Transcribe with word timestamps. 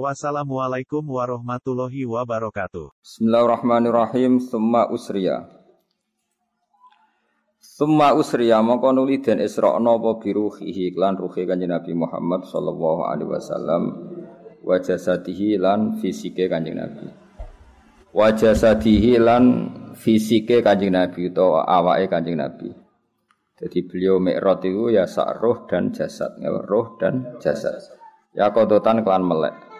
Wassalamualaikum 0.00 1.04
warahmatullahi 1.04 2.08
wabarakatuh. 2.08 2.96
Bismillahirrahmanirrahim. 3.04 4.40
Summa 4.40 4.88
usriya. 4.88 5.44
Summa 7.60 8.16
usriya 8.16 8.64
mongko 8.64 8.88
nuli 8.96 9.20
den 9.20 9.44
isra'na 9.44 9.92
apa 9.92 10.16
biruhihi 10.16 10.96
lan 10.96 11.20
ruhi 11.20 11.44
kanjeng 11.44 11.76
Nabi 11.76 11.92
Muhammad 11.92 12.48
sallallahu 12.48 13.04
alaihi 13.04 13.36
wasallam 13.36 13.82
wa 14.64 14.80
jasadihi 14.80 15.60
lan 15.60 16.00
fisike 16.00 16.48
kanjeng 16.48 16.80
Nabi. 16.80 17.12
Wa 18.16 18.32
jasadihi 18.32 19.20
lan 19.20 19.44
fisike 19.92 20.64
kanjeng 20.64 20.96
Nabi 20.96 21.28
utawa 21.28 21.68
awake 21.68 22.08
kanjeng 22.08 22.40
Nabi. 22.40 22.72
Jadi 23.60 23.78
beliau 23.84 24.16
mi'raj 24.16 24.64
itu 24.64 24.88
ya 24.88 25.04
sak 25.04 25.36
roh 25.36 25.68
dan 25.68 25.92
jasad, 25.92 26.32
roh 26.64 26.96
dan 26.96 27.36
jasad. 27.44 27.76
Ya 28.32 28.48
kodotan 28.48 29.04
kelan 29.04 29.28
melek. 29.28 29.71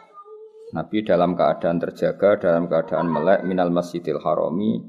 Nabi 0.73 1.05
dalam 1.05 1.37
keadaan 1.37 1.77
terjaga, 1.77 2.41
dalam 2.41 2.65
keadaan 2.65 3.05
melek 3.05 3.45
minal 3.45 3.69
masjidil 3.69 4.17
harami. 4.25 4.81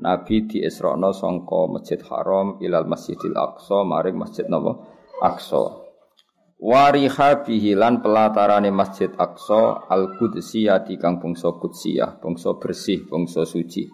Nabi 0.00 0.48
di 0.48 0.64
Isra'na 0.64 1.12
songko 1.12 1.68
masjid 1.68 2.00
haram 2.08 2.56
ilal 2.64 2.88
masjidil 2.88 3.36
aqsa 3.36 3.84
maring 3.84 4.16
masjid 4.16 4.48
napa 4.48 4.78
aqsa. 5.20 5.84
Wariha 6.58 7.44
bihilan 7.44 8.00
pelatarane 8.00 8.72
masjid 8.72 9.12
aqsa 9.20 9.84
al 9.90 10.16
qudsiyati 10.16 10.96
kang 10.96 11.20
bangsa 11.20 11.52
qudsiyah, 11.60 12.24
bangsa 12.24 12.56
bersih, 12.56 13.04
bangsa 13.04 13.44
suci. 13.44 13.84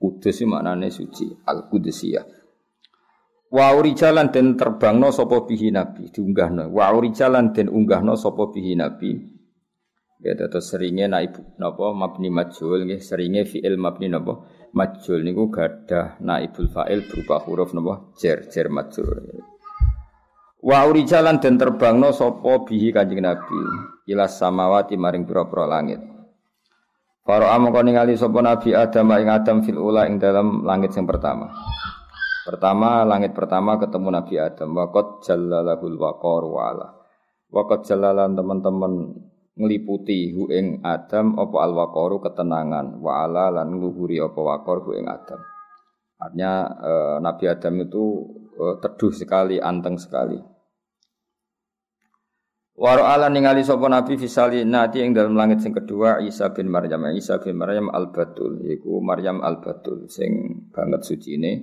Kudus 0.00 0.42
maknane 0.48 0.90
suci, 0.90 1.28
al 1.46 1.70
qudsiyah. 1.70 2.24
Wa 3.52 3.76
urijalan 3.78 4.32
den 4.32 4.58
terbangno 4.58 5.14
sapa 5.14 5.44
bihi 5.46 5.70
nabi 5.70 6.10
diunggahno. 6.10 6.72
Wa 6.72 6.90
urijalan 6.96 7.54
den 7.54 7.70
unggahno 7.70 8.16
sapa 8.16 8.48
bihi 8.48 8.74
nabi 8.74 9.39
Ya 10.20 10.36
terus 10.36 10.68
seringnya 10.68 11.08
naib 11.08 11.32
napa 11.56 11.96
mabni 11.96 12.28
majul 12.28 12.84
nggih 12.84 13.00
seringnya 13.00 13.48
fiil 13.48 13.80
mabni 13.80 14.12
napa 14.12 14.44
majul 14.76 15.24
niku 15.24 15.48
gadah 15.48 16.20
naibul 16.20 16.68
fa'il 16.68 17.08
berupa 17.08 17.40
huruf 17.40 17.72
napa 17.72 18.12
jer 18.20 18.44
jer 18.52 18.68
majul. 18.68 19.40
Wa 20.60 20.84
urijalan 20.84 21.40
den 21.40 21.56
terbangno 21.56 22.12
sapa 22.12 22.68
bihi 22.68 22.92
Kanjeng 22.92 23.24
Nabi 23.24 23.60
ila 24.12 24.28
samawati 24.28 25.00
maring 25.00 25.24
pira-pira 25.24 25.64
langit. 25.64 26.04
Para 27.24 27.56
amangka 27.56 27.80
ningali 27.80 28.12
sapa 28.12 28.44
Nabi 28.44 28.76
Adam 28.76 29.16
ing 29.16 29.32
Adam 29.32 29.56
fil 29.64 29.80
ula 29.80 30.04
ing 30.04 30.20
dalam 30.20 30.68
langit 30.68 30.92
yang 31.00 31.08
pertama. 31.08 31.48
Pertama 32.44 33.08
langit 33.08 33.32
pertama 33.32 33.80
ketemu 33.80 34.08
Nabi 34.12 34.34
Adam 34.36 34.68
waqad 34.76 35.24
jallalahul 35.24 35.96
waqar 35.96 36.42
wa 36.44 36.62
ala. 36.68 36.88
Waqad 37.48 37.88
jallalan 37.88 38.36
teman-teman 38.36 38.92
ngliputi 39.58 40.30
hu 40.34 40.46
ing 40.50 40.84
Adam 40.86 41.34
apa 41.38 41.56
al 41.62 41.72
waqaru 41.74 42.22
ketenangan 42.22 43.02
wa 43.02 43.26
ala 43.26 43.50
lan 43.50 43.74
ngluhuri 43.74 44.22
apa 44.22 44.40
waqar 44.40 44.78
hu 44.84 44.94
ing 44.94 45.06
Adam. 45.10 45.40
Artinya 46.20 46.52
eh, 46.84 47.16
Nabi 47.24 47.44
Adam 47.48 47.74
itu 47.80 48.04
eh, 48.60 48.76
teduh 48.78 49.12
sekali, 49.12 49.56
anteng 49.56 49.96
sekali. 49.96 50.36
Waro 52.80 53.04
ala 53.04 53.28
ningali 53.28 53.60
sapa 53.60 53.92
Nabi 53.92 54.16
fisali 54.16 54.64
nati 54.64 55.04
ing 55.04 55.12
dalam 55.12 55.36
langit 55.36 55.60
sing 55.60 55.76
kedua 55.76 56.16
Isa 56.24 56.48
bin 56.48 56.72
Maryam. 56.72 57.12
Isa 57.12 57.36
bin 57.36 57.60
Maryam 57.60 57.92
al 57.92 58.08
Batul, 58.08 58.64
yaiku 58.64 59.04
Maryam 59.04 59.44
al 59.44 59.60
Batul 59.60 60.08
sing 60.08 60.64
banget 60.72 61.04
sucine 61.04 61.60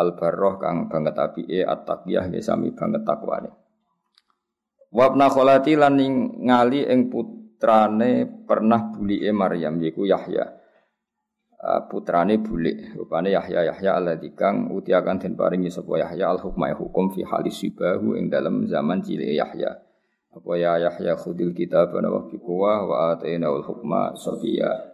al 0.00 0.16
Barroh 0.16 0.56
kang 0.56 0.88
banget 0.88 1.12
apike 1.20 1.60
at-taqiyah 1.60 2.32
sami 2.40 2.72
banget 2.72 3.04
takwane. 3.04 3.59
Wabna 4.90 5.30
kholati 5.30 5.78
lan 5.78 6.02
ngali 6.42 6.82
ing 6.90 7.06
putrane 7.14 8.26
pernah 8.42 8.90
bulike 8.90 9.30
Maryam 9.30 9.78
yiku 9.78 10.02
Yahya. 10.02 10.58
Uh, 11.60 11.84
putrane 11.86 12.40
bulik 12.40 12.96
rupane 12.96 13.30
Yahya 13.36 13.68
Yahya 13.68 14.00
alladzi 14.00 14.32
kang 14.32 14.72
uti 14.72 14.96
akan 14.96 15.20
den 15.20 15.36
paringi 15.36 15.68
sapa 15.68 16.00
Yahya 16.00 16.32
al 16.32 16.40
hukma 16.40 16.72
hukum 16.72 17.12
fi 17.12 17.20
halis 17.20 17.60
sibahu 17.60 18.16
ing 18.16 18.32
dalam 18.32 18.64
zaman 18.66 19.04
cilik 19.04 19.30
Yahya. 19.30 19.78
Apa 20.34 20.50
ya 20.56 20.80
Yahya 20.80 21.20
khudil 21.20 21.52
kitab 21.52 21.92
wa 21.94 22.26
bi 22.26 22.40
quwwah 22.40 22.80
wa 22.88 22.96
ataina 23.14 23.52
al 23.52 23.62
hukma 23.62 24.16
sabiya. 24.16 24.90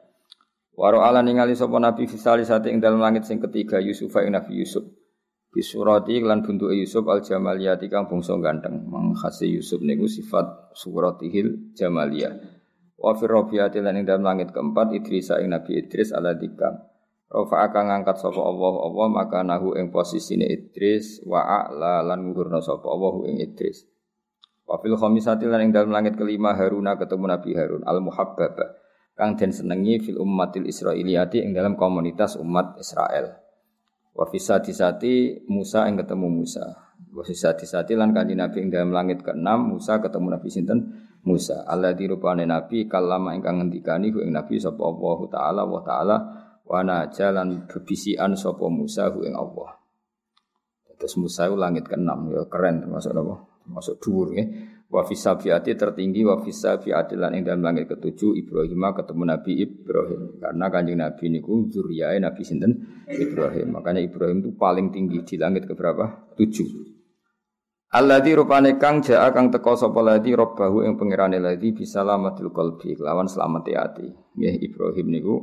Waro 0.76 1.00
ala 1.00 1.24
ningali 1.24 1.56
sapa 1.56 1.80
Nabi 1.80 2.04
fisali 2.04 2.44
sate 2.44 2.68
ing 2.68 2.84
dalam 2.84 3.00
langit 3.00 3.24
sing 3.24 3.40
ketiga 3.40 3.80
Yusuf 3.80 4.12
ing 4.20 4.36
Nabi 4.36 4.60
Yusuf. 4.60 4.84
Bisurati 5.56 6.20
lan 6.20 6.44
bentuke 6.44 6.76
Yusuf 6.76 7.08
al 7.08 7.24
jamaliyati 7.24 7.88
kang 7.88 8.04
bangsa 8.04 8.36
ganteng. 8.36 8.84
Mangkhase 8.92 9.48
Yusuf 9.48 9.80
niku 9.80 10.04
sifat 10.04 10.76
suratihil 10.76 11.72
jamaliyah. 11.72 12.36
Wa 13.00 13.16
fi 13.16 13.24
rabiati 13.24 13.80
lan 13.80 13.96
ing 13.96 14.04
dalam 14.04 14.20
langit 14.20 14.52
keempat 14.52 14.92
Idris 14.92 15.32
ing 15.32 15.56
Nabi 15.56 15.80
Idris 15.80 16.12
ala 16.12 16.36
dikam. 16.36 16.76
Rafa 17.32 17.72
akan 17.72 17.84
ngangkat 17.88 18.20
sapa 18.20 18.36
Allah 18.36 18.74
Allah 18.84 19.06
maka 19.08 19.40
nahu 19.40 19.80
ing 19.80 19.88
posisine 19.88 20.44
Idris 20.44 21.24
wa 21.24 21.40
a'la 21.40 22.04
lan 22.04 22.28
nguhurna 22.28 22.60
sapa 22.60 22.84
Allah 22.92 23.24
ing 23.24 23.40
Idris. 23.40 23.88
Wa 24.68 24.76
fil 24.84 24.92
khamisati 24.92 25.48
lan 25.48 25.64
ing 25.64 25.70
dalam 25.72 25.88
langit 25.88 26.20
kelima 26.20 26.52
Haruna 26.52 27.00
ketemu 27.00 27.32
Nabi 27.32 27.56
Harun 27.56 27.80
al 27.88 28.04
muhabbaba 28.04 28.76
kang 29.16 29.40
den 29.40 29.56
senengi 29.56 30.04
fil 30.04 30.20
ummatil 30.20 30.68
Israiliyati 30.68 31.40
ing 31.40 31.56
dalam 31.56 31.80
komunitas 31.80 32.36
umat 32.36 32.76
Israel. 32.76 33.45
Wa 34.16 34.24
sati 34.32 35.44
Musa 35.52 35.84
yang 35.84 36.00
ketemu 36.00 36.26
Musa. 36.40 36.64
Wa 37.12 37.20
sati 37.22 37.92
lan 37.92 38.16
kanji 38.16 38.32
Nabi 38.32 38.64
yang 38.64 38.68
dalam 38.72 38.90
langit 38.96 39.20
keenam 39.20 39.76
Musa 39.76 40.00
ketemu 40.00 40.40
Nabi 40.40 40.48
sinten 40.48 40.78
Musa. 41.28 41.68
Allah 41.68 41.92
dirupane 41.92 42.48
Nabi 42.48 42.88
kalama 42.88 43.36
ingkang 43.36 43.60
ngendikani 43.60 44.08
hu 44.14 44.24
ing 44.24 44.32
Nabi 44.32 44.56
sapa 44.56 44.80
Allah 44.80 45.18
taala 45.28 45.62
wa 45.68 45.80
taala 45.84 46.16
wa 46.64 46.80
jalan 47.12 47.68
bebisian 47.68 48.32
sapa 48.32 48.64
Musa 48.72 49.12
ing 49.12 49.36
Allah. 49.36 49.76
Terus 50.96 51.20
Musa 51.20 51.44
itu 51.44 51.56
langit 51.60 51.84
keenam 51.84 52.32
ya 52.32 52.48
keren 52.48 52.80
termasuk 52.80 53.12
apa? 53.12 53.36
Termasuk 53.68 54.00
dhuwur. 54.00 54.32
Wa 54.86 55.02
fisabiati 55.02 55.74
tertinggi 55.74 56.22
wa 56.22 56.38
fisabiati 56.38 57.18
lan 57.18 57.34
ing 57.34 57.42
dalam 57.42 57.66
langit 57.66 57.90
ketujuh 57.90 58.38
Ibrahim 58.38 58.86
ketemu 58.94 59.22
Nabi 59.26 59.52
Ibrahim. 59.58 60.22
Karena 60.38 60.66
kanjeng 60.70 60.98
Nabi 61.02 61.24
niku 61.26 61.66
zuriyah 61.66 62.14
Nabi 62.22 62.42
sinten 62.46 62.86
Ibrahim. 63.10 63.74
Makanya 63.74 63.98
Ibrahim 63.98 64.46
itu 64.46 64.54
paling 64.54 64.94
tinggi 64.94 65.26
di 65.26 65.34
langit 65.42 65.66
keberapa? 65.66 66.30
Tujuh. 66.38 66.96
Alladzi 67.96 68.34
rupane 68.34 68.78
kang 68.82 68.98
jaa 68.98 69.30
kang 69.30 69.48
teko 69.48 69.78
sapa 69.78 70.02
ladzi 70.02 70.34
robbahu 70.34 70.82
ing 70.82 70.98
pangerane 70.98 71.38
ladzi 71.38 71.70
bisalamatil 71.70 72.50
qalbi 72.50 72.98
lawan 72.98 73.30
selamat 73.30 73.66
ati. 73.72 74.06
Nggih 74.38 74.54
Ibrahim 74.70 75.06
niku 75.10 75.34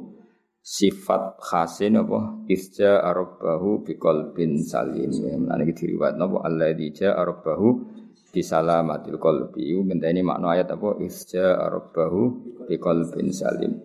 sifat 0.63 1.39
khasin 1.39 1.99
apa 1.99 2.47
isja 2.51 2.99
arabahu 2.99 3.87
biqalbin 3.87 4.59
salim. 4.63 5.11
Menane 5.43 5.71
diriwayat 5.71 6.15
napa 6.15 6.43
alladzi 6.43 6.87
jaa 6.95 7.15
arabahu 7.15 8.03
bisalamatil 8.33 9.21
qalbi. 9.21 9.77
Ngenteni 9.77 10.25
makna 10.25 10.57
ayat 10.57 10.73
apa 10.73 10.97
isja 11.05 11.53
arabahu 11.61 12.21
biqalbin 12.66 13.29
salim. 13.29 13.77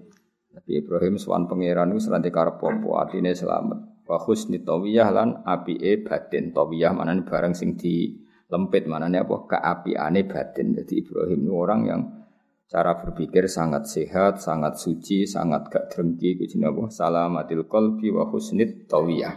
Nabi 0.56 0.72
Ibrahim 0.81 1.20
swan 1.20 1.47
pangeran 1.47 1.92
itu 1.92 2.09
selantik 2.09 2.32
karep 2.32 2.56
apa 2.58 2.88
atine 3.04 3.37
selamat. 3.37 4.08
Wa 4.08 4.16
husni 4.25 4.64
tawiyah 4.64 5.12
lan 5.12 5.44
apike 5.44 6.02
batin. 6.02 6.56
Tawiyah 6.56 6.96
manane 6.96 7.28
barang 7.28 7.52
sing 7.52 7.76
di 7.76 8.17
lempit 8.49 8.88
manane 8.88 9.20
apa 9.20 9.44
keapiane 9.44 10.25
batin. 10.25 10.73
Jadi 10.73 11.05
Ibrahim 11.05 11.44
itu 11.44 11.52
orang 11.52 11.81
yang 11.84 12.00
cara 12.69 12.96
berpikir 12.96 13.46
sangat 13.46 13.84
sehat, 13.84 14.40
sangat 14.40 14.81
suci, 14.81 15.25
sangat 15.28 15.69
gak 15.69 15.93
drengki 15.93 16.37
kuwi 16.40 16.64
apa 16.64 16.82
salamatil 16.88 17.69
qalbi 17.69 18.08
wa 18.08 18.25
husnit 18.28 18.88
tawiyah. 18.88 19.37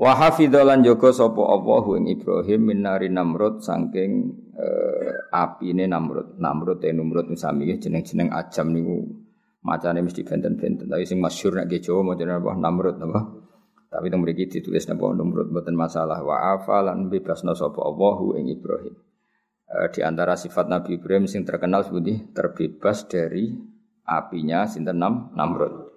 Wa 0.00 0.16
hafidzalan 0.16 0.80
jaga 0.80 1.12
sapa 1.12 1.44
Allah 1.44 1.84
ing 2.00 2.08
Ibrahim 2.08 2.72
minari 2.72 3.12
Namrud 3.12 3.60
saking 3.60 4.32
eh, 4.56 5.12
apine 5.28 5.84
Namrud. 5.84 6.40
Namrud 6.40 6.80
te 6.80 6.88
Namrud 6.88 7.28
sami 7.36 7.68
jeneng-jeneng 7.76 8.32
ajam 8.32 8.72
niku 8.72 8.96
macane 9.60 10.00
mesti 10.00 10.24
benten-benten. 10.24 10.88
Tapi 10.88 11.04
sing 11.04 11.20
masyhur 11.20 11.60
nek 11.60 11.68
Jawa 11.68 12.16
modern 12.16 12.32
apa 12.32 12.56
Namrud 12.56 12.96
napa. 12.96 13.28
Tapi 13.92 14.08
teng 14.08 14.24
mriki 14.24 14.48
ditulis 14.48 14.88
napa 14.88 15.04
Namrud 15.12 15.52
mboten 15.52 15.76
masalah. 15.76 16.24
Wa 16.24 16.56
afalan 16.56 17.12
bebasna 17.12 17.52
sapa 17.52 17.84
Allahu 17.84 18.40
ing 18.40 18.48
Ibrahim. 18.48 18.96
E, 19.68 19.76
di 19.92 20.00
antara 20.00 20.32
sifat 20.32 20.64
Nabi 20.64 20.96
Ibrahim 20.96 21.28
sing 21.28 21.44
terkenal 21.44 21.84
seperti 21.84 22.32
terbebas 22.32 23.04
dari 23.04 23.52
apinya 24.08 24.64
sinten 24.64 24.96
Nam 24.96 25.36
Namrud. 25.36 25.92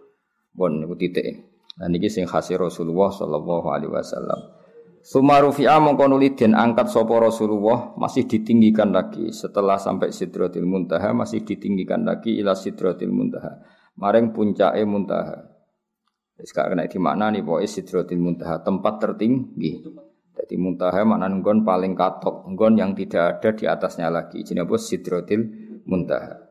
Bon 0.51 0.75
niku 0.75 0.99
titik. 0.99 1.52
Nah 1.73 1.87
niki 1.89 2.09
sing 2.09 2.29
khasi 2.29 2.53
Rasulullah 2.53 3.09
sallallahu 3.09 3.67
alaihi 3.73 3.89
wasallam. 3.89 4.63
Sumarufi'a 5.03 5.83
mongko 5.83 6.15
den 6.31 6.55
angkat 6.55 6.87
sapa 6.87 7.19
Rasulullah 7.19 7.91
masih 7.99 8.23
ditinggikan 8.23 8.95
lagi 8.95 9.35
setelah 9.35 9.75
sampai 9.75 10.15
Sidratil 10.15 10.63
Muntaha 10.63 11.11
masih 11.11 11.43
ditinggikan 11.43 12.07
lagi 12.07 12.39
ila 12.39 12.55
Sidratil 12.55 13.11
Muntaha. 13.11 13.59
Maring 13.99 14.31
puncake 14.31 14.79
Muntaha. 14.87 15.53
Gak 16.39 16.65
kena 16.71 16.87
dimaknani 16.87 17.43
pokoke 17.43 17.67
Sidratil 17.67 18.23
Muntaha 18.23 18.63
tempat 18.63 19.03
tertinggi. 19.03 19.83
Jadi 20.33 20.55
Muntaha 20.55 21.03
maknane 21.03 21.43
nggon 21.43 21.67
paling 21.67 21.93
katok, 21.99 22.47
nggon 22.55 22.79
yang 22.79 22.91
tidak 22.95 23.43
ada 23.43 23.49
di 23.53 23.65
atasnya 23.67 24.07
lagi. 24.07 24.39
Jenenge 24.39 24.71
apa 24.71 24.75
Sidratil 24.79 25.41
Muntaha. 25.83 26.42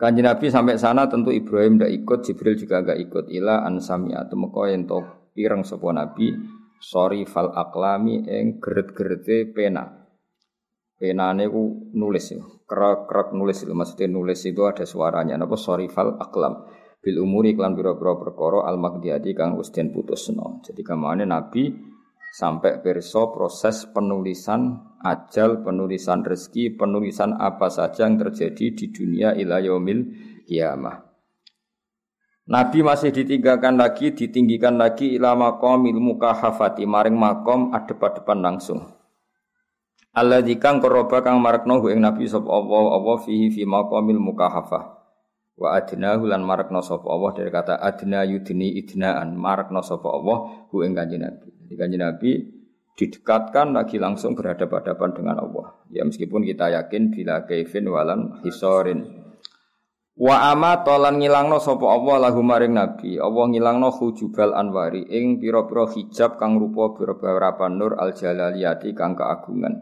Kanjeng 0.00 0.24
Nabi 0.24 0.48
sampai 0.48 0.80
sana 0.80 1.04
tentu 1.12 1.28
Ibrahim 1.28 1.76
tidak 1.76 1.92
ikut, 1.92 2.18
Jibril 2.24 2.56
juga 2.56 2.80
gak 2.80 2.96
ikut. 2.96 3.28
Ila 3.36 3.68
ansami 3.68 4.16
atau 4.16 4.32
meko 4.40 4.64
ento 4.64 5.28
pireng 5.36 5.60
sapa 5.60 5.92
Nabi 5.92 6.32
sorry 6.80 7.28
fal 7.28 7.52
aklami 7.52 8.24
eng 8.24 8.64
geret-gerete 8.64 9.52
pena. 9.52 9.84
Penane 10.96 11.44
ku 11.52 11.92
nulis 11.92 12.32
ya. 12.32 12.40
Kerak-kerak 12.64 13.36
nulis 13.36 13.60
itu 13.60 13.76
maksudnya 13.76 14.08
nulis 14.08 14.40
itu 14.48 14.64
ada 14.64 14.88
suaranya. 14.88 15.36
Napa 15.36 15.60
sorry 15.60 15.92
fal 15.92 16.16
aklam. 16.16 16.64
Bil 17.00 17.20
umuri 17.20 17.52
klan 17.52 17.76
biro-biro 17.76 18.16
perkara 18.20 18.68
al 18.68 18.80
magdiati 18.80 19.36
kang 19.36 19.60
usden 19.60 19.92
putusno. 19.92 20.64
Jadi 20.64 20.80
ke 20.80 20.96
mana 20.96 21.28
Nabi 21.28 21.89
sampai 22.30 22.78
perso 22.78 23.34
proses 23.34 23.90
penulisan 23.90 24.78
ajal, 25.02 25.66
penulisan 25.66 26.22
rezeki, 26.22 26.78
penulisan 26.78 27.34
apa 27.34 27.66
saja 27.66 28.06
yang 28.06 28.22
terjadi 28.22 28.70
di 28.70 28.86
dunia 28.94 29.34
ilayomil 29.34 30.06
kiamah. 30.46 31.10
Nabi 32.50 32.82
masih 32.82 33.14
ditinggalkan 33.14 33.78
lagi, 33.78 34.10
ditinggikan 34.10 34.74
lagi 34.74 35.14
ila 35.14 35.38
maqamil 35.38 35.98
mukahafati 36.02 36.82
maring 36.82 37.14
makom 37.14 37.70
adep-adepan 37.70 38.42
langsung. 38.42 38.90
Allah 40.10 40.42
dikang 40.42 40.82
koroba 40.82 41.22
kang 41.22 41.38
marakno 41.38 41.78
ing 41.86 42.02
Nabi 42.02 42.26
sapa 42.26 42.50
Allah 42.50 42.98
Allah 42.98 43.16
fihi 43.22 43.54
fi 43.54 43.62
maqamil 43.62 44.18
mukahafah. 44.18 44.98
Wa 45.54 45.78
adnahu 45.78 46.26
lan 46.26 46.42
marakno 46.42 46.82
sapa 46.82 47.06
Allah 47.06 47.30
dari 47.38 47.50
kata 47.54 47.78
adna 47.78 48.26
yudni 48.26 48.74
idnaan 48.82 49.38
marakno 49.38 49.78
sapa 49.86 50.10
Allah 50.10 50.66
hu 50.74 50.82
ing 50.82 50.98
kanjeng. 50.98 51.22
Jadi 51.70 51.96
Nabi 51.96 52.30
didekatkan 52.98 53.72
lagi 53.72 53.96
langsung 54.02 54.34
berhadapan-hadapan 54.34 55.10
dengan 55.14 55.36
Allah. 55.40 55.78
Ya 55.94 56.02
meskipun 56.02 56.42
kita 56.42 56.74
yakin 56.74 57.14
bila 57.14 57.46
kaifin 57.46 57.86
walan 57.86 58.42
hisorin 58.42 59.20
Wa 60.20 60.52
ama 60.52 60.84
tolan 60.84 61.16
ngilangno 61.16 61.56
sapa 61.64 61.96
Allah 61.96 62.28
lahu 62.28 62.44
maring 62.44 62.76
nabi. 62.76 63.16
Allah 63.16 63.48
ngilangno 63.48 63.88
hujubal 63.88 64.52
anwari 64.52 65.08
ing 65.08 65.40
pira-pira 65.40 65.88
hijab 65.88 66.36
kang 66.36 66.60
rupa 66.60 66.92
beberapa 66.92 67.72
nur 67.72 67.96
al 67.96 68.12
jalaliyati 68.12 68.92
kang 68.92 69.16
keagungan. 69.16 69.80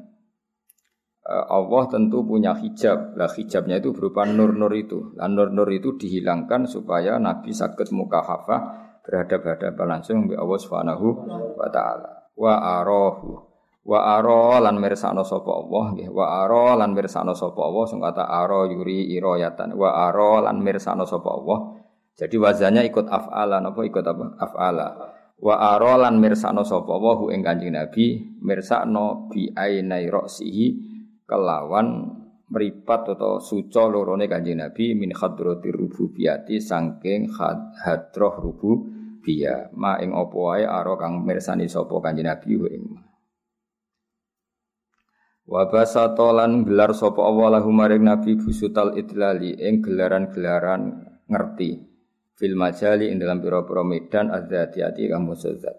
Eh, 1.26 1.44
Allah 1.50 1.82
tentu 1.90 2.23
punya 2.23 2.55
hijab. 2.55 3.19
Lah 3.19 3.26
hijabnya 3.26 3.82
itu 3.82 3.90
berupa 3.90 4.23
nur-nur 4.31 4.70
itu. 4.79 5.11
Lah 5.19 5.26
nur-nur 5.26 5.75
itu 5.75 5.99
dihilangkan 5.99 6.70
supaya 6.70 7.19
nabi 7.19 7.50
sakit 7.50 7.90
muka 7.90 8.23
hafah 9.09 9.25
berhadapan-hadapan 9.25 9.87
langsung 9.89 10.29
dengan 10.29 10.45
Allah 10.45 10.59
Subhanahu 10.61 11.07
wa 11.57 11.69
taala. 11.73 12.11
Wa 12.37 12.55
arahu 12.85 13.49
Wa 13.89 14.21
aro 14.21 14.61
lan 14.61 14.77
mirsakno 14.85 15.25
sapa 15.25 15.49
Allah 15.49 15.97
nggih. 15.97 16.13
Wa 16.13 16.45
aro 16.45 16.77
lan 16.77 16.93
mirsakno 16.93 17.33
sapa 17.33 17.57
Allah 17.57 17.85
sing 17.89 18.05
kata 18.05 18.21
aro 18.29 18.69
yuri 18.69 19.17
iroyatan. 19.17 19.73
Wa 19.73 20.13
aro 20.13 20.45
lan 20.45 20.61
mirsakno 20.61 21.09
sapa 21.09 21.25
Allah. 21.33 21.73
Jadi 22.13 22.37
wazannya 22.37 22.85
ikut 22.85 23.09
af'ala 23.09 23.65
napa 23.65 23.81
ikut 23.89 24.05
apa? 24.05 24.37
Af'ala. 24.45 24.89
Wa 25.41 25.73
aro 25.73 26.05
lan 26.05 26.21
mirsakno 26.21 26.69
sapa 26.69 26.85
Allah 26.85 27.33
ing 27.33 27.41
Kanjeng 27.41 27.73
Nabi 27.73 28.37
mirsakno 28.45 29.33
bi 29.33 29.49
ainai 29.57 30.05
ra'sihi 30.13 30.67
kelawan 31.25 32.13
meripat 32.53 33.17
atau 33.17 33.41
suco 33.41 33.89
lorone 33.89 34.29
Kanjeng 34.29 34.61
Nabi 34.61 35.01
min 35.01 35.17
hadratir 35.17 35.73
rububiyati 35.73 36.61
saking 36.61 37.33
hadroh 37.33 38.37
rububiyah. 39.19 39.75
Ma 39.75 39.99
ing 39.99 40.15
apa 40.15 40.37
wae 40.38 40.62
aro 40.62 40.94
kang 40.94 41.26
mirsani 41.26 41.67
sapa 41.67 41.99
Kanjeng 41.99 42.31
Nabi 42.31 42.55
ing 42.70 42.85
Wa 45.49 45.65
basatolan 45.67 46.62
gelar 46.62 46.93
sapa 46.93 47.25
Allah 47.25 47.65
maring 47.65 48.05
Nabi 48.05 48.37
busutal 48.37 48.94
idlali 49.00 49.56
ing 49.56 49.81
gelaran-gelaran 49.81 51.09
ngerti 51.25 51.82
fil 52.37 52.55
majali 52.55 53.09
ing 53.09 53.17
dalam 53.17 53.41
pira-pira 53.41 53.81
medan 53.81 54.29
adzatiyati 54.29 55.09
kang 55.09 55.25
musadzat. 55.25 55.75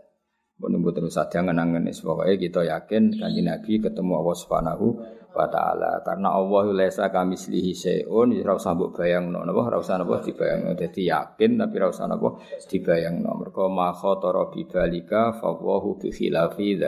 Menunggu 0.59 0.91
terus 0.91 1.15
saja 1.15 1.39
ngenangen 1.39 1.87
pokoknya 1.87 2.35
kita 2.35 2.61
yakin 2.67 3.15
kanjeng 3.15 3.47
Nabi 3.47 3.79
ketemu 3.79 4.11
Allah 4.19 4.35
Subhanahu 4.35 4.87
wa 5.29 5.45
taala 5.45 6.01
karena 6.01 6.33
Allah 6.33 6.73
laisa 6.73 7.13
kamislihi 7.13 7.71
syai'un 7.73 8.33
ora 8.41 8.57
usah 8.57 8.73
mbok 8.73 8.97
bayangno 8.97 9.45
napa 9.45 9.61
ora 9.69 9.77
usah 9.77 10.01
napa 10.01 10.25
dibayangno 10.25 10.73
dadi 10.73 11.05
yakin 11.05 11.57
tapi 11.61 11.73
ora 11.77 11.87
usah 11.93 12.05
napa 12.09 12.41
dibayangno 12.65 13.29
mergo 13.37 13.69
ma 13.69 13.93
khatara 13.93 14.49
bi 14.49 14.65
balika 14.65 15.37
fa 15.37 15.53
bi 16.01 16.09
khilafi 16.09 16.81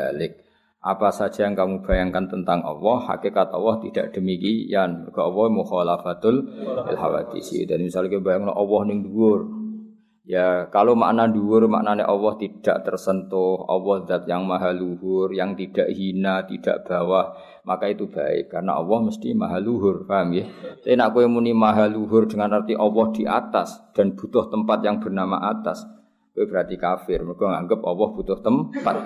apa 0.82 1.14
saja 1.14 1.46
yang 1.46 1.54
kamu 1.54 1.86
bayangkan 1.86 2.26
tentang 2.26 2.66
Allah, 2.66 3.06
hakikat 3.06 3.54
Allah 3.54 3.78
tidak 3.86 4.18
demikian. 4.18 5.06
Mereka 5.06 5.22
Allah 5.22 5.46
mukhalafatul 5.54 6.42
ilhawadisi. 6.90 7.70
Dan 7.70 7.86
misalnya 7.86 8.18
bayangkan 8.18 8.58
Allah 8.58 8.82
ning 8.90 9.06
dhuwur. 9.06 9.61
Ya, 10.32 10.72
kalau 10.72 10.96
makna 10.96 11.28
dhuwur 11.28 11.68
maknanya 11.68 12.08
Allah 12.08 12.40
tidak 12.40 12.88
tersentuh, 12.88 13.68
Allah 13.68 14.08
zat 14.08 14.24
yang 14.32 14.48
maha 14.48 14.72
luhur, 14.72 15.28
yang 15.36 15.60
tidak 15.60 15.92
hina, 15.92 16.48
tidak 16.48 16.88
bawah, 16.88 17.36
maka 17.68 17.92
itu 17.92 18.08
baik 18.08 18.48
karena 18.48 18.80
Allah 18.80 19.12
mesti 19.12 19.36
maha 19.36 19.60
luhur, 19.60 20.08
paham 20.08 20.32
ya? 20.40 20.48
Tapi 20.80 20.96
nak 20.96 21.12
kowe 21.12 21.28
muni 21.28 21.52
maha 21.52 21.92
luhur 21.92 22.32
dengan 22.32 22.64
arti 22.64 22.80
Allah 22.80 23.12
di 23.12 23.28
atas 23.28 23.92
dan 23.92 24.16
butuh 24.16 24.48
tempat 24.48 24.80
yang 24.88 25.04
bernama 25.04 25.36
atas, 25.52 25.84
kowe 26.32 26.48
berarti 26.48 26.80
kafir. 26.80 27.28
Mereka 27.28 27.52
nganggap 27.52 27.84
Allah 27.84 28.08
butuh 28.16 28.40
tempat. 28.40 28.98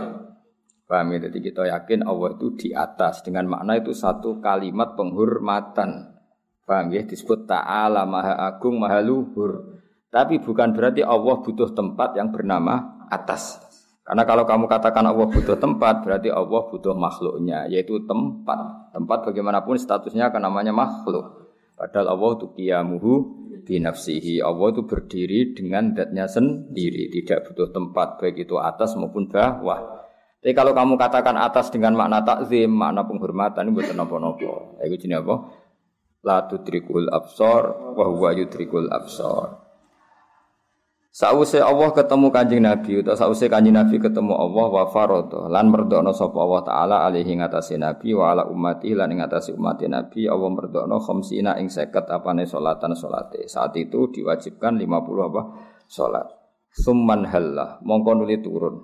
Paham 0.86 1.08
ya? 1.10 1.26
Jadi 1.26 1.42
kita 1.42 1.66
yakin 1.66 2.06
Allah 2.06 2.38
itu 2.38 2.54
di 2.54 2.70
atas 2.70 3.26
dengan 3.26 3.50
makna 3.50 3.82
itu 3.82 3.98
satu 3.98 4.38
kalimat 4.38 4.94
penghormatan. 4.94 6.22
Paham 6.70 6.94
ya? 6.94 7.02
Disebut 7.02 7.50
ta'ala 7.50 8.06
maha 8.06 8.38
agung 8.38 8.78
maha 8.78 9.02
luhur. 9.02 9.75
Tapi 10.16 10.40
bukan 10.40 10.72
berarti 10.72 11.04
Allah 11.04 11.44
butuh 11.44 11.76
tempat 11.76 12.16
yang 12.16 12.32
bernama 12.32 13.04
atas. 13.12 13.60
Karena 14.08 14.24
kalau 14.24 14.48
kamu 14.48 14.72
katakan 14.72 15.04
Allah 15.12 15.28
butuh 15.28 15.60
tempat, 15.60 16.08
berarti 16.08 16.32
Allah 16.32 16.62
butuh 16.72 16.96
makhluknya, 16.96 17.68
yaitu 17.68 18.00
tempat. 18.08 18.96
Tempat 18.96 19.28
bagaimanapun 19.28 19.76
statusnya 19.76 20.32
akan 20.32 20.48
namanya 20.48 20.72
makhluk. 20.72 21.52
Padahal 21.76 22.16
Allah 22.16 22.32
itu 22.40 22.48
kiamuhu 22.56 23.14
binafsihi. 23.68 24.40
Allah 24.40 24.72
itu 24.72 24.88
berdiri 24.88 25.52
dengan 25.52 25.92
datnya 25.92 26.32
sendiri, 26.32 27.12
tidak 27.12 27.52
butuh 27.52 27.76
tempat, 27.76 28.16
baik 28.22 28.48
itu 28.48 28.56
atas 28.56 28.96
maupun 28.96 29.28
bawah. 29.28 30.06
Tapi 30.40 30.54
kalau 30.56 30.72
kamu 30.72 30.96
katakan 30.96 31.36
atas 31.36 31.74
dengan 31.74 31.98
makna 31.98 32.24
takzim, 32.24 32.72
makna 32.72 33.04
penghormatan 33.04 33.68
itu 33.68 33.84
bukan 33.84 33.98
nopo-nopo. 33.98 34.80
Itu 34.80 34.96
jenis 34.96 35.26
apa? 35.26 35.36
La 36.24 36.46
tudrikul 36.46 37.10
absor, 37.10 37.92
wa 37.98 38.06
huwa 38.06 38.32
yudrikul 38.38 38.88
absor. 38.94 39.65
Sause 41.16 41.64
Allah 41.64 41.96
ketemu 41.96 42.28
Kanjeng 42.28 42.68
Nabi 42.68 43.00
atau 43.00 43.16
sause 43.16 43.48
Kanjeng 43.48 43.72
Nabi 43.72 44.04
ketemu 44.04 44.36
Allah 44.36 44.68
wa 44.68 44.84
farodo 44.92 45.48
lan 45.48 45.72
merdokno 45.72 46.12
sapa 46.12 46.36
Allah 46.44 46.62
taala 46.68 46.96
alaihi 47.08 47.40
ngatasi 47.40 47.80
Nabi 47.80 48.12
wa 48.12 48.36
ala 48.36 48.44
ummati 48.52 48.92
lan 48.92 49.16
ing 49.16 49.24
ngatasi 49.24 49.56
umat 49.56 49.80
Nabi 49.88 50.28
Allah 50.28 50.52
merdokno 50.52 51.00
khamsina 51.00 51.56
ing 51.64 51.72
50 51.72 52.12
apane 52.12 52.44
salatan 52.44 53.00
salate. 53.00 53.48
Saat 53.48 53.80
itu 53.80 54.12
diwajibkan 54.12 54.76
50 54.76 54.92
apa? 55.32 55.42
salat. 55.88 56.28
Summan 56.76 57.24
halla 57.32 57.80
mongko 57.80 58.12
nuli 58.20 58.44
turun. 58.44 58.76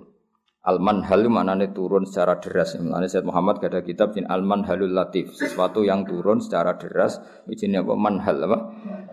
Al-manhal 0.64 1.28
maknanya 1.28 1.68
turun 1.76 2.08
secara 2.08 2.40
deras. 2.40 2.80
Maknanya 2.80 3.12
Sayyid 3.12 3.28
Muhammad 3.28 3.60
ada 3.60 3.84
kitab 3.84 4.16
jin 4.16 4.24
Al-manhalul 4.24 4.94
latif, 4.94 5.36
sesuatu 5.36 5.84
yang 5.84 6.08
turun 6.08 6.40
secara 6.40 6.80
deras. 6.80 7.20
Ini 7.44 7.84
apa? 7.84 7.92
Manhal 7.92 8.40
apa? 8.46 8.58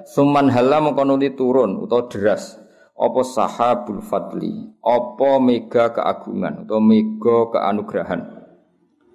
Sumanhala 0.07 0.79
mengkonuli 0.79 1.35
turun 1.35 1.83
atau 1.83 2.07
deras. 2.07 2.68
Apa 2.99 3.23
sahabul 3.23 4.03
fadli? 4.03 4.75
Apa 4.83 5.39
mega 5.39 5.95
keagungan 5.95 6.67
atau 6.67 6.83
mega 6.83 7.47
keanugerahan? 7.55 8.21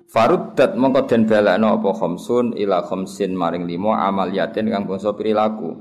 Faruddat 0.08 0.72
mongko 0.72 1.04
den 1.04 1.28
balakno 1.28 1.76
apa 1.76 1.90
khamsun 1.92 2.56
ila 2.56 2.80
khamsin 2.80 3.36
maring 3.36 3.68
limo 3.68 3.92
amaliyatin 3.92 4.72
kang 4.72 4.88
bangsa 4.88 5.12
perilaku. 5.12 5.76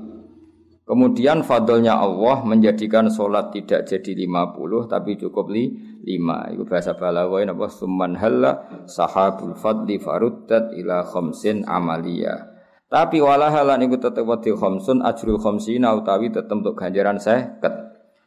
Kemudian 0.84 1.48
fadlnya 1.48 1.96
Allah 1.96 2.44
menjadikan 2.44 3.08
sholat 3.08 3.56
tidak 3.56 3.88
jadi 3.88 4.12
50 4.28 4.92
tapi 4.92 5.16
cukup 5.16 5.48
li 5.48 5.72
lima 6.04 6.52
itu 6.52 6.68
bahasa 6.68 6.92
Balawain 6.92 7.48
apa 7.48 7.72
summan 7.72 8.20
halla 8.20 8.84
sahabul 8.84 9.56
fadli 9.56 9.96
faruddat 9.96 10.76
ila 10.76 11.08
khamsin 11.08 11.64
amalia 11.64 12.52
tapi 12.94 13.18
wala 13.18 13.50
halan 13.50 13.90
iku 13.90 13.98
tetep 13.98 14.22
wadi 14.22 14.52
khamsun 14.54 15.02
ajrul 15.02 15.40
khamsina 15.40 15.96
utawi 15.98 16.30
tetep 16.30 16.52
untuk 16.52 16.78
ganjaran 16.78 17.18
seket 17.18 17.83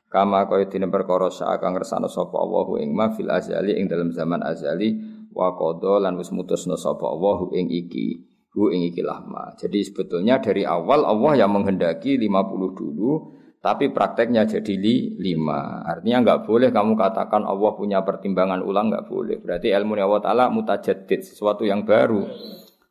kama 0.08 0.48
kaya 0.48 0.72
dene 0.72 0.88
perkara 0.88 1.28
sak 1.28 1.60
kang 1.60 1.76
ngersano 1.76 2.08
sapa 2.08 2.36
Allahu 2.40 2.80
ing 2.80 2.96
ma 2.96 3.12
fil 3.12 3.28
azali 3.28 3.76
ing 3.76 3.92
dalam 3.92 4.16
zaman 4.16 4.40
azali 4.40 4.96
wa 5.36 5.52
qada 5.54 6.08
lan 6.08 6.16
wis 6.16 6.32
mutusna 6.32 6.80
sapa 6.80 7.04
Allahu 7.04 7.52
ing 7.52 7.68
iki 7.68 8.24
hu 8.56 8.74
ing 8.74 8.88
iki 8.88 9.04
lama. 9.04 9.54
Jadi 9.60 9.84
sebetulnya 9.84 10.40
dari 10.42 10.64
awal 10.64 11.06
Allah 11.06 11.46
yang 11.46 11.54
menghendaki 11.54 12.18
50 12.18 12.80
dulu 12.80 13.38
tapi 13.58 13.92
prakteknya 13.92 14.48
jadi 14.48 14.74
li, 14.80 15.20
lima. 15.20 15.84
Artinya 15.84 16.24
nggak 16.24 16.40
boleh 16.48 16.70
kamu 16.72 16.96
katakan 16.96 17.44
Allah 17.44 17.72
punya 17.76 18.00
pertimbangan 18.02 18.64
ulang 18.64 18.88
nggak 18.88 19.06
boleh. 19.12 19.38
Berarti 19.44 19.76
ilmu 19.76 20.00
Allah 20.00 20.22
Taala 20.24 20.46
mutajadid 20.48 21.20
sesuatu 21.20 21.68
yang 21.68 21.84
baru. 21.84 22.24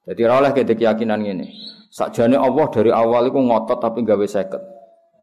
Jadi 0.06 0.22
rawlah 0.22 0.52
kita 0.52 0.76
keyakinan 0.76 1.24
ini. 1.24 1.48
Sakjane 1.90 2.36
Allah 2.36 2.66
dari 2.68 2.92
awal 2.92 3.32
itu 3.32 3.40
ngotot 3.40 3.80
tapi 3.80 4.04
nggak 4.04 4.20
seket. 4.28 4.75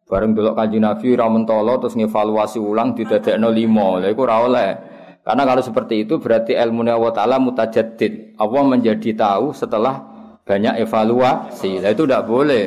Bareng 0.04 0.36
belok 0.36 0.60
kanji 0.60 0.84
Nabi 0.84 1.16
ra 1.16 1.32
mentolo 1.32 1.80
terus 1.80 1.96
ngevaluasi 1.96 2.60
ulang 2.60 2.92
didadekno 2.94 3.48
lima. 3.50 4.04
Lah 4.04 4.10
iku 4.12 4.28
ora 4.28 4.38
oleh. 4.44 4.70
Karena 5.24 5.48
kalau 5.48 5.64
seperti 5.64 6.04
itu 6.04 6.20
berarti 6.20 6.52
ilmu 6.60 6.84
Allah 6.84 7.12
Ta'ala 7.16 7.40
mutajaddid. 7.40 8.36
Allah 8.36 8.62
menjadi 8.68 9.16
tahu 9.16 9.56
setelah 9.56 10.04
banyak 10.44 10.84
evaluasi. 10.84 11.80
Lah 11.80 11.96
itu 11.96 12.04
tidak 12.04 12.28
boleh. 12.28 12.64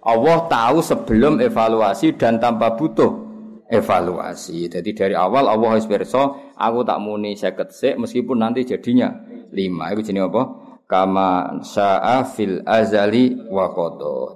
Allah 0.00 0.48
tahu 0.48 0.80
sebelum 0.80 1.44
evaluasi 1.44 2.16
dan 2.16 2.40
tanpa 2.40 2.72
butuh 2.72 3.28
evaluasi. 3.68 4.72
Jadi 4.72 4.90
dari 4.96 5.12
awal 5.12 5.44
Allah 5.44 5.76
wis 5.76 5.86
aku 5.86 6.78
tak 6.88 6.98
muni 7.04 7.36
saya 7.36 7.52
sik 7.68 8.00
meskipun 8.00 8.40
nanti 8.40 8.64
jadinya 8.64 9.12
lima. 9.52 9.92
Itu 9.92 10.00
jenis 10.08 10.24
apa? 10.26 10.42
Kama 10.88 11.60
sa'a 11.62 12.26
fil 12.26 12.64
azali 12.66 13.38
wa 13.46 13.70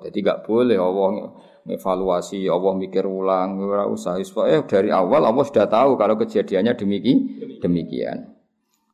Jadi 0.07 0.19
gak 0.23 0.47
boleh 0.47 0.79
Allah 0.79 1.35
evaluasi, 1.65 2.45
Allah 2.49 2.73
mikir 2.77 3.09
ulang, 3.09 3.57
ora 3.65 3.89
usah. 3.89 4.21
Eh 4.21 4.63
dari 4.69 4.93
awal 4.93 5.25
Allah 5.25 5.45
sudah 5.45 5.67
tahu 5.69 5.97
kalau 5.97 6.15
kejadiannya 6.21 6.77
demikian. 6.77 7.19
demikian. 7.61 8.19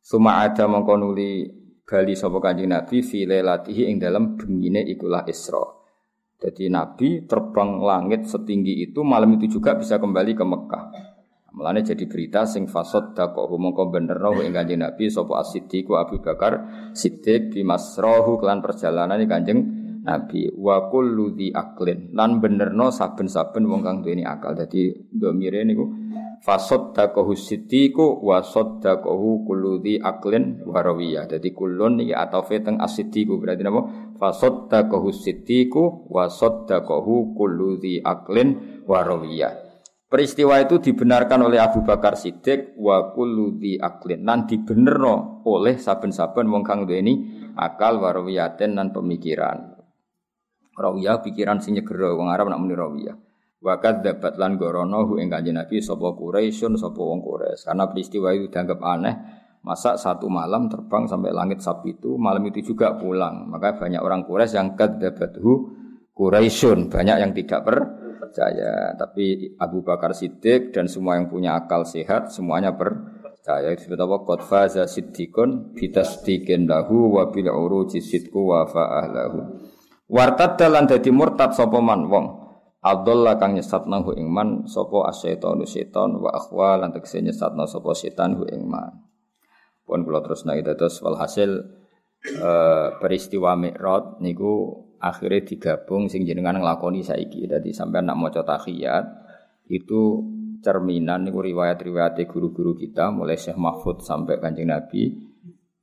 Suma 0.01 0.41
ada 0.41 0.65
mengkonuli 0.65 1.51
bali 1.85 2.15
sapa 2.15 2.39
Kanjeng 2.39 2.71
Nabi 2.71 3.03
fi 3.03 3.27
lailatihi 3.27 3.91
ing 3.91 3.99
dalam 3.99 4.39
bengine 4.39 4.81
ikulah 4.87 5.27
Isra. 5.27 5.61
Jadi 6.41 6.71
Nabi 6.73 7.29
terbang 7.29 7.83
langit 7.83 8.25
setinggi 8.25 8.81
itu 8.81 9.05
malam 9.05 9.37
itu 9.37 9.59
juga 9.59 9.77
bisa 9.77 10.01
kembali 10.01 10.33
ke 10.33 10.41
Mekah. 10.41 10.85
Mulane 11.51 11.83
jadi 11.83 12.07
berita 12.07 12.47
sing 12.47 12.65
fasad 12.65 13.11
dakohu 13.11 13.59
mongko 13.59 13.91
benerno 13.91 14.39
ing 14.39 14.55
Kanjeng 14.55 14.81
Nabi 14.81 15.11
sapa 15.11 15.43
As-Siddiq 15.43 15.91
Abu 15.91 16.23
Bakar 16.23 16.63
Siddiq 16.95 17.51
bi 17.51 17.61
masrahu 17.67 18.39
kelan 18.39 18.63
perjalanan 18.63 19.19
Kanjeng 19.27 19.59
Nabi 20.01 20.49
wa 20.57 20.89
kullu 20.89 21.37
dzi 21.37 21.53
aklin 21.53 22.09
lan 22.17 22.41
benerno 22.41 22.89
saben-saben 22.89 23.69
wong 23.69 23.85
kang 23.85 24.01
duweni 24.01 24.25
akal. 24.25 24.57
Dadi 24.57 24.89
domire 25.13 25.61
niku 25.61 25.85
fasaddaqahu 26.41 27.37
siddiqu 27.37 28.25
wa 28.25 28.41
saddaqahu 28.41 29.45
kullu 29.45 29.77
dzi 29.77 30.01
aklin 30.01 30.65
wa 30.65 30.81
rawiyah. 30.81 31.29
Dadi 31.29 31.53
kulun 31.53 32.01
iki 32.01 32.17
atafe 32.17 32.65
teng 32.65 32.81
berarti 32.81 33.61
napa? 33.61 33.81
Fasaddaqahu 34.17 35.13
siddiqu 35.13 36.09
wa 36.09 36.25
saddaqahu 36.25 37.37
kullu 37.37 37.77
dzi 37.77 38.01
aklin 38.01 38.81
wa 38.89 39.05
rawiyah. 39.05 39.71
Peristiwa 40.11 40.59
itu 40.59 40.83
dibenarkan 40.83 41.47
oleh 41.47 41.55
Abu 41.55 41.87
Bakar 41.87 42.19
Siddiq 42.19 42.75
wa 42.75 43.15
kullu 43.15 43.55
dzi 43.55 43.79
aklin 43.79 44.27
lan 44.27 44.43
dibenerno 44.43 45.39
oleh 45.47 45.79
saben-saben 45.79 46.51
wong 46.51 46.67
kang 46.67 46.83
duweni 46.83 47.39
akal 47.55 48.03
warawiyaten 48.03 48.75
dan 48.75 48.91
pemikiran. 48.91 49.70
Rawiyah 50.71 51.19
pikiran 51.19 51.59
sing 51.59 51.75
nyegera 51.75 52.15
wong 52.15 52.31
Arab 52.31 52.47
nak 52.47 52.59
muni 52.63 52.75
rawiyah. 52.75 53.15
Wa 53.61 53.77
kadzabat 53.77 54.41
lan 54.41 54.57
gorono 54.57 55.05
hu 55.05 55.21
ing 55.21 55.29
Kanjeng 55.29 55.53
Nabi 55.53 55.83
sapa 55.83 56.17
Quraisyun 56.17 56.79
sapa 56.81 56.97
wong 56.97 57.21
Quraisy. 57.21 57.69
Karena 57.69 57.85
peristiwa 57.85 58.33
itu 58.33 58.49
dianggap 58.49 58.79
aneh, 58.81 59.15
masa 59.61 59.93
satu 60.01 60.25
malam 60.25 60.65
terbang 60.65 61.05
sampai 61.05 61.29
langit 61.29 61.61
sapi 61.61 61.93
itu, 61.93 62.17
malam 62.17 62.41
itu 62.49 62.73
juga 62.73 62.97
pulang. 62.97 63.45
Maka 63.45 63.77
banyak 63.77 64.01
orang 64.01 64.25
Quraisy 64.25 64.57
yang 64.57 64.73
kadzabathu 64.73 65.77
Quraisyun, 66.17 66.89
banyak 66.89 67.17
yang 67.21 67.31
tidak 67.37 67.61
percaya. 67.61 68.97
Tapi 68.97 69.53
Abu 69.61 69.85
Bakar 69.85 70.17
Siddiq 70.17 70.73
dan 70.73 70.89
semua 70.89 71.21
yang 71.21 71.29
punya 71.29 71.53
akal 71.53 71.85
sehat 71.85 72.33
semuanya 72.33 72.73
percaya. 72.73 73.69
Itu 73.75 73.85
disebut 73.85 73.99
apa? 74.01 74.15
Qad 74.25 74.41
faza 74.41 74.83
siddiqun 74.89 75.77
bitasdiqin 75.77 76.65
lahu 76.65 77.13
wa 77.19 77.29
bil 77.29 77.51
uruji 77.51 78.01
sidqu 78.01 78.41
wa. 78.41 78.65
Wartad 80.11 80.59
dalan 80.59 80.91
dadi 80.91 81.07
murtad 81.07 81.55
sapa 81.55 81.79
man 81.79 82.11
wong. 82.11 82.25
Abdullah 82.83 83.39
kang 83.39 83.55
nyesatna 83.55 84.03
hu 84.03 84.11
ing 84.11 84.27
man 84.27 84.67
sapa 84.67 85.07
asyaitonu 85.07 85.63
setan 85.63 86.19
wa 86.19 86.35
akhwa 86.35 86.83
lan 86.83 86.91
tekse 86.91 87.23
nyesatna 87.23 87.63
sapa 87.63 87.95
setan 87.95 88.35
hu 88.35 88.43
ing 88.51 88.67
man. 88.67 89.07
Pun 89.87 90.03
kula 90.03 90.19
terus 90.19 90.43
nang 90.43 90.59
terus 90.59 90.99
walhasil 90.99 91.63
eh, 92.27 92.87
peristiwa 92.99 93.55
Mi'raj 93.55 94.19
niku 94.19 94.83
akhirnya 94.99 95.47
digabung 95.47 96.11
sing 96.11 96.27
jenengan 96.27 96.59
nglakoni 96.59 97.07
saiki. 97.07 97.47
Dadi 97.47 97.71
sampean 97.71 98.11
nak 98.11 98.19
maca 98.19 98.43
tahiyat 98.43 99.07
itu 99.71 100.27
cerminan 100.59 101.23
niku 101.23 101.39
riwayat-riwayat 101.39 102.19
guru-guru 102.27 102.75
kita 102.75 103.15
mulai 103.15 103.39
Syekh 103.39 103.55
Mahfud 103.55 104.03
sampai 104.03 104.43
Kanjeng 104.43 104.75
Nabi 104.75 105.30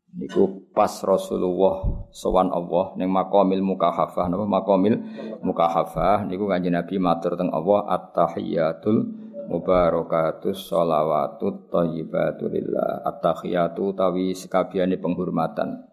Niku 0.09 0.73
pas 0.73 0.89
Rasulullah 1.05 2.09
sowan 2.09 2.49
Allah 2.49 2.97
ning 2.97 3.13
maqamil 3.13 3.61
mukahafah 3.61 4.33
napa 4.33 4.49
maqamil 4.49 4.97
mukahafah 5.45 6.25
niku 6.25 6.49
Kanjeng 6.49 6.73
Nabi 6.73 6.97
matur 6.97 7.37
teng 7.37 7.53
Allah 7.53 7.85
at-tahiyatul 7.93 9.05
mubarakatus 9.53 10.65
sholawatut 10.65 11.69
thayyibatu 11.69 12.49
lillah 12.49 13.05
at-tahiyatu 13.05 13.93
tawi 13.93 14.33
sekabehane 14.33 14.97
penghormatan. 14.97 15.85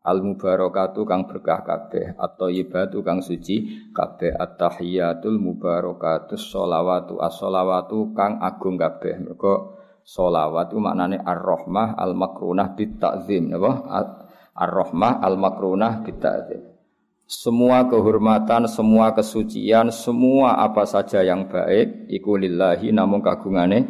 Al 0.00 0.24
mubarakatu 0.24 1.04
kang 1.04 1.28
berkah 1.28 1.60
kabeh 1.60 2.16
at-thayyibatu 2.16 3.04
kang 3.04 3.20
suci 3.20 3.88
kabeh 3.92 4.32
at-tahiyatul 4.40 5.36
mubarakatus 5.36 6.48
sholawatu 6.48 7.20
as-sholawatu 7.20 8.16
kang 8.16 8.40
agung 8.40 8.80
kabeh. 8.80 9.20
Mergo 9.20 9.79
Solawat 10.02 10.72
itu 10.72 10.78
maknanya 10.82 11.22
ar-rahmah 11.22 11.94
al-makrunah 11.94 12.74
bit-ta'zim. 12.74 13.52
Ar-rahmah 13.54 15.22
al-makrunah 15.22 16.02
bit-ta'zim. 16.02 16.70
Semua 17.30 17.86
kehormatan, 17.86 18.66
semua 18.66 19.14
kesucian, 19.14 19.94
semua 19.94 20.58
apa 20.66 20.82
saja 20.82 21.22
yang 21.22 21.46
baik 21.46 22.10
iku 22.10 22.34
lillahi 22.34 22.90
namun 22.90 23.22
kagungane 23.22 23.86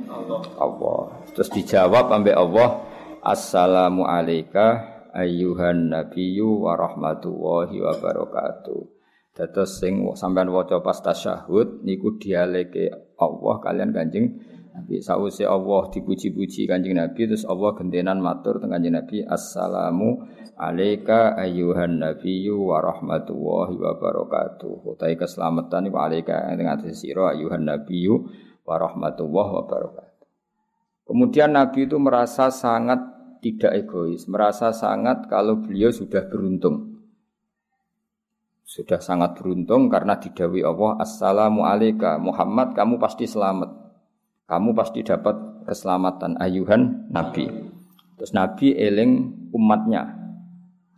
Allah. 0.60 1.24
Terus 1.32 1.48
dijawab 1.48 2.12
sampai 2.12 2.36
Allah, 2.36 2.84
Assalamu 3.24 4.04
alayka 4.04 4.84
ayyuhan 5.16 5.88
nabiyyu 5.88 6.68
wa 6.68 6.76
rahmatullahi 6.76 7.80
wa 7.80 7.96
barakatuh. 7.96 8.80
Dados 9.32 9.80
sing 9.80 10.04
sampean 10.20 10.52
waca 10.52 10.84
pas 10.84 11.00
tasyahud 11.00 11.80
niku 11.80 12.20
dialeke 12.20 12.92
Allah 13.16 13.56
kalian 13.62 13.94
Kanjeng 13.94 14.36
Nabi 14.80 15.04
sause 15.04 15.44
Allah 15.44 15.92
dipuji-puji 15.92 16.64
Kanjeng 16.64 16.96
Nabi 16.96 17.28
terus 17.28 17.44
Allah 17.44 17.76
gentenan 17.76 18.16
matur 18.24 18.56
teng 18.64 18.72
Kanjeng 18.72 18.96
Nabi 18.96 19.20
assalamu 19.28 20.24
alaika 20.56 21.36
ayyuhan 21.36 22.00
nabiyyu 22.00 22.56
wa 22.56 22.80
rahmatullahi 22.80 23.76
wa 23.76 23.92
barakatuh. 24.00 24.88
Utai 24.88 25.20
keselamatan 25.20 25.92
iku 25.92 26.00
alaika 26.00 26.48
ing 26.56 26.64
atas 26.64 27.04
sira 27.04 27.36
ayyuhan 27.36 27.68
nabiyyu 27.68 28.24
wa 28.64 28.80
rahmatullahi 28.80 29.50
wa 29.52 29.64
barakatuh. 29.68 30.26
Kemudian 31.04 31.52
Nabi 31.52 31.84
itu 31.84 32.00
merasa 32.00 32.48
sangat 32.48 33.04
tidak 33.44 33.84
egois, 33.84 34.24
merasa 34.32 34.72
sangat 34.72 35.28
kalau 35.28 35.60
beliau 35.60 35.92
sudah 35.92 36.24
beruntung. 36.24 37.04
Sudah 38.64 39.02
sangat 39.02 39.36
beruntung 39.36 39.92
karena 39.92 40.16
didawi 40.16 40.64
Allah, 40.64 41.04
Assalamu 41.04 41.68
alaika 41.68 42.16
Muhammad, 42.16 42.72
kamu 42.72 42.96
pasti 42.96 43.26
selamat 43.28 43.89
kamu 44.50 44.74
pasti 44.74 45.06
dapat 45.06 45.62
keselamatan 45.62 46.34
ayuhan 46.42 47.06
Nabi. 47.06 47.46
Terus 48.18 48.34
Nabi 48.34 48.74
eling 48.74 49.46
umatnya. 49.54 50.18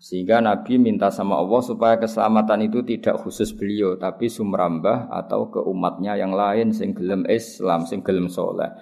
Sehingga 0.00 0.40
Nabi 0.40 0.80
minta 0.80 1.12
sama 1.12 1.36
Allah 1.36 1.60
supaya 1.60 2.00
keselamatan 2.00 2.66
itu 2.66 2.80
tidak 2.82 3.20
khusus 3.22 3.52
beliau, 3.54 3.94
tapi 4.00 4.26
sumrambah 4.26 5.12
atau 5.12 5.52
ke 5.52 5.60
umatnya 5.62 6.16
yang 6.16 6.32
lain 6.32 6.72
sing 6.72 6.96
gelem 6.96 7.28
Islam, 7.28 7.84
sing 7.86 8.00
gelem 8.00 8.26
soleh. 8.26 8.72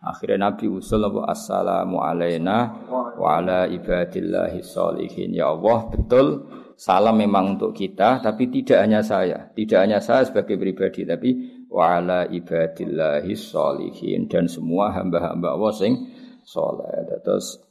Akhirnya 0.00 0.48
Nabi 0.48 0.72
usul 0.72 1.04
apa 1.04 1.28
assalamu 1.28 2.00
alaina 2.00 2.72
wa 3.20 3.36
ala 3.36 3.68
ibadillahi 3.68 4.64
sholihin. 4.64 5.36
Ya 5.36 5.52
Allah, 5.52 5.92
betul 5.92 6.48
salam 6.80 7.20
memang 7.20 7.60
untuk 7.60 7.76
kita, 7.76 8.24
tapi 8.24 8.48
tidak 8.48 8.80
hanya 8.80 9.04
saya. 9.04 9.52
Tidak 9.52 9.76
hanya 9.76 10.00
saya 10.00 10.24
sebagai 10.24 10.56
pribadi, 10.56 11.04
tapi 11.04 11.59
wa 11.70 12.02
ala 12.02 12.26
ibadillahi 12.26 13.32
sholihin 13.38 14.26
dan 14.26 14.50
semua 14.50 14.90
hamba-hamba 14.90 15.54
Allah 15.54 15.72
sing 15.72 15.94
soleh. 16.42 16.90
Terus 17.22 17.62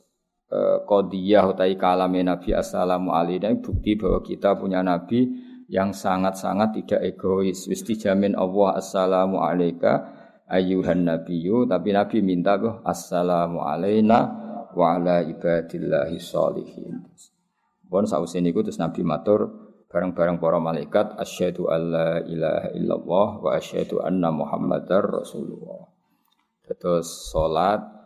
eh, 0.47 0.79
qadiyah 0.87 1.51
utai 1.51 1.75
kalame 1.75 2.23
Nabi 2.23 2.55
assalamu 2.55 3.11
alaihi 3.11 3.59
bukti 3.59 3.99
bahwa 3.99 4.23
kita 4.23 4.55
punya 4.55 4.79
nabi 4.79 5.27
yang 5.69 5.91
sangat-sangat 5.91 6.81
tidak 6.81 7.13
egois. 7.13 7.67
Wis 7.67 7.83
dijamin 7.83 8.33
Allah 8.33 8.79
assalamu 8.79 9.43
alaika 9.43 10.15
ayuhan 10.49 11.05
nabiyyu 11.05 11.69
tapi 11.69 11.93
nabi 11.93 12.25
minta 12.25 12.57
kok 12.57 12.81
assalamu 12.87 13.61
alaina 13.61 14.19
wa 14.73 14.95
ala 14.95 15.21
ibadillahi 15.27 16.17
sholihin. 16.17 17.03
Bon 17.85 18.07
sausen 18.07 18.47
niku 18.47 18.63
terus 18.63 18.79
nabi 18.81 19.03
matur 19.03 19.68
bareng-bareng 19.89 20.37
para 20.37 20.61
malaikat 20.61 21.17
asyhadu 21.17 21.67
alla 21.67 22.21
ilaha 22.29 22.69
illallah 22.77 23.27
wa 23.41 23.49
asyhadu 23.57 24.05
anna 24.05 24.29
muhammadar 24.29 25.01
rasulullah. 25.01 25.89
Terus 26.69 27.33
salat 27.33 27.99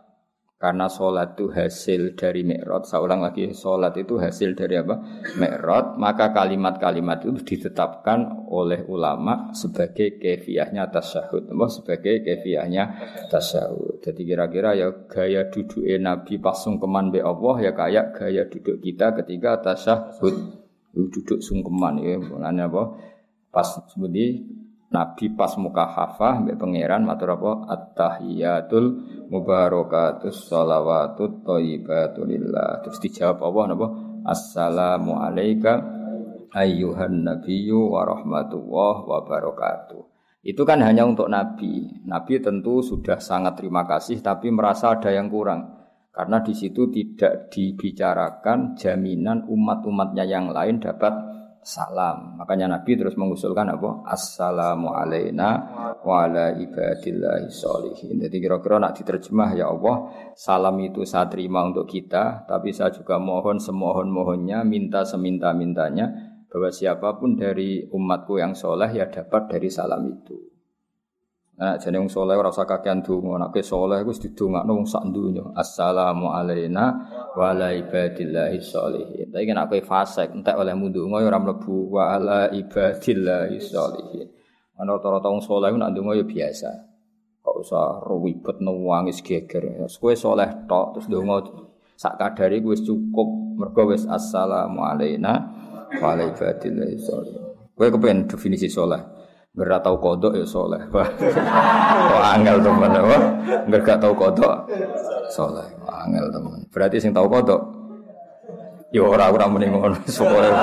karena 0.64 0.88
sholat 0.88 1.36
itu 1.36 1.52
hasil 1.52 2.16
dari 2.16 2.40
mi'rad, 2.40 2.88
saya 2.88 3.04
ulang 3.04 3.20
lagi, 3.20 3.52
sholat 3.52 4.00
itu 4.00 4.16
hasil 4.16 4.56
dari 4.56 4.80
apa? 4.80 4.96
Mi'rad, 5.36 6.00
maka 6.00 6.32
kalimat-kalimat 6.32 7.20
itu 7.20 7.36
ditetapkan 7.44 8.48
oleh 8.48 8.80
ulama 8.88 9.52
sebagai 9.52 10.16
kefiahnya 10.16 10.88
tasyahud, 10.88 11.52
sebagai 11.68 12.24
kefiahnya 12.24 12.84
tasyahud. 13.28 14.00
Jadi 14.00 14.24
kira-kira 14.24 14.72
ya 14.72 14.88
gaya 15.04 15.52
duduk 15.52 15.84
Nabi 16.00 16.40
pas 16.40 16.56
sungkeman 16.56 17.12
be 17.12 17.20
Allah 17.20 17.60
ya 17.60 17.76
kayak 17.76 18.16
gaya 18.16 18.48
duduk 18.48 18.80
kita 18.80 19.12
ketika 19.20 19.60
tasyahud. 19.60 20.63
Duduk 20.94 21.42
sungkeman 21.42 21.98
ya, 21.98 22.22
mulanya 22.22 22.70
apa? 22.70 22.94
Pas 23.50 23.66
seperti 23.66 24.46
Nabi 24.94 25.26
pas 25.34 25.50
muka 25.58 25.90
hafah 25.90 26.38
mbek 26.38 26.54
pangeran 26.54 27.02
matur 27.02 27.34
apa 27.34 27.66
at-tahiyatul 27.66 29.02
mubarakatus 29.26 30.46
shalawatut 30.46 31.42
thayyibatulillah. 31.42 32.86
Terus 32.86 33.02
dijawab 33.02 33.42
apa 33.42 33.60
napa? 33.66 33.86
Assalamu 34.22 35.18
alayka 35.18 35.82
ayyuhan 36.54 37.26
nabiyyu 37.26 37.90
wa 37.90 38.06
rahmatullah 38.06 38.94
wa 39.02 39.18
barakatuh. 39.26 40.14
Itu 40.46 40.62
kan 40.62 40.78
hanya 40.86 41.02
untuk 41.02 41.26
Nabi. 41.26 42.04
Nabi 42.06 42.38
tentu 42.38 42.78
sudah 42.78 43.18
sangat 43.18 43.58
terima 43.58 43.82
kasih 43.90 44.22
tapi 44.22 44.54
merasa 44.54 44.94
ada 44.94 45.10
yang 45.10 45.26
kurang. 45.26 45.83
Karena 46.14 46.38
di 46.38 46.54
situ 46.54 46.86
tidak 46.94 47.50
dibicarakan 47.50 48.78
jaminan 48.78 49.50
umat-umatnya 49.50 50.22
yang 50.22 50.54
lain 50.54 50.78
dapat 50.78 51.10
salam. 51.64 52.38
Makanya 52.38 52.78
Nabi 52.78 52.94
terus 52.94 53.18
mengusulkan 53.18 53.66
apa? 53.74 54.06
Assalamu 54.06 54.94
alaina 54.94 55.58
wa 56.06 56.22
ala 56.22 56.54
ibadillahi 56.54 57.50
sholihin. 57.50 58.22
Jadi 58.22 58.36
kira-kira 58.38 58.78
nak 58.78 58.94
diterjemah 58.94 59.58
ya 59.58 59.74
Allah, 59.74 60.06
salam 60.38 60.78
itu 60.84 61.02
saya 61.02 61.26
terima 61.26 61.66
untuk 61.66 61.90
kita, 61.90 62.46
tapi 62.46 62.70
saya 62.70 62.94
juga 62.94 63.18
mohon 63.18 63.58
semohon-mohonnya, 63.58 64.62
minta 64.62 65.02
seminta-mintanya 65.02 66.36
bahwa 66.46 66.70
siapa 66.70 67.18
pun 67.18 67.34
dari 67.34 67.90
umatku 67.90 68.38
yang 68.38 68.54
soleh 68.54 68.94
ya 68.94 69.10
dapat 69.10 69.50
dari 69.50 69.66
salam 69.66 70.06
itu. 70.06 70.53
Nah, 71.54 71.78
jadi 71.78 72.02
wong 72.02 72.10
soleh 72.10 72.34
ora 72.34 72.50
usah 72.50 72.66
kakean 72.66 72.98
donga. 73.06 73.46
Nek 73.46 73.62
soleh 73.62 74.02
wis 74.02 74.18
didongakno 74.18 74.74
wong 74.74 74.90
sak 74.90 75.06
donya. 75.14 75.54
Assalamu 75.54 76.34
alaina 76.34 77.06
wa 77.30 77.54
ala. 77.54 77.70
Tapi 77.70 79.50
nek 79.54 79.66
kowe 79.70 79.80
fasik 79.86 80.34
entek 80.34 80.58
oleh 80.58 80.74
ndonga 80.74 81.22
ya 81.22 81.30
ora 81.30 81.38
mlebu 81.38 81.94
wa 81.94 82.10
ala 82.10 82.50
ibadillahi 82.50 83.62
sholihin. 83.62 84.34
Rata-rata 84.74 85.30
soleh 85.38 85.70
nek 85.78 85.94
ndonga 85.94 86.18
ya 86.18 86.26
biasa. 86.26 86.70
Kok 87.46 87.56
usah 87.62 88.02
ribet 88.02 88.58
nangis 88.58 89.22
geger. 89.22 89.86
Kowe 89.86 90.14
soleh 90.18 90.66
tok 90.66 90.98
terus 90.98 91.06
ndonga 91.06 91.54
sak 91.94 92.18
kadare 92.18 92.58
wis 92.66 92.82
cukup. 92.82 93.30
Mergo 93.54 93.94
wis 93.94 94.02
assalamu 94.10 94.82
alaina 94.82 95.54
wa 96.02 96.18
ala 96.18 96.34
kepen 96.34 98.26
definisi 98.26 98.66
soleh? 98.66 99.13
Nggak 99.54 99.86
tahu 99.86 99.96
kodok 100.02 100.32
ya 100.34 100.46
soleh. 100.54 100.82
Kok 100.90 102.22
angel 102.22 102.58
teman 102.58 102.90
apa? 102.90 103.18
Nggak 103.70 103.98
tahu 104.02 104.14
kodok 104.18 104.66
soleh. 105.30 105.66
Angel 105.86 106.26
teman. 106.34 106.58
Berarti 106.74 106.98
sing 106.98 107.14
tahu 107.14 107.30
kodok. 107.30 107.62
Ya 108.94 109.02
orang-orang 109.02 109.50
mending 109.50 109.70
ngono. 109.74 109.98
Soalnya, 110.06 110.54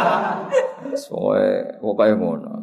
soalnya 0.95 1.75
pokoknya 1.83 2.15
ngono. 2.15 2.53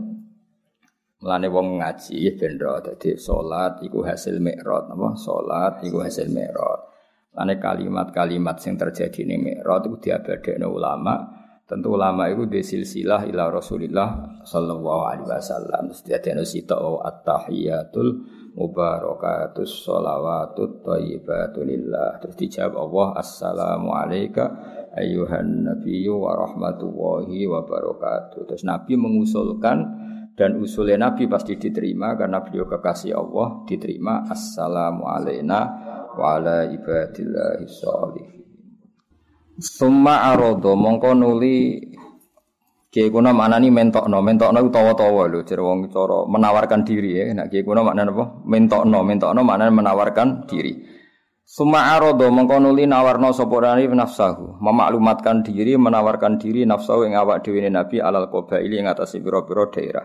Melane 1.18 1.48
wong 1.50 1.82
ngaji 1.82 2.38
bendro 2.38 2.78
dadi 2.78 3.18
salat 3.18 3.82
iku 3.82 4.06
hasil 4.06 4.38
mikrot 4.38 4.86
apa 4.86 5.18
salat 5.18 5.82
iku 5.84 6.00
hasil 6.00 6.30
mikrot. 6.30 6.80
Lane 7.36 7.60
kalimat-kalimat 7.60 8.56
sing 8.62 8.80
terjadi 8.80 9.28
ning 9.28 9.44
mikrot 9.44 9.90
iku 9.90 9.96
diabadekno 10.00 10.72
ulama 10.72 11.14
Tentu 11.68 12.00
ulama 12.00 12.33
itu 12.33 12.48
di 12.48 12.64
silsilah 12.64 13.28
ila 13.28 13.52
Rasulillah 13.52 14.40
sallallahu 14.40 15.04
alaihi 15.04 15.28
wasallam. 15.28 15.92
Ada 15.92 16.40
sita 16.40 16.81
oh, 16.81 17.04
at-tahiyatul 17.04 18.24
mubarakatus 18.57 19.85
sholawatut 19.85 20.81
thayyibatulillah. 20.81 22.24
Terus 22.24 22.37
dijawab 22.40 22.72
Allah 22.72 23.09
assalamu 23.20 23.92
alayka 23.92 24.48
ayyuhan 24.96 25.68
nabiyyu 25.68 26.16
wa 26.16 26.40
rahmatullahi 26.40 27.44
wa 27.44 27.61
barakatuh. 27.61 28.48
Terus 28.48 28.64
Nabi 28.64 28.96
mengusulkan 28.96 29.78
dan 30.40 30.57
usulnya 30.64 30.96
Nabi 30.96 31.28
pasti 31.28 31.61
diterima 31.61 32.16
karena 32.16 32.40
beliau 32.40 32.64
kekasih 32.64 33.12
Allah 33.12 33.68
diterima 33.68 34.24
assalamu 34.24 35.04
alayna 35.04 35.61
wa 36.16 36.40
ala 36.40 36.64
ibadillahi 36.64 37.68
sholihin. 37.68 38.47
Summa 39.58 40.30
arodo 40.30 40.78
mongko 40.78 41.18
nuli 41.18 41.82
Kiai 42.88 43.12
kuna 43.12 43.36
maknani 43.36 43.68
mentokno, 43.68 44.24
mentokno 44.24 44.64
utawa-tawa 44.64 45.28
lho, 45.28 45.44
jare 45.44 45.60
wong 45.60 45.92
cara 45.92 46.24
menawarkan 46.24 46.88
diri 46.88 47.20
ya. 47.20 47.36
Nek 47.36 47.52
kiai 47.52 47.60
kuna 47.60 47.84
maknane 47.84 48.16
apa? 48.16 48.24
Mentokno, 48.48 49.04
mentokno 49.04 49.44
maknane 49.44 49.68
menawarkan 49.76 50.48
diri. 50.48 50.88
Suma 51.44 51.92
arodo 51.92 52.32
mongko 52.32 52.60
nuli 52.60 52.88
nawarno 52.88 53.32
sapa 53.36 53.76
nafsahu, 53.76 54.60
memaklumatkan 54.60 55.44
diri, 55.44 55.76
menawarkan 55.76 56.40
diri 56.40 56.64
nafsahu 56.64 57.08
ing 57.08 57.16
awak 57.16 57.44
dhewe 57.44 57.64
Nabi 57.68 58.00
alal 58.00 58.28
qabaili 58.32 58.80
ing 58.80 58.88
atas 58.88 59.16
pira-pira 59.16 59.68
daerah. 59.68 60.04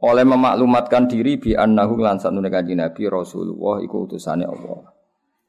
Oleh 0.00 0.24
memaklumatkan 0.28 1.08
diri 1.08 1.40
bi 1.40 1.56
annahu 1.56 1.96
lan 2.00 2.20
satune 2.20 2.52
kanjeng 2.52 2.80
Nabi 2.80 3.08
Rasulullah 3.08 3.80
iku 3.80 4.04
utusane 4.04 4.44
Allah. 4.44 4.95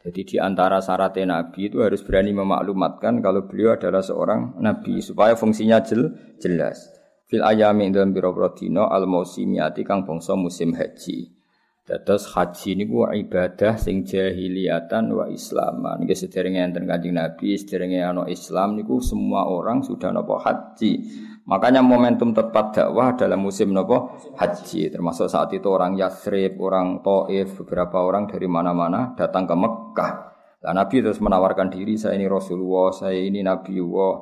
Jadi 0.08 0.24
di 0.24 0.38
antara 0.40 0.80
syarat 0.80 1.20
Nabi 1.20 1.68
itu 1.68 1.84
harus 1.84 2.00
berani 2.00 2.32
memaklumatkan 2.32 3.20
kalau 3.20 3.44
beliau 3.44 3.76
adalah 3.76 4.00
seorang 4.00 4.56
Nabi 4.56 5.04
supaya 5.04 5.36
fungsinya 5.36 5.84
jel, 5.84 6.16
jelas. 6.40 6.96
Fil 7.28 7.44
ayami 7.44 7.92
dalam 7.92 8.16
biro 8.16 8.32
dino 8.56 8.88
al 8.88 9.04
mausimiati 9.04 9.84
kang 9.84 10.08
bangsa 10.08 10.40
musim 10.40 10.72
haji. 10.80 11.28
Dados 11.84 12.32
haji 12.32 12.80
niku 12.80 13.04
ibadah 13.04 13.76
sing 13.76 14.08
jahiliyatan 14.08 15.12
wa 15.12 15.28
islaman. 15.28 16.08
Nggih 16.08 16.16
sederenge 16.16 16.64
enten 16.64 16.88
Kanjeng 16.88 17.20
Nabi, 17.20 17.60
sederenge 17.60 18.00
ana 18.00 18.32
Islam 18.32 18.80
niku 18.80 19.04
semua 19.04 19.44
orang 19.44 19.84
sudah 19.84 20.16
napa 20.16 20.40
haji. 20.40 21.04
Makanya 21.48 21.80
momentum 21.80 22.36
tepat 22.36 22.76
dakwah 22.76 23.16
dalam 23.16 23.40
musim 23.40 23.72
nopo 23.72 24.20
haji, 24.36 24.92
termasuk 24.92 25.32
saat 25.32 25.48
itu 25.56 25.64
orang 25.72 25.96
Yathrib, 25.96 26.60
orang 26.60 27.00
Taif, 27.00 27.64
beberapa 27.64 28.04
orang 28.04 28.28
dari 28.28 28.52
mana-mana 28.52 29.16
datang 29.16 29.48
ke 29.48 29.56
Mekah. 29.56 30.12
Nah, 30.68 30.74
Nabi 30.76 31.00
terus 31.00 31.24
menawarkan 31.24 31.72
diri, 31.72 31.96
saya 31.96 32.20
ini 32.20 32.28
Rasulullah, 32.28 32.92
saya 32.92 33.16
ini 33.16 33.40
Nabi 33.40 33.80
Allah. 33.80 34.16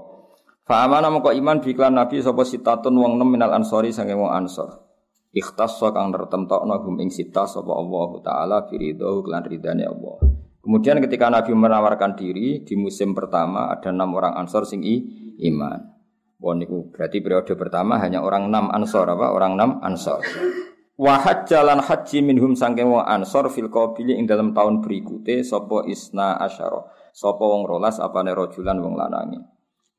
Fa'amana 0.70 1.10
moko 1.10 1.34
iman 1.34 1.62
biklan 1.62 1.98
Nabi 1.98 2.22
sapa 2.22 2.46
sitatun 2.46 2.94
wong 2.94 3.18
nem 3.18 3.30
minal 3.30 3.58
ansori 3.58 3.90
sange 3.90 4.14
wong 4.14 4.30
ansor. 4.30 4.86
Ikhtassa 5.34 5.94
kang 5.94 6.14
tertemtokno 6.14 6.78
hum 6.86 7.02
ing 7.02 7.10
sita 7.10 7.50
sapa 7.50 7.74
Allah 7.74 8.10
taala 8.22 8.58
firidho 8.70 9.26
klan 9.26 9.46
ridane 9.46 9.86
Allah. 9.86 10.22
Kemudian 10.62 11.02
ketika 11.02 11.30
Nabi 11.30 11.54
menawarkan 11.54 12.18
diri 12.18 12.66
di 12.66 12.74
musim 12.78 13.14
pertama 13.14 13.70
ada 13.70 13.94
enam 13.94 14.14
orang 14.14 14.38
ansor 14.42 14.66
sing 14.66 14.82
iman. 15.42 15.95
Wah 16.36 16.54
berarti 16.92 17.24
periode 17.24 17.54
pertama 17.56 17.96
hanya 18.04 18.20
orang 18.20 18.52
enam 18.52 18.68
ansor 18.68 19.08
apa? 19.08 19.32
Orang 19.32 19.56
enam 19.56 19.80
ansor. 19.80 20.20
Wahad 20.96 21.44
jalan 21.52 21.84
haji 21.84 22.24
minhum 22.24 22.56
sangking 22.56 22.88
wong 22.88 23.04
ansor 23.04 23.52
fil 23.52 23.68
qabili 23.68 24.16
ing 24.16 24.32
dalam 24.32 24.56
tahun 24.56 24.80
berikutnya 24.80 25.44
sopo 25.44 25.84
isna 25.84 26.40
asyara. 26.40 26.88
Sopo 27.12 27.52
wong 27.52 27.68
rolas 27.68 28.00
apane 28.00 28.32
rojulan 28.32 28.80
wong 28.80 28.96
lanangi. 28.96 29.40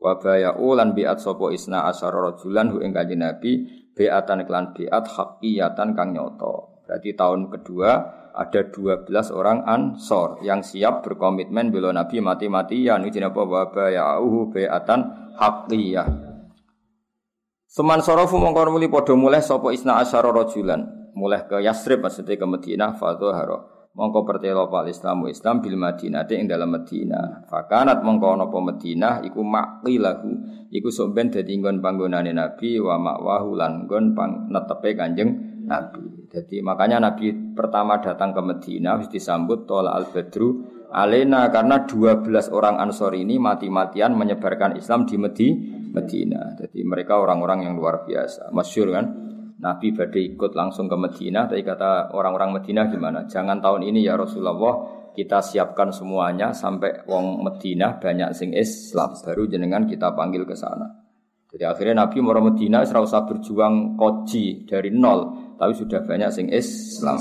Wa 0.00 0.16
bayau 0.16 0.72
lan 0.72 0.96
biat 0.96 1.20
sopo 1.20 1.52
isna 1.52 1.84
asyara 1.88 2.32
rojulan 2.32 2.72
hu 2.72 2.80
ing 2.80 2.96
kanjeng 2.96 3.20
Nabi 3.20 3.68
biatan 3.92 4.48
klan 4.48 4.72
biat 4.72 5.04
hakiyatan 5.04 5.92
kang 5.92 6.16
nyoto. 6.16 6.84
Berarti 6.88 7.12
tahun 7.12 7.52
kedua 7.52 7.90
ada 8.32 8.60
12 8.68 9.08
orang 9.36 9.68
ansor 9.68 10.40
yang 10.44 10.64
siap 10.64 11.04
berkomitmen 11.04 11.72
bela 11.72 11.92
Nabi 11.92 12.24
mati-matian. 12.24 13.04
Ini 13.04 13.20
apa? 13.28 13.40
Wa 13.44 13.68
bayau 13.68 14.48
biatan 14.48 15.32
hakiyah. 15.36 16.25
Seman 17.76 18.00
sorofu 18.00 18.40
mongkor 18.40 18.72
muli 18.72 18.88
podo 18.88 19.20
mulai 19.20 19.44
sopo 19.44 19.68
isna 19.68 20.00
asyara 20.00 20.32
rojulan. 20.32 21.12
Mulai 21.12 21.44
ke 21.44 21.60
Yasrib 21.60 22.00
maksudnya 22.00 22.40
ke 22.40 22.48
Madinah 22.48 22.96
haro. 22.96 23.92
Mongko 23.92 24.24
pertelo 24.24 24.72
pal 24.72 24.88
Islamu 24.88 25.28
Islam 25.28 25.60
bil 25.60 25.76
Madinah 25.76 26.24
ing 26.24 26.48
dalam 26.48 26.72
Madinah. 26.72 27.44
Fakanat 27.44 28.00
mongko 28.00 28.32
nopo 28.40 28.64
Madinah 28.64 29.28
iku 29.28 29.44
maqilahu. 29.44 30.32
Iku 30.72 30.88
somben 30.88 31.28
dadi 31.28 31.52
nggon 31.52 31.84
panggonane 31.84 32.32
Nabi 32.32 32.80
wa 32.80 32.96
makwahu 32.96 33.60
lan 33.60 33.84
pang 34.16 34.48
netepe 34.48 34.96
Kanjeng 34.96 35.60
Nabi. 35.68 36.32
Jadi 36.32 36.64
makanya 36.64 37.12
Nabi 37.12 37.28
pertama 37.52 38.00
datang 38.00 38.32
ke 38.32 38.40
Medina 38.40 38.96
harus 38.96 39.12
disambut 39.12 39.68
tola 39.68 39.92
al 39.92 40.08
badru 40.08 40.64
alena 40.96 41.52
karena 41.52 41.84
12 41.84 42.52
orang 42.54 42.80
Ansor 42.80 43.12
ini 43.12 43.36
mati-matian 43.36 44.14
menyebarkan 44.14 44.78
Islam 44.78 45.04
di 45.04 45.16
Medi, 45.18 45.48
Medina. 45.92 46.54
Jadi 46.58 46.82
mereka 46.82 47.18
orang-orang 47.20 47.68
yang 47.68 47.74
luar 47.78 48.06
biasa. 48.06 48.50
Masyur 48.50 48.88
kan? 48.90 49.06
Nabi 49.56 49.96
badai 49.96 50.36
ikut 50.36 50.52
langsung 50.52 50.84
ke 50.84 50.96
Medina, 51.00 51.48
tapi 51.48 51.64
kata 51.64 52.12
orang-orang 52.12 52.60
Medina 52.60 52.92
gimana? 52.92 53.24
Jangan 53.24 53.64
tahun 53.64 53.88
ini 53.88 54.04
ya 54.04 54.12
Rasulullah, 54.12 55.08
kita 55.16 55.40
siapkan 55.40 55.88
semuanya 55.96 56.52
sampai 56.52 57.08
wong 57.08 57.40
Medina 57.40 57.96
banyak 57.96 58.36
sing 58.36 58.52
Islam, 58.52 59.16
baru 59.16 59.48
jenengan 59.48 59.88
kita 59.88 60.12
panggil 60.12 60.44
ke 60.44 60.52
sana. 60.52 61.06
Jadi 61.48 61.64
akhirnya 61.64 62.04
Nabi 62.04 62.20
mau 62.20 62.36
Medina 62.36 62.84
serasa 62.84 63.24
berjuang 63.24 63.96
koji 63.96 64.68
dari 64.68 64.92
nol, 64.92 65.56
tapi 65.56 65.72
sudah 65.72 66.04
banyak 66.04 66.28
sing 66.28 66.46
Islam. 66.52 67.16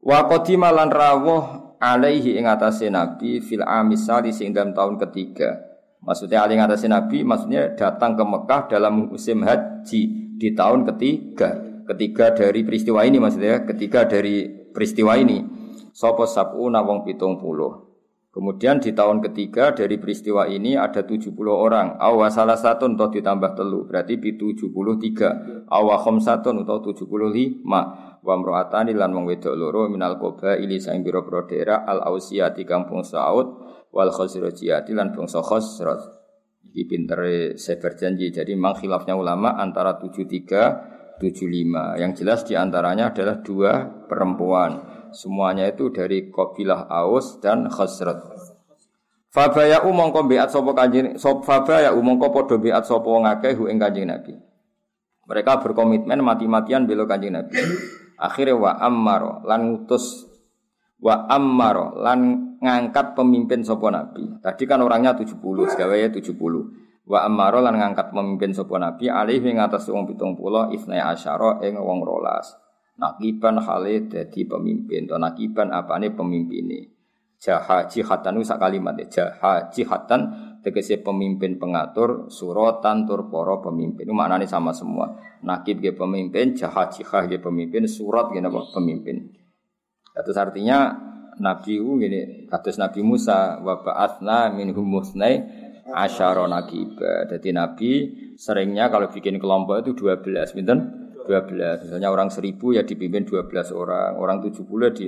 Wa 0.00 0.24
qadima 0.24 0.72
lan 0.72 0.88
rawuh 0.88 1.76
alaihi 1.76 2.40
ing 2.40 2.48
atase 2.48 2.88
Nabi 2.88 3.44
fil 3.44 3.60
amisali 3.60 4.32
sing 4.32 4.56
dalam 4.56 4.72
tahun 4.72 4.96
ketiga. 4.96 5.71
Maksudnya 6.02 6.42
alih 6.42 6.58
atase 6.58 6.90
Nabi 6.90 7.22
maksudnya 7.22 7.78
datang 7.78 8.18
ke 8.18 8.24
Mekah 8.26 8.62
dalam 8.66 9.06
musim 9.06 9.46
haji 9.46 10.00
di 10.34 10.48
tahun 10.50 10.82
ketiga. 10.90 11.62
Ketiga 11.86 12.34
dari 12.34 12.62
peristiwa 12.66 13.06
ini 13.06 13.22
maksudnya, 13.22 13.62
ketiga 13.62 14.06
dari 14.06 14.46
peristiwa 14.70 15.14
ini. 15.14 15.42
Sopo 15.94 16.26
sabu 16.26 16.66
nawong 16.66 17.06
pitung 17.06 17.38
puluh. 17.38 17.92
Kemudian 18.32 18.80
di 18.80 18.96
tahun 18.96 19.20
ketiga 19.20 19.76
dari 19.76 20.00
peristiwa 20.00 20.48
ini 20.48 20.72
ada 20.72 21.04
70 21.04 21.36
orang. 21.52 22.00
Awa 22.00 22.32
salah 22.32 22.56
satu 22.56 22.88
untuk 22.88 23.12
ditambah 23.12 23.52
telu 23.52 23.84
berarti 23.84 24.16
di 24.16 24.40
73. 24.40 25.68
Awa 25.68 26.00
satu 26.00 26.56
untuk 26.56 26.96
75. 26.96 27.60
Wa 28.24 28.34
mro'atani 28.38 28.96
lan 28.96 29.12
wong 29.12 29.28
wedok 29.28 29.52
loro 29.52 29.84
minal 29.92 30.16
koba 30.16 30.56
ili 30.56 30.80
saing 30.80 31.04
biro 31.04 31.26
daerah 31.44 31.84
al 31.84 32.08
ausiyati 32.08 32.64
kampung 32.64 33.04
Saud 33.04 33.46
wal 33.92 34.10
khosrojiyati 34.10 34.96
lan 34.96 35.12
bangsa 35.12 35.44
khosroj. 35.44 36.00
Iki 36.72 36.82
pinter 36.88 37.20
saya 37.60 37.76
berjanji. 37.76 38.32
Jadi 38.32 38.56
memang 38.56 38.80
khilafnya 38.80 39.12
ulama 39.12 39.60
antara 39.60 40.00
73 40.00 40.92
75. 41.22 42.02
Yang 42.02 42.12
jelas 42.18 42.40
di 42.42 42.58
antaranya 42.58 43.14
adalah 43.14 43.38
dua 43.38 43.86
perempuan. 44.10 44.82
Semuanya 45.14 45.68
itu 45.70 45.92
dari 45.94 46.32
kabilah 46.32 46.88
Aus 46.88 47.38
dan 47.38 47.68
Khazraj. 47.68 48.24
Fabaya 49.32 49.84
umongko 49.84 50.28
biat 50.28 50.52
sopo 50.52 50.76
kanjeng 50.76 51.16
sop 51.16 51.40
fabaya 51.48 51.96
umongko 51.96 52.28
podo 52.28 52.60
biat 52.60 52.84
sopo 52.84 53.16
ngake 53.16 53.56
hu 53.56 53.64
ing 53.68 53.80
kanjeng 53.80 54.08
Nabi. 54.08 54.36
Mereka 55.24 55.64
berkomitmen 55.64 56.20
mati-matian 56.20 56.84
belo 56.84 57.08
kanjeng 57.08 57.40
Nabi. 57.40 57.56
Akhirnya 58.20 58.56
wa 58.56 58.72
ammaro 58.76 59.40
lan 59.48 59.72
ngutus 59.72 60.28
wa 61.00 61.28
ammaro 61.32 61.96
lan 61.96 62.51
ngangkat 62.62 63.18
pemimpin 63.18 63.66
sopo 63.66 63.90
nabi. 63.90 64.38
Tadi 64.38 64.62
kan 64.70 64.78
orangnya 64.86 65.18
70, 65.18 65.34
ya 65.74 66.08
70. 66.08 67.02
Wa 67.02 67.26
ammaro 67.26 67.58
lan 67.58 67.74
ngangkat 67.74 68.14
pemimpin 68.14 68.54
sopo 68.54 68.78
nabi 68.78 69.10
alih 69.10 69.42
ing 69.42 69.58
atas 69.58 69.90
wong 69.90 70.06
70 70.06 70.70
ifna 70.78 71.10
asyara 71.10 71.58
ing 71.66 71.74
wong 71.74 72.06
rolas. 72.06 72.54
Nakiban 73.02 73.58
hale 73.58 74.06
dadi 74.06 74.46
pemimpin 74.46 75.10
to 75.10 75.18
nakiban 75.18 75.74
apane 75.74 76.14
pemimpine. 76.14 76.94
Jaha 77.42 77.90
jihatan 77.90 78.38
sak 78.46 78.62
kalimat 78.62 78.94
ya 79.02 79.06
jaha 79.10 79.66
jihatan 79.74 80.30
tegese 80.62 81.02
pemimpin 81.02 81.58
pengatur 81.58 82.30
suratan 82.30 83.02
tur 83.02 83.26
para 83.26 83.58
pemimpin. 83.58 84.06
Itu 84.06 84.14
maknanya 84.14 84.46
sama 84.46 84.70
semua. 84.70 85.10
Nakib 85.42 85.82
ge 85.82 85.90
pemimpin, 85.90 86.54
jaha 86.54 86.86
jihah 86.86 87.26
ge 87.26 87.42
pemimpin, 87.42 87.90
surat 87.90 88.30
ge 88.30 88.38
pemimpin. 88.46 89.26
Itu 90.14 90.30
artinya 90.38 91.10
Nabi 91.40 91.80
ku 91.80 91.96
gini, 91.96 92.44
kados 92.50 92.76
Nabi 92.76 93.00
Musa 93.00 93.56
wa 93.64 93.80
ba'atsna 93.80 94.52
minhum 94.52 94.84
musnai 94.84 95.40
asyara 95.88 96.44
naqiba. 96.44 97.28
Jadi 97.28 97.48
Nabi 97.56 97.90
seringnya 98.36 98.92
kalau 98.92 99.08
bikin 99.08 99.40
kelompok 99.40 99.84
itu 99.84 99.92
12, 99.96 100.52
pinten? 100.52 100.78
12. 101.24 101.86
Misalnya 101.86 102.08
orang 102.10 102.28
1000 102.28 102.76
ya 102.76 102.82
dipimpin 102.82 103.22
12 103.24 103.72
orang, 103.72 104.18
orang 104.18 104.38
70 104.42 104.60
ya 104.82 104.90
di 104.90 105.06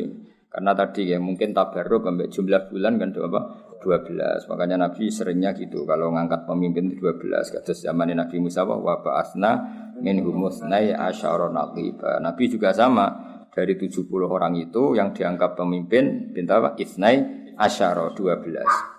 karena 0.54 0.70
tadi 0.70 1.10
ya 1.10 1.18
mungkin 1.18 1.50
tabarruk 1.50 2.06
sampai 2.06 2.30
jumlah 2.30 2.70
bulan 2.70 2.94
kan 2.94 3.10
apa? 3.10 3.40
12. 3.82 4.46
Makanya 4.46 4.76
Nabi 4.86 5.10
seringnya 5.10 5.50
gitu 5.58 5.82
kalau 5.82 6.14
ngangkat 6.14 6.46
pemimpin 6.46 6.94
itu 6.94 7.02
12. 7.02 7.50
Kados 7.58 7.82
zaman 7.82 8.14
Nabi 8.14 8.38
Musa 8.38 8.62
wa 8.62 8.78
ba'atsna 8.78 9.52
minhum 9.98 10.46
musnai 10.46 10.94
asyara 10.94 11.50
naqiba. 11.50 12.22
Nabi 12.22 12.46
juga 12.46 12.70
sama 12.70 13.33
dari 13.54 13.78
70 13.78 14.10
orang 14.26 14.58
itu 14.58 14.98
yang 14.98 15.14
dianggap 15.14 15.54
pemimpin 15.54 16.34
pinta 16.34 16.58
apa? 16.58 16.74
Isnai 16.74 17.46
asyara 17.54 18.10
12. 18.10 18.94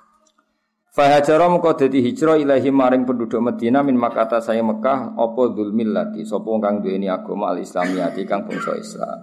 Fahajara 0.96 1.52
mengko 1.52 1.76
dadi 1.76 2.00
hijrah 2.00 2.40
ilahi 2.40 2.72
maring 2.72 3.04
penduduk 3.04 3.44
Medina 3.44 3.84
min 3.84 4.00
makata 4.00 4.40
saya 4.40 4.64
Mekah 4.64 5.20
apa 5.20 5.44
dzul 5.52 5.76
millati 5.76 6.24
sapa 6.24 6.48
kang 6.64 6.80
duweni 6.80 7.12
agama 7.12 7.52
al-islamiyati 7.52 8.24
kang 8.24 8.48
bangsa 8.48 8.80
Islam. 8.80 9.20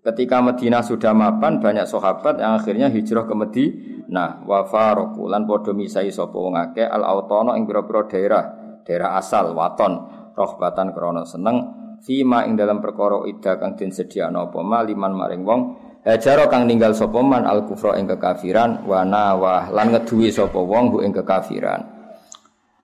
Ketika 0.00 0.40
Medina 0.40 0.80
sudah 0.80 1.12
mapan 1.12 1.60
banyak 1.60 1.84
sahabat 1.84 2.40
yang 2.40 2.56
akhirnya 2.56 2.88
hijrah 2.88 3.28
ke 3.28 3.34
Medina 3.36 4.40
wa 4.48 4.64
faroku 4.64 5.28
lan 5.28 5.44
padha 5.44 5.76
misai 5.76 6.08
sapa 6.08 6.32
wong 6.32 6.56
akeh 6.56 6.88
al-autono 6.88 7.52
ing 7.60 7.68
pira-pira 7.68 8.08
daerah, 8.08 8.44
daerah 8.80 9.20
asal 9.20 9.52
waton 9.52 10.00
rohbatan 10.32 10.96
krana 10.96 11.28
seneng 11.28 11.85
fima 12.06 12.46
ing 12.46 12.54
dalam 12.54 12.78
perkara 12.78 13.26
ida 13.26 13.58
kang 13.58 13.74
den 13.74 13.90
sediakno 13.90 14.46
apa 14.46 14.62
maliman 14.62 15.10
maring 15.10 15.42
wong 15.42 15.60
hajaro 16.06 16.46
kang 16.46 16.70
ninggal 16.70 16.94
sapa 16.94 17.18
man 17.18 17.42
al 17.42 17.66
kufra 17.66 17.98
ing 17.98 18.06
kekafiran 18.06 18.86
wa 18.86 19.02
nawah 19.02 19.74
lan 19.74 19.90
ngeduwi 19.90 20.30
sapa 20.30 20.56
wong 20.62 21.02
ing 21.02 21.10
kekafiran 21.10 21.98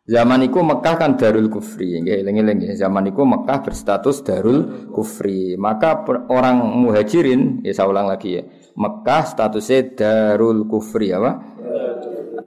Zaman 0.02 0.50
itu 0.50 0.58
Mekah 0.58 0.98
kan 0.98 1.14
darul 1.14 1.46
kufri, 1.46 1.94
nggih 2.02 2.26
eling-eling 2.26 2.74
Zaman 2.74 3.14
itu 3.14 3.22
Mekah 3.22 3.62
berstatus 3.62 4.26
darul 4.26 4.90
kufri. 4.90 5.54
Maka 5.54 6.02
orang 6.26 6.58
muhajirin, 6.58 7.62
ya 7.62 7.70
saya 7.70 7.86
ulang 7.86 8.10
lagi 8.10 8.34
ya. 8.34 8.42
Mekah 8.74 9.22
statusnya 9.30 9.94
darul 9.94 10.66
kufri 10.66 11.14
apa? 11.14 11.54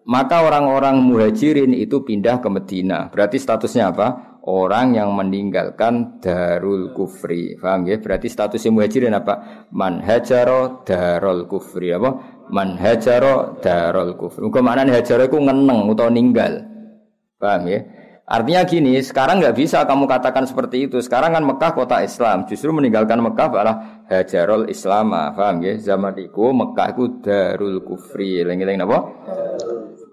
Maka 0.04 0.44
orang-orang 0.44 1.00
muhajirin 1.00 1.72
itu 1.72 2.04
pindah 2.04 2.44
ke 2.44 2.52
Medina. 2.52 3.08
Berarti 3.08 3.40
statusnya 3.40 3.90
apa? 3.96 4.35
Orang 4.46 4.94
yang 4.94 5.12
meninggalkan 5.18 6.22
darul 6.22 6.94
kufri. 6.94 7.58
Paham 7.58 7.90
ya? 7.90 7.98
Berarti 7.98 8.30
statusnya 8.30 8.72
muhajirin 8.72 9.18
apa? 9.18 9.68
Man 9.74 10.00
hajaro 10.06 10.86
darul 10.86 11.50
kufri 11.50 11.92
apa? 11.92 12.42
Man 12.54 12.78
hajaro 12.78 13.58
darul 13.60 14.14
kufri. 14.16 14.46
Muga 14.46 14.62
maknane 14.62 14.94
hajaro 14.94 15.26
iku 15.26 15.42
ngeneng 15.42 15.90
utawa 15.90 16.14
ninggal. 16.14 16.62
Paham 17.42 17.66
ya? 17.68 17.82
Artinya 18.26 18.66
gini, 18.66 18.98
sekarang 19.06 19.38
nggak 19.38 19.54
bisa 19.54 19.86
kamu 19.86 20.10
katakan 20.10 20.50
seperti 20.50 20.90
itu. 20.90 20.98
Sekarang 20.98 21.38
kan 21.38 21.46
Mekah 21.46 21.78
kota 21.78 22.02
Islam, 22.02 22.50
justru 22.50 22.74
meninggalkan 22.74 23.22
Mekah 23.22 23.54
malah 23.54 23.78
hajarul 24.10 24.66
Islam. 24.66 25.14
Paham 25.14 25.62
ya? 25.62 25.78
Zaman 25.78 26.18
itu 26.18 26.42
Mekah 26.50 26.88
itu 26.98 27.22
darul 27.22 27.86
kufri. 27.86 28.42
Lengi-lengi 28.42 28.82
apa? 28.82 29.00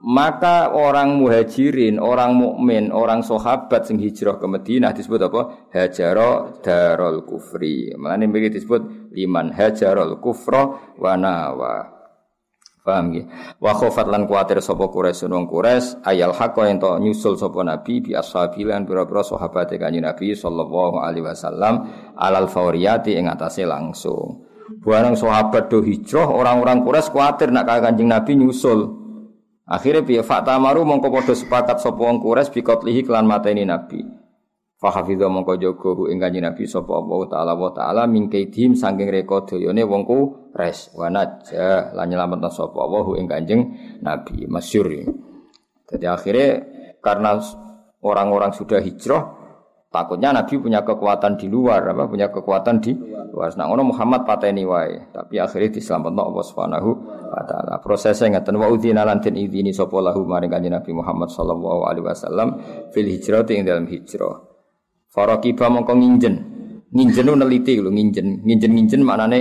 Maka 0.02 0.74
orang 0.74 1.14
muhajirin, 1.22 2.02
orang 2.02 2.34
mukmin, 2.34 2.90
orang 2.90 3.22
sahabat 3.22 3.86
sing 3.86 4.02
hijrah 4.02 4.34
ke 4.34 4.46
Madinah 4.50 4.90
disebut 4.90 5.30
apa? 5.30 5.70
Hajaro 5.70 6.58
darul 6.58 7.22
kufri. 7.22 7.94
Mulane 7.94 8.26
mriki 8.26 8.58
disebut 8.58 9.14
liman 9.14 9.54
hajarul 9.54 10.18
kufra 10.18 10.94
wa 10.98 11.14
nawa. 11.14 12.02
Paham 12.82 13.14
ya? 13.14 13.22
Wa 13.62 13.78
khofat 13.78 14.10
lan 14.10 14.26
kuatir 14.26 14.58
sapa 14.58 14.90
Quraisy 14.90 15.30
wong 15.30 15.46
Quraisy 15.46 16.02
ayal 16.02 16.34
haqqa 16.34 16.66
ento 16.66 16.98
nyusul 16.98 17.38
sapa 17.38 17.62
Nabi 17.62 18.02
bi 18.02 18.10
ashabi 18.18 18.66
lan 18.66 18.82
pira-pira 18.82 19.22
sahabate 19.22 19.78
kanjeng 19.78 20.02
Nabi 20.02 20.34
sallallahu 20.34 20.98
alaihi 20.98 21.22
wasallam 21.22 21.86
alal 22.18 22.50
fauriyati 22.50 23.14
ing 23.14 23.30
atase 23.30 23.62
langsung. 23.62 24.50
Barang 24.82 25.14
sahabat 25.14 25.70
do 25.70 25.78
hijrah 25.78 26.26
orang-orang 26.26 26.82
Quraisy 26.82 27.14
kuatir 27.14 27.54
nak 27.54 27.70
kanjeng 27.70 28.10
Nabi 28.10 28.34
nyusul. 28.34 29.01
Akhirnya 29.72 30.04
piye 30.04 30.20
fakta 30.20 30.60
maru 30.60 30.84
mongko 30.84 31.08
padha 31.08 31.32
sepakat 31.32 31.80
sapa 31.80 31.96
wong 31.96 32.20
Quraisy 32.20 32.52
bikotlihi 32.60 33.08
kelan 33.08 33.24
mateni 33.24 33.64
Nabi. 33.64 34.04
Fa 34.76 34.92
mongko 35.00 35.56
jaga 35.56 35.90
hu 35.96 36.12
ing 36.12 36.20
Nabi 36.20 36.68
sapa 36.68 36.92
Allah 36.92 37.20
taala 37.32 37.52
wa 37.56 37.72
taala 37.72 38.04
mingkaidim 38.04 38.76
saking 38.76 39.08
reka 39.08 39.48
dayane 39.48 39.80
wong 39.88 40.04
Quraisy 40.04 40.92
wa 40.92 41.08
najah 41.08 41.96
lan 41.96 42.04
nyelametna 42.04 42.52
sapa 42.52 42.76
Allah 42.84 43.06
ing 43.16 43.24
kanjeng 43.24 43.60
Nabi 44.04 44.44
masyhur. 44.44 44.92
Jadi 45.88 46.04
akhirnya 46.04 46.48
karena 47.00 47.40
orang-orang 48.04 48.52
sudah 48.52 48.76
hijrah 48.84 49.41
Takutnya 49.92 50.32
Nabi 50.32 50.56
punya 50.56 50.80
kekuatan 50.80 51.36
di 51.36 51.52
luar, 51.52 51.84
apa 51.84 52.08
punya 52.08 52.32
kekuatan 52.32 52.80
di 52.80 52.96
luar. 53.28 53.52
Nah, 53.60 53.68
ono 53.68 53.84
Muhammad 53.84 54.24
pateni 54.24 54.64
wae, 54.64 55.12
tapi 55.12 55.36
akhirnya 55.36 55.68
diselametno 55.68 56.32
Allah 56.32 56.44
Subhanahu 56.48 56.90
wa 57.28 57.42
taala. 57.44 57.76
Prosesnya 57.76 58.32
ngeten 58.32 58.56
wa 58.56 58.72
udzina 58.72 59.04
lan 59.04 59.20
den 59.20 59.36
idini 59.36 59.68
sapa 59.68 60.00
lahu 60.00 60.24
maring 60.24 60.48
kanjeng 60.48 60.72
Nabi 60.72 60.96
Muhammad 60.96 61.28
sallallahu 61.28 61.84
alaihi 61.84 62.08
wasallam 62.08 62.48
fil 62.88 63.04
hijrah 63.04 63.44
ing 63.52 63.68
dalam 63.68 63.84
hijrah. 63.84 64.40
Faraqiba 65.12 65.68
mongko 65.68 65.92
nginjen. 65.92 66.34
Nginjen 66.88 67.28
neliti 67.28 67.76
lho, 67.76 67.92
nginjen. 67.92 68.48
Nginjen-nginjen 68.48 69.00
maknane 69.04 69.40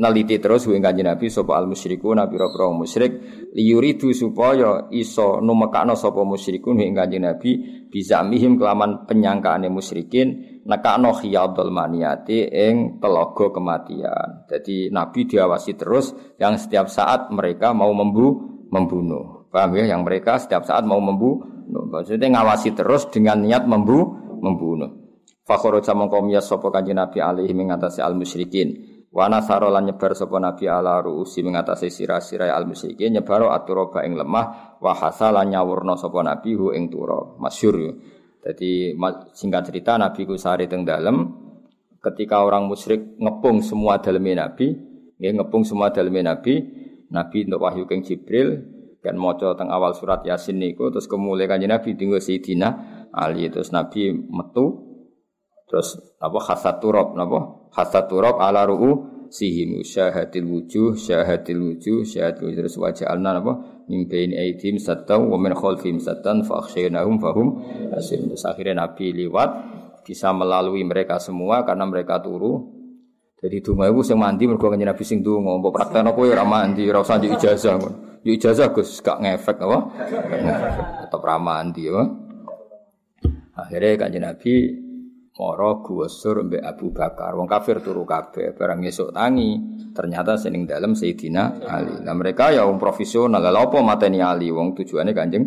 neliti 0.00 0.40
terus 0.40 0.64
ing 0.72 0.80
kanjeng 0.80 1.04
Nabi 1.04 1.28
sapa 1.28 1.60
al 1.60 1.68
musyriku 1.68 2.16
nabi 2.16 2.40
pira 2.40 2.48
musyrik 2.72 3.12
liyuridu 3.52 4.16
supaya 4.16 4.88
iso 4.88 5.44
numekakno 5.44 5.92
sapa 5.92 6.24
musyrikun 6.24 6.80
ing 6.80 6.96
kanjeng 6.96 7.28
Nabi 7.28 7.84
bisa 7.92 8.24
mihim 8.24 8.56
kelaman 8.56 9.04
penyangkaane 9.04 9.68
musyrikin 9.68 10.60
nekakno 10.64 11.12
khiyadul 11.12 11.68
maniati 11.68 12.48
ing 12.48 12.96
telaga 12.96 13.52
kematian. 13.52 14.48
Jadi 14.48 14.88
Nabi 14.88 15.20
diawasi 15.28 15.76
terus 15.76 16.16
yang 16.40 16.56
setiap 16.56 16.88
saat 16.88 17.28
mereka 17.28 17.76
mau 17.76 17.92
membu 17.92 18.40
membunuh. 18.72 19.50
Paham 19.50 19.76
ya? 19.76 19.92
Yang 19.92 20.02
mereka 20.06 20.38
setiap 20.40 20.64
saat 20.64 20.86
mau 20.86 21.02
membunuh. 21.02 21.60
Maksudnya 21.90 22.40
ngawasi 22.40 22.72
terus 22.72 23.10
dengan 23.12 23.42
niat 23.42 23.66
membu 23.66 24.16
membunuh. 24.40 24.96
Fakhoroja 25.44 25.92
mongko 25.98 26.22
miyas 26.22 26.46
sapa 26.46 26.70
kanjeng 26.70 26.96
Nabi 26.96 27.18
alaihi 27.18 27.50
mengatasi 27.50 27.98
al 27.98 28.14
musyrikin. 28.14 28.99
Wa 29.10 29.26
nasara 29.26 29.66
lan 29.66 29.90
nyebar 29.90 30.14
sapa 30.14 30.38
Nabi 30.38 30.70
ala 30.70 31.02
ruusi 31.02 31.42
mengatasi 31.42 31.90
sira-sira 31.90 32.46
al 32.54 32.70
musyrikin 32.70 33.10
nyebaro 33.18 33.50
aturoba 33.50 34.06
ing 34.06 34.14
lemah 34.14 34.78
wa 34.78 34.92
hasalan 34.94 35.50
nyawurna 35.50 35.98
Nabi 35.98 36.50
hu 36.54 36.70
ing 36.70 36.86
turo. 36.86 37.34
Masyhur. 37.42 37.98
Jadi 38.40 38.94
singkat 39.34 39.68
cerita 39.68 39.98
Nabi 39.98 40.22
ku 40.24 40.38
sari 40.38 40.70
teng 40.70 40.86
dalem 40.86 41.26
ketika 42.00 42.40
orang 42.40 42.70
musyrik 42.70 43.18
ngepung 43.20 43.60
semua 43.60 44.00
daleme 44.00 44.32
Nabi, 44.32 44.72
nggih 45.20 45.32
ngepung 45.36 45.68
semua 45.68 45.92
daleme 45.92 46.24
Nabi, 46.24 46.54
Nabi 47.12 47.38
untuk 47.44 47.60
wahyu 47.60 47.84
keng 47.84 48.00
Jibril 48.06 48.80
kan 49.00 49.16
maca 49.16 49.56
teng 49.56 49.72
awal 49.72 49.96
surat 49.96 50.20
Yasin 50.28 50.60
niku 50.60 50.92
terus 50.92 51.08
kemulai 51.08 51.48
kanjeng 51.48 51.72
Nabi 51.72 51.96
tinggal 51.96 52.20
Sayyidina 52.20 52.68
Ali 53.10 53.48
terus 53.48 53.72
Nabi 53.72 54.12
metu 54.12 54.89
Terus 55.70 56.18
apa 56.18 56.38
khasat 56.42 56.82
turab 56.82 57.14
napa? 57.14 57.70
Turab 58.10 58.42
ala 58.42 58.66
ru'u 58.66 59.22
sihim 59.30 59.86
syahadil 59.86 60.42
wujuh 60.50 60.98
syahadil 60.98 61.62
wujuh 61.62 62.02
syahadil 62.02 62.50
wujuh. 62.50 62.58
Terus 62.66 62.74
wajah 62.74 63.06
alna 63.14 63.38
napa 63.38 63.62
min 63.86 64.10
baini 64.10 64.34
aidim 64.34 64.82
sattan 64.82 65.30
wa 65.30 65.38
min 65.38 65.54
khalfihim 65.54 66.02
sattan 66.02 66.42
fa 66.42 66.58
akhshaynahum 66.58 67.22
fahum 67.22 67.62
asim 67.94 68.26
terus 68.26 68.42
akhirnya 68.42 68.82
Nabi 68.82 69.14
liwat 69.14 69.50
bisa 70.02 70.34
melalui 70.34 70.82
mereka 70.82 71.22
semua 71.22 71.62
karena 71.62 71.86
mereka 71.86 72.18
turu. 72.18 72.82
Jadi 73.40 73.62
donga 73.64 73.88
iku 73.88 74.02
sing 74.04 74.18
mandi 74.18 74.44
mergo 74.50 74.68
kanjeng 74.68 74.90
Nabi 74.90 75.00
sing 75.06 75.22
donga. 75.22 75.54
Mbok 75.54 75.72
praktekno 75.72 76.12
kowe 76.12 76.26
ora 76.26 76.42
mandi 76.42 76.82
ora 76.90 77.00
usah 77.00 77.22
ijazah 77.22 77.78
ngono 77.78 78.20
ijazah 78.26 78.68
Gus 78.74 78.98
gak 79.00 79.22
ngefek 79.22 79.56
apa? 79.62 79.78
Tetep 81.06 81.22
ra 81.22 81.38
mandi 81.38 81.86
ya 81.86 82.02
akhirnya 83.54 83.96
kanjeng 83.96 84.24
Nabi 84.26 84.52
Moro 85.40 85.80
gusur 85.80 86.44
mbek 86.44 86.60
Abu 86.60 86.92
Bakar. 86.92 87.32
Wong 87.32 87.48
kafir 87.48 87.80
turu 87.80 88.04
kabeh, 88.04 88.52
barang 88.52 88.84
esuk 88.84 89.16
tangi. 89.16 89.56
Ternyata 89.96 90.36
sening 90.36 90.68
dalam 90.68 90.92
Sayyidina 90.92 91.64
Ali. 91.64 91.96
Nah 92.04 92.12
mereka 92.12 92.52
ya 92.52 92.68
wong 92.68 92.76
profesional. 92.76 93.40
Lah 93.40 93.64
apa 93.64 93.80
mateni 93.80 94.20
Ali? 94.20 94.52
Wong 94.52 94.76
tujuannya 94.76 95.16
Kanjeng 95.16 95.44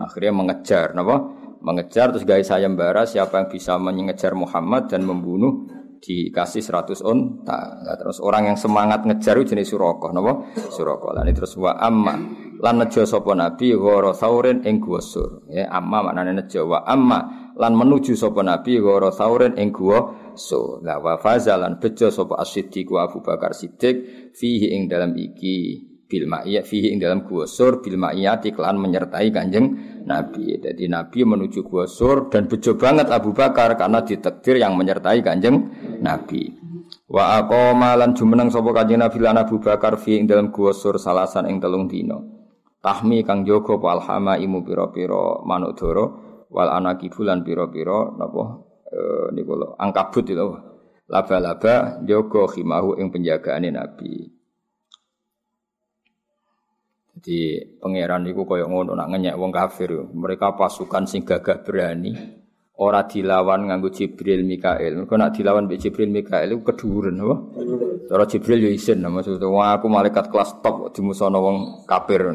akhirnya 0.00 0.32
mengejar 0.32 0.96
napa? 0.96 1.28
Mengejar 1.60 2.16
terus 2.16 2.24
guys 2.24 2.48
sayembara 2.48 3.04
siapa 3.04 3.44
yang 3.44 3.48
bisa 3.52 3.76
mengejar 3.76 4.32
Muhammad 4.32 4.88
dan 4.88 5.04
membunuh 5.04 5.68
dikasih 6.00 6.64
100 6.64 7.04
unta. 7.04 7.84
Nah, 7.84 7.96
terus 8.00 8.24
orang 8.24 8.48
yang 8.52 8.56
semangat 8.56 9.04
ngejar 9.04 9.40
jenis 9.44 9.68
Surakoh, 9.68 10.08
napa? 10.12 10.40
Surakoh. 10.56 11.12
Lan 11.12 11.28
terus 11.36 11.52
wa 11.60 11.76
amma 11.76 12.16
lan 12.64 12.80
nejo 12.80 13.04
sapa 13.04 13.36
nabi 13.36 13.76
ghara 13.76 14.16
sauren 14.16 14.64
ing 14.64 14.80
gusur. 14.80 15.44
Ya 15.52 15.68
amma 15.68 16.00
maknane 16.00 16.32
nejo 16.32 16.64
wa 16.64 16.80
amma 16.88 17.43
lan 17.54 17.72
menuju 17.78 18.18
sapa 18.18 18.42
nabi 18.42 18.82
ghara 18.82 19.14
sauren 19.14 19.54
ing 19.54 19.70
guwa 19.70 20.32
so 20.34 20.82
la 20.82 20.98
wa 20.98 21.18
fazalan 21.18 21.78
bejo 21.78 22.10
sapa 22.10 22.38
as-siddiq 22.42 22.90
Abu 22.94 23.22
Bakar 23.22 23.54
Siddiq 23.54 24.30
fihi 24.34 24.74
ing 24.74 24.90
dalam 24.90 25.14
iki 25.14 25.90
bil 26.04 26.28
ma'iyah 26.28 26.62
fihi 26.62 26.92
ing 26.92 27.00
dalam 27.00 27.24
gua 27.24 27.48
sur 27.48 27.80
bil 27.80 27.96
ma'iyati 27.96 28.52
kelan 28.52 28.78
menyertai 28.78 29.34
kanjeng 29.34 29.66
Nabi. 30.04 30.60
Jadi 30.60 30.84
Nabi 30.86 31.24
menuju 31.24 31.64
gua 31.64 31.88
sur 31.88 32.28
dan 32.28 32.46
bejo 32.46 32.76
banget 32.76 33.08
Abu 33.08 33.32
Bakar 33.32 33.74
karena 33.74 34.04
ditakdir 34.04 34.60
yang 34.60 34.76
menyertai 34.76 35.24
kanjeng 35.24 35.72
Nabi. 36.04 36.54
Wa 37.08 37.40
aqama 37.42 37.96
lan 37.98 38.12
jumeneng 38.14 38.52
sapa 38.52 38.70
kanjeng 38.70 39.00
Nabi 39.00 39.18
lan 39.18 39.40
Abu 39.40 39.58
Bakar 39.58 39.96
fi 39.98 40.20
ing 40.20 40.28
dalam 40.28 40.52
gua 40.52 40.70
sur 40.70 41.00
salasan 41.00 41.48
ing 41.48 41.58
telung 41.58 41.88
dino. 41.88 42.46
Tahmi 42.84 43.24
kang 43.24 43.48
jaga 43.48 43.80
apa 43.80 43.86
alhama 43.96 44.34
imu 44.36 44.60
pira-pira 44.60 45.40
manuk 45.40 45.72
dara 45.72 46.04
wal 46.54 46.70
anaki 46.70 47.10
bulan 47.10 47.42
piro-piro 47.42 48.14
napa 48.14 48.62
e, 48.86 48.98
niku 49.34 49.58
lho 49.58 49.68
angkabut 49.74 50.22
itu 50.30 50.46
laba-laba 51.10 51.98
jogo 52.06 52.46
khimahu 52.46 52.96
ing 52.96 53.10
penjagaane 53.10 53.68
nabi. 53.74 54.30
Jadi 57.14 57.38
pangeran 57.82 58.22
niku 58.22 58.46
koyo 58.46 58.70
ngono 58.70 58.94
nak 58.94 59.10
ngenyek 59.10 59.34
wong 59.34 59.50
kafir 59.50 59.90
mereka 60.14 60.54
pasukan 60.54 61.10
sing 61.10 61.26
gagah 61.26 61.66
berani 61.66 62.14
ora 62.78 63.06
dilawan 63.06 63.70
nganggo 63.70 63.90
Jibril 63.90 64.42
Mikael 64.42 64.98
mergo 64.98 65.14
nak 65.14 65.34
dilawan 65.34 65.66
mbek 65.66 65.78
Jibril 65.78 66.10
Mikael 66.10 66.54
iku 66.54 66.74
keduren 66.74 67.18
apa? 67.22 67.36
Cara 68.10 68.24
Jibril 68.30 68.66
yo 68.66 68.70
isin 68.70 69.02
maksudnya 69.02 69.46
wah 69.46 69.78
aku 69.78 69.86
malaikat 69.90 70.30
kelas 70.30 70.58
top 70.62 70.90
dimusono 70.94 71.38
wong 71.42 71.56
kafir. 71.86 72.34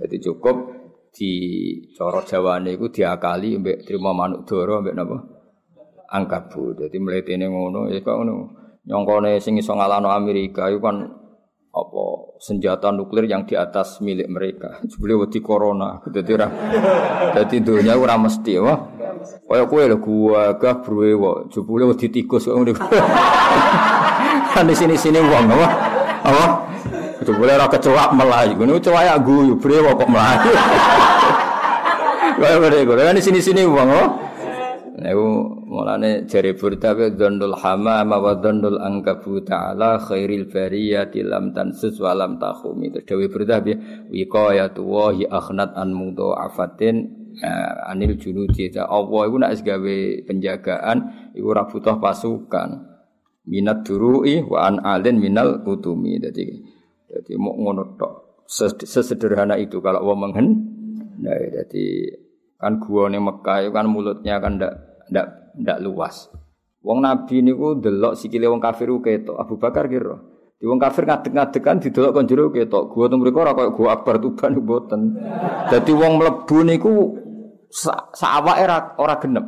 Jadi 0.00 0.16
cukup 0.22 0.79
di 1.10 1.32
coro 1.98 2.22
Jawane 2.22 2.78
iku 2.78 2.88
diakali 2.88 3.58
mbek 3.58 3.86
terima 3.86 4.14
manuk 4.14 4.46
doro 4.46 4.80
mbek 4.80 4.94
napa? 4.94 5.18
Angkabu. 6.10 6.74
Dadi 6.78 6.98
mletene 6.98 7.46
ngono 7.50 7.90
ya 7.90 7.98
kok 8.02 8.14
ngono. 8.14 8.34
Nyongkone 8.86 9.38
sing 9.42 9.58
iso 9.58 9.74
ngalahno 9.74 10.10
Amerika 10.10 10.70
iku 10.70 10.80
kan 10.82 10.96
apa 11.70 12.02
senjata 12.42 12.90
nuklir 12.90 13.30
yang 13.30 13.46
di 13.46 13.54
atas 13.54 14.02
milik 14.02 14.26
mereka. 14.26 14.78
Jebule 14.90 15.26
wedi 15.26 15.38
corona. 15.42 15.98
Dadi 16.02 16.30
ora 16.34 16.48
dadi 17.34 17.56
dunya 17.62 17.94
ora 17.98 18.14
mesti 18.18 18.52
wah. 18.58 18.78
Kaya 19.20 19.66
kowe 19.66 19.82
lho 19.84 19.98
gua 19.98 20.54
gah 20.58 20.78
bruwe 20.78 21.14
kok. 21.14 21.38
Jebule 21.54 21.84
wedi 21.90 22.06
tikus 22.10 22.46
kok 22.46 22.54
ngene. 22.54 22.72
Kan 24.54 24.66
di 24.66 24.74
sini-sini 24.74 25.22
wong 25.22 25.46
apa? 25.46 25.68
Apa? 26.26 26.69
Itu 27.20 27.36
boleh 27.36 27.54
ora 27.60 27.68
kecoak 27.68 28.10
melayu. 28.16 28.56
Ngono 28.56 28.80
kecoak 28.80 29.04
ya 29.04 29.14
guyu 29.20 29.54
brewo 29.60 29.92
kok 29.92 30.08
melayu. 30.08 30.52
Mereka, 32.40 32.96
kan 32.96 33.12
di 33.12 33.20
sini-sini 33.20 33.68
wong 33.68 33.88
oh. 33.92 34.08
Niku 35.00 35.28
mulane 35.68 36.28
jari 36.28 36.52
burda 36.56 36.92
wa 36.92 37.08
dzannul 37.08 37.56
hamama 37.56 38.16
wa 38.20 38.36
dzannul 38.36 38.80
angkabu 38.80 39.40
ta'ala 39.44 39.96
khairil 39.96 40.48
bariyati 40.48 41.24
lam 41.24 41.56
tansus 41.56 42.00
wa 42.00 42.12
lam 42.12 42.36
takhumi. 42.36 42.92
Terus 42.92 43.04
dewe 43.08 43.26
burda 43.32 43.64
bi 43.64 43.76
wiqayatu 44.12 44.80
wa 44.84 45.08
hi 45.12 45.24
akhnat 45.24 45.72
an 45.76 45.96
mudha'afatin 45.96 46.96
eh, 47.40 47.92
anil 47.92 48.16
junudi. 48.20 48.72
Allah 48.76 49.20
iku 49.28 49.36
nek 49.40 49.52
gawe 49.60 49.96
penjagaan 50.28 50.98
iku 51.32 51.46
ora 51.48 51.64
pasukan. 51.68 52.68
Minat 53.48 53.88
duru'i 53.88 54.44
wa 54.44 54.68
an 54.68 54.84
alin 54.84 55.16
minal 55.16 55.64
utumi. 55.64 56.20
Dadi 56.20 56.79
jadi 57.10 57.32
mau 57.36 57.58
ngono 57.58 57.98
tok. 57.98 58.46
Sesederhana 58.82 59.58
itu 59.58 59.82
kalau 59.82 60.10
wong 60.10 60.18
menghen. 60.26 60.46
Nah, 61.22 61.36
jadi 61.36 61.86
kan 62.58 62.78
gua 62.82 63.10
nih 63.10 63.22
Mekah 63.22 63.70
kan 63.70 63.86
mulutnya 63.86 64.38
kan 64.42 64.58
ndak 64.58 64.72
ndak 65.10 65.26
ndak 65.58 65.78
luas. 65.82 66.30
Wong 66.80 67.04
Nabi 67.04 67.44
niku 67.44 67.78
delok 67.78 68.18
sikile 68.18 68.46
wong 68.46 68.62
kafir 68.62 68.90
ketok. 69.02 69.36
Abu 69.38 69.54
Bakar 69.58 69.86
kira. 69.86 70.16
Di 70.60 70.68
wong 70.68 70.76
kafir 70.76 71.08
ngadeg-ngadeg 71.08 71.62
kan 71.62 71.76
didelok 71.78 72.10
kon 72.14 72.26
jero 72.26 72.50
ketok. 72.50 72.90
Gua 72.90 73.06
teng 73.06 73.20
mriku 73.22 73.38
ora 73.42 73.52
koyo 73.54 73.70
gua 73.74 73.88
akbar 74.00 74.18
tuban 74.18 74.58
mboten. 74.58 75.00
Dadi 75.70 75.92
wong 75.94 76.12
mlebu 76.18 76.56
niku 76.66 76.92
sawake 78.14 78.62
ora 78.66 78.78
ora 78.98 79.14
genep. 79.22 79.46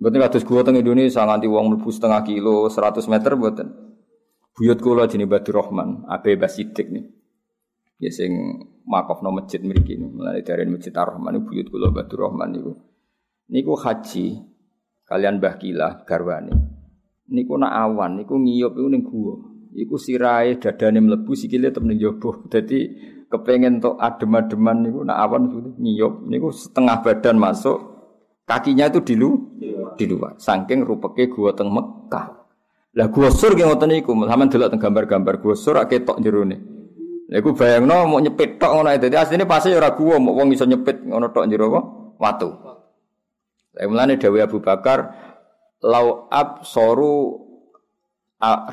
Mboten 0.00 0.20
kados 0.22 0.44
gua 0.46 0.62
teng 0.62 0.78
Indonesia 0.78 1.26
nganti 1.26 1.50
wong 1.50 1.74
mlebu 1.74 1.88
setengah 1.90 2.22
kilo, 2.22 2.70
100 2.70 3.10
meter 3.10 3.34
mboten. 3.34 3.89
Buyut 4.60 4.76
kula 4.76 5.08
jenenge 5.08 5.32
Badur 5.32 5.64
Rahman, 5.64 6.04
Abe 6.04 6.36
Basidik 6.36 6.92
nih. 6.92 7.08
Ya 7.96 8.12
sing 8.12 8.60
makofno 8.84 9.32
masjid 9.32 9.56
mriki 9.64 9.96
niku. 9.96 10.20
Mulane 10.20 10.44
dari 10.44 10.68
Masjid 10.68 10.92
Ar-Rahman 10.92 11.40
niku 11.40 11.56
buyut 11.56 11.68
kula 11.72 11.88
Badur 11.88 12.28
Rahman 12.28 12.48
niku. 12.52 12.72
Niku 13.48 13.72
haji 13.72 14.36
kalian 15.08 15.40
Mbah 15.40 15.56
Kilah 15.56 16.04
garwane. 16.04 16.52
Niku 17.32 17.56
nak 17.56 17.72
awan 17.72 18.20
niku 18.20 18.36
ngiyup 18.36 18.76
iku 18.76 18.88
ning 18.92 19.02
gua. 19.08 19.34
Iku 19.72 19.96
sirahe 19.96 20.60
dadane 20.60 21.00
mlebu 21.00 21.32
sikile 21.32 21.72
tetep 21.72 21.80
ning 21.80 21.96
jaba. 21.96 22.40
Dadi 22.52 22.78
kepengen 23.32 23.80
tok 23.80 23.96
adem-ademan 23.96 24.76
niku 24.84 25.00
nak 25.08 25.24
awan 25.24 25.42
ngiyup 25.80 26.28
niku 26.28 26.52
setengah 26.52 27.00
badan 27.00 27.40
masuk 27.40 27.80
kakinya 28.44 28.92
itu 28.92 29.00
di 29.08 29.14
lu 29.16 29.56
di 29.96 30.04
luar. 30.04 30.36
Saking 30.36 30.84
rupeke 30.84 31.32
gua 31.32 31.56
teng 31.56 31.72
Mekah. 31.72 32.39
Lah 32.90 33.06
gua 33.06 33.30
sur 33.30 33.54
ki 33.54 33.62
ngoten 33.62 33.86
niku, 33.86 34.10
sampean 34.26 34.50
delok 34.50 34.68
teng 34.74 34.82
gambar-gambar 34.82 35.38
gua 35.38 35.54
sur 35.54 35.78
ak 35.78 35.94
ketok 35.94 36.18
jerone. 36.18 36.58
Lah 37.30 37.38
iku 37.38 37.54
bayangno 37.54 38.10
mau 38.10 38.18
nyepit 38.18 38.58
tok 38.58 38.74
ngono 38.74 38.90
dadi 38.98 39.14
asline 39.14 39.46
pasti 39.46 39.70
ora 39.70 39.94
gua 39.94 40.18
mau 40.18 40.34
wong 40.34 40.50
iso 40.50 40.66
nyepit 40.66 41.06
ngono 41.06 41.30
tok 41.30 41.46
jero 41.46 41.70
apa? 41.70 41.80
Watu. 42.18 42.48
Lah 43.78 43.82
mulane 43.86 44.18
Dewi 44.18 44.42
Abu 44.42 44.58
Bakar 44.58 45.14
lau 45.86 46.26
ab 46.26 46.66
soru 46.66 47.38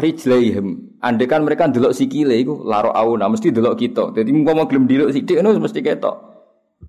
rijlaihim. 0.02 0.98
Andai 0.98 1.30
kan 1.30 1.46
mereka 1.46 1.70
delok 1.70 1.94
sikile 1.94 2.34
iku 2.42 2.66
laro 2.66 2.90
auna 2.90 3.30
mesti 3.30 3.54
delok 3.54 3.78
kita. 3.78 4.10
Dadi 4.18 4.34
mau 4.34 4.66
gelem 4.66 4.90
delok 4.90 5.14
sithik 5.14 5.38
ngono 5.38 5.62
mesti 5.62 5.86
ketok. 5.86 6.16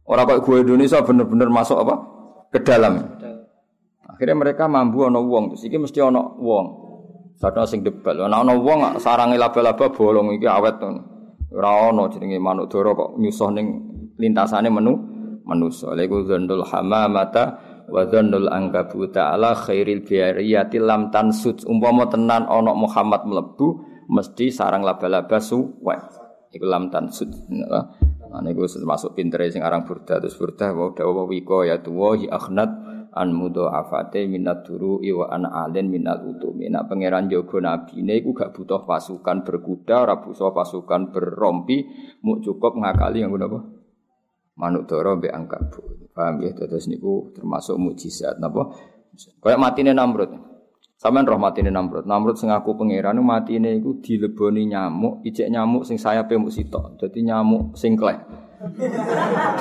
Ora 0.08 0.24
kok 0.24 0.40
gue 0.40 0.64
Indonesia 0.64 1.04
bener-bener 1.04 1.52
masuk 1.52 1.76
apa? 1.84 1.94
Ke 2.48 2.64
dalam. 2.64 3.04
Akhirnya 4.08 4.36
mereka 4.36 4.64
mampu 4.64 5.04
ana 5.04 5.20
wong, 5.20 5.52
terus 5.52 5.68
iki 5.68 5.76
mesti 5.76 6.00
ana 6.00 6.24
wong. 6.40 6.77
Sadha 7.38 7.62
sing 7.70 7.86
debal. 7.86 8.18
Ana 8.26 8.42
ana 8.42 8.58
wong 8.58 8.98
sarange 8.98 9.38
laba-laba 9.38 9.94
bolong 9.94 10.34
iki 10.34 10.50
awet 10.50 10.82
to. 10.82 10.90
Ora 11.54 11.94
ana 11.94 12.10
jenenge 12.10 12.42
manuk 12.42 12.66
dara 12.66 12.92
kok 12.92 13.14
nyusuh 13.16 13.50
ning 13.54 13.66
lintasane 14.18 14.66
menu 14.68 14.98
manusa. 15.46 15.94
Iku 15.94 16.26
dzandul 16.26 16.66
hamamata 16.66 17.62
wa 17.88 18.04
dzannul 18.04 18.52
angkabu 18.52 19.08
ta'ala 19.08 19.56
khairil 19.56 20.04
biariyati 20.04 20.76
lam 20.76 21.08
tansut 21.08 21.64
umpama 21.64 22.10
tenan 22.12 22.44
ana 22.44 22.76
Muhammad 22.76 23.24
mlebu 23.24 23.80
mesti 24.12 24.52
sarang 24.52 24.84
laba-laba 24.84 25.40
suwe 25.40 25.96
iku 26.52 26.64
lam 26.68 26.92
tansut 26.92 27.32
nah 27.48 28.44
niku 28.44 28.68
termasuk 28.68 29.16
pintere 29.16 29.48
sing 29.48 29.64
aran 29.64 29.88
burda 29.88 30.20
terus 30.20 30.36
burda 30.36 30.76
wa 30.76 30.92
dawa 30.92 31.24
wiko 31.24 31.64
ya 31.64 31.80
tuwa 31.80 32.12
hi 32.12 32.28
akhnat 32.28 32.68
an 33.18 33.34
afate 33.74 34.30
minat 34.30 34.62
duru 34.62 35.02
iwa 35.02 35.34
an 35.34 35.50
alen 35.50 35.90
minal 35.90 36.22
utumi 36.22 36.70
nak 36.70 36.86
pangeran 36.86 37.26
jaga 37.26 37.58
nabine 37.58 38.22
iku 38.22 38.30
gak 38.30 38.54
butuh 38.54 38.86
pasukan 38.86 39.42
berkuda 39.42 40.06
ora 40.06 40.22
butuh 40.22 40.54
pasukan 40.54 41.10
berrompi 41.10 41.82
mu 42.22 42.38
cukup 42.38 42.78
ngakali 42.78 43.26
yang 43.26 43.34
apa 43.34 43.58
manuk 44.54 44.86
doro 44.86 45.18
mbek 45.18 45.34
angkabu 45.34 45.98
Paham 46.18 46.42
ya, 46.42 46.50
terus 46.50 46.90
niku 46.90 47.30
termasuk 47.30 47.78
mukjizat 47.78 48.42
napa? 48.42 48.74
Kayak 49.38 49.62
matine 49.62 49.94
Namrud. 49.94 50.34
Sampeyan 50.98 51.30
roh 51.30 51.38
matine 51.38 51.70
Namrud. 51.70 52.10
Namrud 52.10 52.34
sing 52.34 52.50
aku 52.50 52.74
pangeran 52.74 53.22
matine 53.22 53.78
iku 53.78 54.02
dileboni 54.02 54.66
nyamuk, 54.66 55.22
ijek 55.22 55.46
nyamuk 55.46 55.86
sing 55.86 55.94
sayape 55.94 56.34
mung 56.34 56.50
sitok. 56.50 56.98
Dadi 56.98 57.22
nyamuk 57.22 57.78
sing 57.78 57.94
klek. 57.94 58.18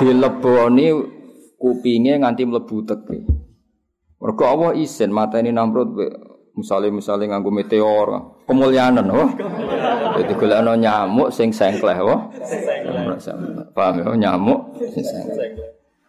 dileboni 0.02 0.90
kupinge 1.54 2.18
nganti 2.18 2.42
mlebu 2.42 2.76
teke. 2.82 3.37
Mergo 4.18 4.44
Allah 4.44 4.70
isin 4.74 5.14
mateni 5.14 5.54
Namrud 5.54 5.94
misalnya 6.58 6.90
misalnya 6.90 7.38
nganggo 7.38 7.54
meteor 7.54 8.34
kemuliaan 8.50 8.98
oh 9.14 9.30
jadi 10.18 10.32
golekno 10.34 10.74
nyamuk 10.74 11.30
sing 11.30 11.54
sengkleh 11.54 11.94
oh 12.02 12.26
paham 13.78 14.02
ya 14.02 14.10
nyamuk 14.26 14.74
sing 14.90 15.06
sengkleh 15.06 15.54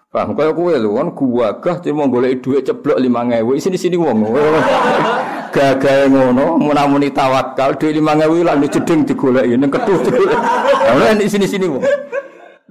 Paham 0.09 0.33
kaya 0.33 0.49
kowe 0.57 0.73
lho 0.73 0.97
kan 0.97 1.13
gagah 1.13 1.85
cuma 1.85 2.09
golek 2.09 2.41
dhuwit 2.41 2.65
ceblok 2.65 2.97
5000 2.97 3.45
isine 3.53 3.77
sini 3.77 3.93
wong. 3.93 4.25
Gagahe 5.53 6.09
ngono 6.09 6.57
munamuni 6.57 7.13
tawakal 7.13 7.77
dhuwit 7.77 8.01
5000 8.01 8.41
lan 8.41 8.57
jeding 8.65 9.05
digoleki 9.05 9.53
ning 9.53 9.69
ketuh. 9.69 10.01
Ora 10.97 11.13
nek 11.13 11.29
sini-sini 11.29 11.69
wong. 11.69 11.85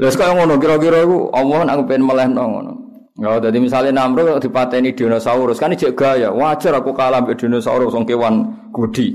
Lha 0.03 0.11
kaya 0.19 0.35
ngono 0.35 0.59
kira-kira 0.59 1.07
iku 1.07 1.31
Allah 1.31 1.63
nak 1.63 1.87
pengen 1.87 2.11
melehno 2.11 2.43
ngono. 2.43 2.88
Ya 3.19 3.35
dadi 3.43 3.59
misale 3.59 3.91
Namrud 3.91 4.39
dipateni 4.39 4.95
dinosaurus 4.95 5.59
kan 5.59 5.75
ijek 5.75 5.99
gaya. 5.99 6.31
Wajar 6.31 6.79
aku 6.79 6.95
kalah 6.95 7.19
mbek 7.19 7.35
dinosaurus 7.35 7.91
wong 7.91 8.07
kewan 8.07 8.47
gudi. 8.71 9.11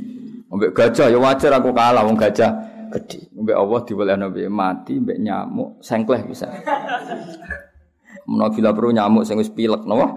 Mbek 0.51 0.75
gajah 0.75 1.07
ya 1.07 1.15
wajar 1.15 1.55
aku 1.55 1.71
kalah 1.71 2.03
wong 2.03 2.19
gajah 2.19 2.51
gede. 2.91 3.31
Mbek 3.31 3.55
Allah 3.55 3.79
diwelehno 3.87 4.27
mati 4.51 4.99
mbek 4.99 5.23
nyamuk 5.23 5.79
sengkleh 5.79 6.19
bisa. 6.27 6.51
Bila 8.27 8.75
perlu 8.75 8.91
nyamuk 8.91 9.23
sing 9.23 9.39
wis 9.39 9.47
pilek 9.47 9.87
napa? 9.87 10.07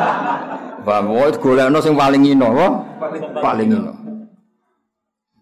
Paham, 0.84 1.16
wae 1.16 1.32
golekno 1.40 1.80
sing 1.80 1.96
paling 1.96 2.24
ino 2.24 2.52
apa? 2.56 2.68
Paling 3.40 3.68
ino. 3.68 3.92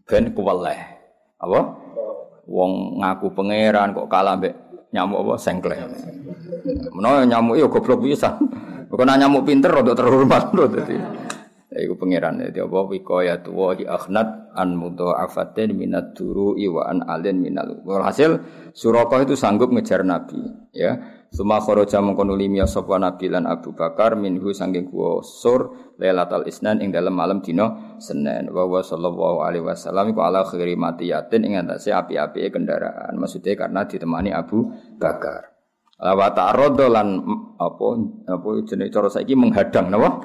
Ben 0.07 0.35
kuweleh. 0.35 0.79
Apa? 1.39 1.61
Wong 2.51 2.99
ngaku 2.99 3.31
pangeran 3.39 3.95
kok 3.95 4.11
kalah 4.11 4.35
mbek 4.35 4.55
nyamuk 4.91 5.23
apa 5.23 5.35
sengkleh. 5.39 5.79
Menawa 6.67 7.27
nyamuk 7.27 7.59
ya 7.59 7.67
goblok 7.67 8.07
pisan. 8.07 8.39
Kok 8.87 9.03
nyamuk 9.03 9.49
pinter 9.49 9.73
rada 9.73 9.93
terhormat 9.97 10.53
lho 10.53 10.65
dadi. 10.69 10.97
Iku 11.73 11.97
pangeran 11.97 12.37
dadi 12.37 12.61
apa 12.61 12.85
wikaya 12.85 13.41
tuwa 13.41 13.73
di 13.73 13.89
akhnat 13.89 14.53
an 14.53 14.77
mudha'afatin 14.77 15.73
minat 15.73 16.13
duru 16.13 16.53
wa 16.53 16.85
an 16.85 17.01
alin 17.09 17.41
minal. 17.41 17.81
Hasil 18.05 18.37
Suraka 18.77 19.25
itu 19.25 19.37
sanggup 19.37 19.73
ngejar 19.73 20.01
Nabi, 20.05 20.41
ya. 20.73 20.97
Suma 21.33 21.65
kharaja 21.65 22.05
mengko 22.05 22.29
nuli 22.29 22.45
miya 22.53 22.69
sapa 22.69 23.01
Nabi 23.01 23.33
lan 23.33 23.49
Abu 23.49 23.73
Bakar 23.73 24.21
minhu 24.21 24.53
sanging 24.53 24.93
kuwa 24.93 25.25
sur 25.25 25.93
Lailatul 25.97 26.45
Isnan 26.45 26.85
ing 26.85 26.93
dalem 26.93 27.17
malam 27.17 27.41
dina 27.41 27.97
Senin. 27.97 28.53
Wa 28.53 28.69
wa 28.69 28.85
sallallahu 28.85 29.41
alaihi 29.41 29.65
wasallam 29.65 30.13
iku 30.13 30.21
ala 30.21 30.45
khairi 30.45 30.77
matiyatin 30.77 31.49
ing 31.49 31.57
atase 31.57 31.89
api-api 31.89 32.53
kendaraan. 32.53 33.17
Maksudnya 33.17 33.57
karena 33.57 33.89
ditemani 33.89 34.29
Abu 34.29 34.77
Bakar. 35.01 35.52
Wa 36.03 36.35
ta'arada 36.35 36.91
lan 36.91 37.23
apa 37.63 37.87
apa 38.27 38.49
jenenge 38.67 38.91
cara 38.91 39.07
saiki 39.07 39.39
menghadang 39.39 39.87
napa? 39.87 40.19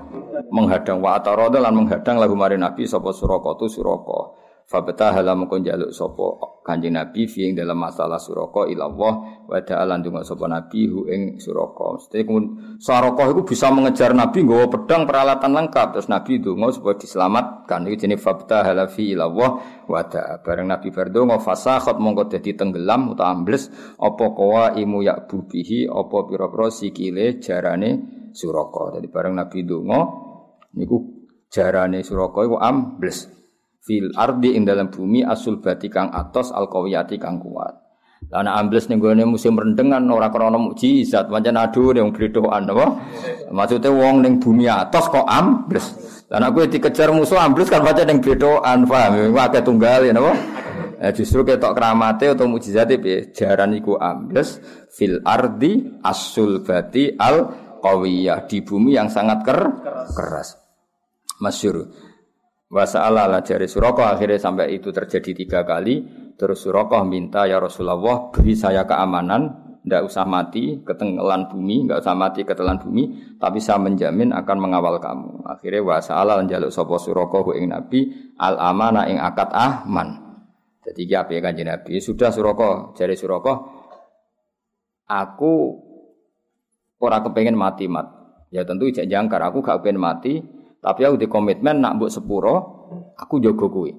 Menghadang 0.50 1.06
wa 1.06 1.22
ta'arada 1.22 1.62
lan 1.62 1.78
menghadang 1.78 2.18
lagu 2.18 2.34
mari 2.34 2.58
Nabi 2.58 2.90
sapa 2.90 3.14
Suraka 3.14 3.54
tu 3.62 3.70
Suraka. 3.70 4.34
Fabeta 4.66 5.14
halam 5.14 5.46
kon 5.46 5.62
jaluk 5.62 5.94
sopo 5.94 6.57
kanjeng 6.68 7.00
Nabi 7.00 7.32
fi 7.32 7.48
ing 7.48 7.56
dalam 7.56 7.80
masalah 7.80 8.20
suraka 8.20 8.68
ilallah 8.68 9.14
wa 9.48 9.60
ta'ala 9.64 9.96
ndonga 9.96 10.28
sapa 10.28 10.52
Nabi 10.52 10.92
hu 10.92 11.08
ing 11.08 11.40
suraka. 11.40 11.96
Mesti 11.96 12.28
suraka 12.84 13.24
iku 13.32 13.48
bisa 13.48 13.72
mengejar 13.72 14.12
Nabi 14.12 14.44
nggawa 14.44 14.68
pedang 14.68 15.08
peralatan 15.08 15.56
lengkap 15.56 15.96
terus 15.96 16.12
Nabi 16.12 16.44
ndonga 16.44 16.76
supaya 16.76 17.00
diselamatkan. 17.00 17.88
Iki 17.88 17.96
jenenge 18.04 18.20
fabeta 18.20 18.68
halafi 18.68 19.16
ilallah 19.16 19.50
wa 19.88 20.02
ta'a. 20.04 20.44
Bareng 20.44 20.68
Nabi 20.68 20.92
berdonga 20.92 21.40
fasakhat 21.40 21.96
mongko 22.04 22.28
dadi 22.28 22.52
tenggelam 22.52 23.16
utawa 23.16 23.32
ambles 23.32 23.72
apa 23.96 24.26
kawa 24.36 24.76
imu 24.76 25.08
yak 25.08 25.32
bubihi 25.32 25.88
apa 25.88 26.18
pira-pira 26.28 26.68
sikile 26.68 27.40
jarane 27.40 27.90
suraka. 28.36 29.00
Dadi 29.00 29.08
bareng 29.08 29.40
Nabi 29.40 29.64
ndonga 29.64 30.00
niku 30.76 30.98
jarane 31.48 32.04
suraka 32.04 32.44
iku 32.44 32.60
ambles 32.60 33.38
fil 33.88 34.12
ardi 34.20 34.60
ing 34.60 34.68
dalam 34.68 34.92
bumi 34.92 35.24
asul 35.24 35.64
bati 35.64 35.88
kang 35.88 36.12
atos 36.12 36.52
al 36.52 36.68
kawiyati 36.68 37.16
kang 37.16 37.40
kuat. 37.40 37.88
Lah 38.28 38.44
ana 38.44 38.60
ambles 38.60 38.92
ning 38.92 39.00
gone 39.00 39.24
musim 39.24 39.56
rendengan 39.56 40.04
ora 40.12 40.28
krana 40.28 40.60
mukjizat, 40.60 41.32
pancen 41.32 41.56
adu 41.56 41.96
ning 41.96 42.12
bledokan 42.12 42.68
apa? 42.68 42.86
Maksude 43.56 43.88
wong 43.88 44.26
ning 44.26 44.44
bumi 44.44 44.68
atos 44.68 45.08
kok 45.08 45.24
ambles. 45.24 45.96
Nek 46.28 46.52
kowe 46.52 46.68
dikejar 46.68 47.16
musuh 47.16 47.40
ambles 47.40 47.72
kan 47.72 47.80
pancen 47.88 48.12
ning 48.12 48.20
bledokan, 48.20 48.84
paham? 48.84 49.32
Akeh 49.32 49.64
tunggal 49.64 50.04
ya 50.04 50.12
napa? 50.12 50.36
Eh, 50.98 51.14
justru 51.14 51.46
ketok 51.46 51.78
keramate 51.78 52.26
atau 52.34 52.50
mukjizate 52.50 52.98
piye? 52.98 53.32
Jaran 53.32 53.78
iku 53.78 53.96
ambles 54.02 54.60
fil 54.92 55.22
ardi 55.24 56.02
asul 56.04 56.66
bati 56.66 57.14
al 57.16 57.54
kawiyah 57.80 58.50
di 58.50 58.66
bumi 58.66 58.98
yang 58.98 59.08
sangat 59.08 59.46
ker 59.46 59.60
keras. 60.12 60.58
Masyur. 61.38 61.86
Wasa'ala 62.68 63.32
lah 63.32 63.40
jari 63.48 63.64
Suroko 63.64 64.04
akhirnya 64.04 64.36
sampai 64.36 64.76
itu 64.76 64.92
terjadi 64.92 65.32
tiga 65.32 65.64
kali. 65.64 66.04
Terus 66.36 66.68
Suroko 66.68 67.00
minta 67.08 67.48
ya 67.48 67.64
Rasulullah 67.64 68.28
beri 68.30 68.54
saya 68.60 68.84
keamanan, 68.84 69.80
tidak 69.88 70.04
usah 70.04 70.28
mati 70.28 70.84
ketelan 70.84 71.48
bumi, 71.48 71.88
nggak 71.88 72.04
usah 72.04 72.12
mati 72.12 72.44
ketelan 72.44 72.78
bumi, 72.84 73.36
tapi 73.40 73.64
saya 73.64 73.80
menjamin 73.80 74.36
akan 74.36 74.58
mengawal 74.60 75.00
kamu. 75.00 75.48
Akhirnya 75.48 75.80
wasa'ala 75.80 76.44
jaluk 76.44 76.70
Suroko 76.76 77.56
ing 77.56 77.72
Nabi 77.72 78.36
al 78.36 78.60
amana 78.60 79.08
ing 79.08 79.16
akad 79.16 79.48
ahman. 79.56 80.28
Jadi 80.84 81.04
ya 81.08 81.24
kanji 81.24 81.64
Nabi? 81.64 82.00
Sudah 82.04 82.36
Suroko, 82.36 82.96
jari 83.00 83.16
Suroko, 83.16 83.54
aku 85.08 85.52
orang 87.00 87.22
kepengen 87.28 87.56
mati 87.56 87.88
mat. 87.88 88.12
Ya 88.52 88.64
tentu 88.64 88.88
ijak 88.88 89.12
jangkar, 89.12 89.44
aku 89.44 89.60
gak 89.60 89.84
pengen 89.84 90.00
mati, 90.00 90.40
tapi 90.88 91.04
aku 91.04 91.20
di 91.20 91.28
komitmen 91.28 91.84
nak 91.84 92.00
mbok 92.00 92.08
sepuro, 92.08 92.56
aku 93.20 93.44
jogo 93.44 93.68
kuwi. 93.68 93.92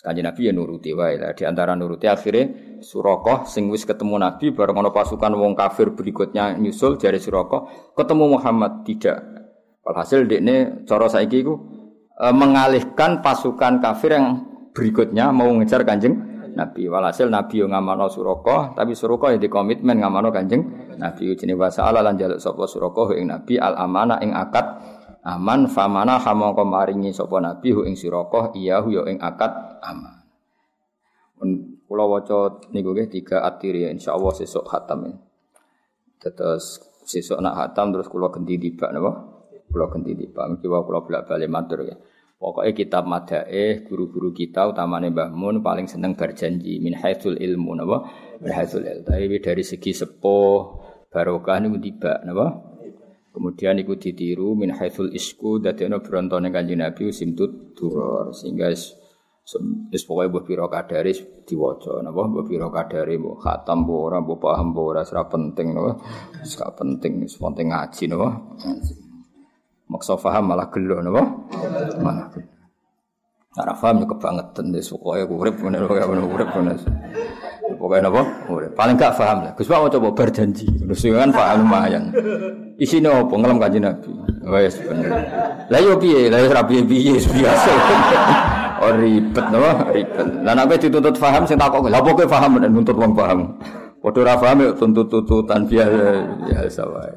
Kanjeng 0.00 0.24
Nabi 0.24 0.48
ya 0.48 0.52
nuruti 0.56 0.96
wae 0.96 1.20
lah. 1.20 1.36
Di 1.36 1.44
antara 1.44 1.76
nuruti 1.76 2.08
akhirnya 2.08 2.80
Surakoh 2.80 3.44
sing 3.44 3.68
wis 3.68 3.84
ketemu 3.84 4.16
Nabi 4.16 4.48
bareng 4.48 4.80
ana 4.80 4.88
pasukan 4.88 5.36
wong 5.36 5.52
kafir 5.52 5.92
berikutnya 5.92 6.56
nyusul 6.56 6.96
dari 6.96 7.20
Surakoh 7.20 7.92
ketemu 7.92 8.40
Muhammad 8.40 8.80
tidak. 8.88 9.20
Walhasil 9.84 10.24
dekne 10.24 10.88
cara 10.88 11.04
saiki 11.04 11.44
iku 11.44 11.52
e, 12.16 12.24
mengalihkan 12.32 13.20
pasukan 13.20 13.84
kafir 13.84 14.16
yang 14.16 14.40
berikutnya 14.72 15.28
mau 15.36 15.52
ngejar 15.52 15.84
Kanjeng 15.84 16.16
Nabi. 16.56 16.88
Walhasil 16.88 17.28
Nabi 17.28 17.60
yo 17.60 17.68
ngamano 17.68 18.08
Surakoh 18.08 18.72
tapi 18.72 18.96
Surakoh 18.96 19.36
ya 19.36 19.38
di 19.40 19.52
komitmen 19.52 20.00
ngamano 20.00 20.32
Kanjeng 20.32 20.96
Nabi 20.96 21.36
jenenge 21.36 21.60
wasa 21.60 21.84
Allah 21.84 22.08
lan 22.08 22.16
jaluk 22.16 22.40
Surakoh 22.40 23.12
ing 23.12 23.28
Nabi 23.28 23.60
al 23.60 23.76
amanah 23.76 24.16
ing 24.24 24.32
akad 24.32 24.64
aman 25.24 25.68
famana 25.68 26.16
hamangka 26.16 26.64
maringi 26.64 27.12
sapa 27.12 27.40
nabi 27.40 27.76
hu 27.76 27.84
ing 27.84 27.96
sirakoh 27.96 28.56
iya 28.56 28.80
hu 28.80 28.88
ya 28.92 29.04
ing 29.08 29.20
akad 29.20 29.52
aman. 29.84 30.20
Kula 31.90 32.04
waca 32.06 32.70
niku 32.70 32.94
nggih 32.94 33.10
tiga 33.10 33.42
atiri 33.42 33.90
insyaallah 33.90 34.32
sesuk 34.36 34.62
khatam 34.62 35.10
ya. 35.10 35.14
Terus 36.22 36.78
sesuk 37.02 37.42
nak 37.42 37.58
khatam 37.58 37.90
terus 37.90 38.06
kula 38.06 38.30
ganti 38.30 38.54
tiba 38.60 38.92
napa? 38.94 39.10
Kula 39.68 39.90
ganti 39.90 40.14
tiba 40.14 40.46
mesti 40.46 40.66
wae 40.70 40.82
kula 40.86 41.02
bolak-balik 41.02 41.50
matur 41.50 41.82
ya. 41.82 41.98
Pokoknya 42.40 42.72
kitab 42.72 43.04
madaeh 43.04 43.84
guru-guru 43.84 44.32
kita 44.32 44.64
utamanya 44.72 45.12
Mbah 45.12 45.28
Mun 45.28 45.60
paling 45.60 45.84
seneng 45.84 46.16
berjanji 46.16 46.80
min 46.80 46.96
haitsul 46.96 47.36
ilmu 47.36 47.76
napa 47.76 48.08
min 48.40 48.48
haitsul 48.48 48.80
ilmu 48.80 49.04
tapi 49.04 49.36
dari 49.44 49.60
segi 49.60 49.92
sepuh 49.92 50.56
barokah 51.12 51.60
niku 51.60 51.76
tiba 51.76 52.24
napa 52.24 52.69
Kemudian 53.30 53.78
iku 53.78 53.94
ditiru 53.94 54.58
min 54.58 54.74
haitsul 54.74 55.14
isku 55.14 55.62
dadekno 55.62 56.02
brontone 56.02 56.50
Kanjeng 56.50 56.82
Nabi 56.82 57.14
simtut 57.14 57.78
duror 57.78 58.34
sehingga 58.34 58.74
wis 58.74 60.02
pokoke 60.02 60.26
mbok 60.30 60.44
pira 60.50 60.66
kadare 60.66 61.14
diwaca 61.46 62.02
napa 62.02 62.26
mbok 62.26 62.44
pira 62.50 62.66
kadare 62.74 63.14
mbok 63.18 63.38
khatam 63.38 63.86
mbok 63.86 64.00
ora 64.02 64.18
mbok 64.18 64.38
paham 64.42 64.74
mbok 64.74 64.86
ora 64.90 65.02
penting 65.30 65.68
napa 65.74 65.92
wis 66.42 66.54
penting 66.58 67.12
wis 67.22 67.34
penting 67.38 67.66
ngaji 67.70 68.04
napa 68.10 68.28
Maksa 69.90 70.14
faham 70.14 70.54
malah 70.54 70.70
gelo 70.70 71.02
napa? 71.02 71.22
Malah 71.98 72.30
gelo. 72.30 72.46
Ora 73.58 73.74
paham 73.74 74.06
kebangetan 74.06 74.70
wis 74.70 74.90
pokoke 74.94 75.22
urip 75.26 75.54
pokoke 75.58 76.02
urip 76.06 76.48
ngene. 76.54 76.74
Pokoke 77.70 78.02
napa? 78.02 78.22
Urip. 78.50 78.74
Paling 78.74 78.98
gak 78.98 79.14
paham 79.14 79.46
lah. 79.46 79.52
Gus 79.54 79.70
Pak 79.70 79.94
coba 79.94 80.08
berjanji. 80.10 80.66
Terus 80.66 81.06
kan 81.06 81.30
paham 81.30 81.62
lumayan. 81.62 82.10
Isine 82.82 83.06
opo 83.06 83.38
ngelem 83.38 83.62
kanjeng 83.62 83.86
Nabi. 83.86 84.10
Wes 84.50 84.74
bener. 84.82 85.12
Lah 85.70 85.78
yo 85.78 85.94
piye? 86.00 86.26
Lah 86.26 86.42
ora 86.42 86.62
piye-piye 86.66 87.14
biasa. 87.22 87.72
Oh 88.80 88.96
ribet 88.96 89.44
napa? 89.52 89.92
Ribet. 89.92 90.40
Lah 90.40 90.56
nek 90.56 90.80
dituntut 90.80 91.20
paham 91.20 91.44
sing 91.44 91.60
takok, 91.60 91.92
lha 91.92 92.00
pokoke 92.00 92.24
paham 92.24 92.56
nek 92.56 92.72
nuntut 92.72 92.96
wong 92.96 93.12
paham. 93.12 93.60
Padha 94.00 94.18
ora 94.24 94.34
paham 94.40 94.64
yo 94.64 94.70
tuntut-tuntutan 94.72 95.68
biasa 95.68 96.00
biasa 96.48 96.82
wae. 96.88 97.16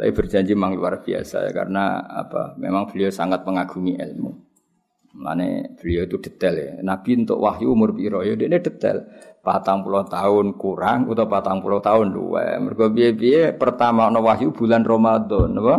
Tapi 0.00 0.10
berjanji 0.16 0.56
memang 0.56 0.72
luar 0.72 1.04
biasa 1.04 1.44
ya, 1.44 1.52
karena 1.52 2.00
apa? 2.08 2.56
Memang 2.56 2.88
beliau 2.88 3.12
sangat 3.12 3.44
mengagumi 3.44 4.00
ilmu. 4.00 4.32
Mane 5.12 5.76
beliau 5.76 6.08
itu 6.08 6.16
detail 6.24 6.54
ya. 6.56 6.72
Nabi 6.80 7.20
untuk 7.20 7.36
wahyu 7.44 7.76
umur 7.76 7.92
piro 7.92 8.24
ya 8.24 8.32
dia 8.32 8.48
detail. 8.56 9.04
Patang 9.42 9.82
puluh 9.82 10.06
tahun 10.06 10.54
kurang 10.54 11.10
atau 11.10 11.26
patang 11.26 11.58
puluh 11.58 11.82
tahun 11.82 12.14
dua. 12.14 12.62
Mereka 12.62 12.94
biaya 12.94 13.50
pertama 13.50 14.06
no 14.06 14.22
wahyu 14.22 14.54
bulan 14.54 14.86
Ramadan, 14.86 15.58
apa? 15.58 15.76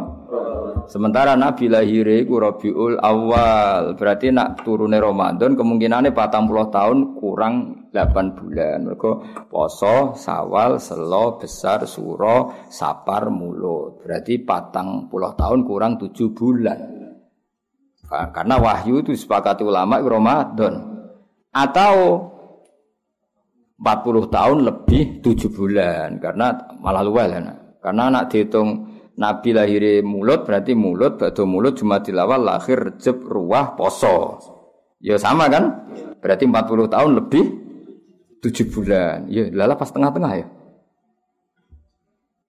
Sementara 0.92 1.40
Nabi 1.40 1.72
lahir 1.72 2.04
itu 2.12 2.36
Rabiul 2.36 3.00
Awal. 3.00 3.96
Berarti 3.96 4.36
nak 4.36 4.68
turunnya 4.68 5.00
Ramadan 5.00 5.56
kemungkinannya 5.56 6.12
patang 6.12 6.44
puluh 6.44 6.68
tahun 6.68 7.16
kurang 7.16 7.88
8 7.96 8.36
bulan. 8.36 8.84
Mereka 8.84 9.12
poso, 9.48 10.12
sawal, 10.12 10.84
selo, 10.84 11.40
besar, 11.40 11.88
suro, 11.88 12.68
sapar, 12.68 13.32
mulut. 13.32 14.04
Berarti 14.04 14.44
patang 14.44 15.08
puluh 15.08 15.32
tahun 15.40 15.64
kurang 15.64 15.96
7 16.04 16.12
bulan. 16.36 16.80
Karena 18.12 18.60
wahyu 18.60 19.00
itu 19.00 19.16
disepakati 19.16 19.64
ulama 19.64 20.04
Ramadan. 20.04 20.84
Atau 21.54 22.33
40 23.84 24.32
tahun 24.32 24.58
lebih 24.64 25.20
7 25.20 25.52
bulan. 25.52 26.24
Karena 26.24 26.56
malah 26.80 27.04
luwel 27.04 27.28
ya. 27.36 27.54
Karena 27.84 28.08
anak 28.08 28.32
dihitung 28.32 28.88
Nabi 29.20 29.54
lahir 29.54 30.02
mulut 30.02 30.48
berarti 30.48 30.74
mulut, 30.74 31.20
batu 31.20 31.44
mulut 31.44 31.78
cuma 31.78 32.00
dilawal 32.00 32.42
lahir 32.42 32.80
rejeb 32.80 33.22
ruah 33.28 33.76
poso. 33.76 34.40
Ya 35.04 35.20
sama 35.20 35.52
kan? 35.52 35.86
Berarti 36.24 36.48
40 36.48 36.88
tahun 36.88 37.12
lebih 37.20 37.46
tujuh 38.40 38.72
bulan. 38.72 39.28
Ya, 39.28 39.52
lala 39.52 39.76
pas 39.76 39.92
tengah-tengah 39.92 40.32
ya. 40.40 40.48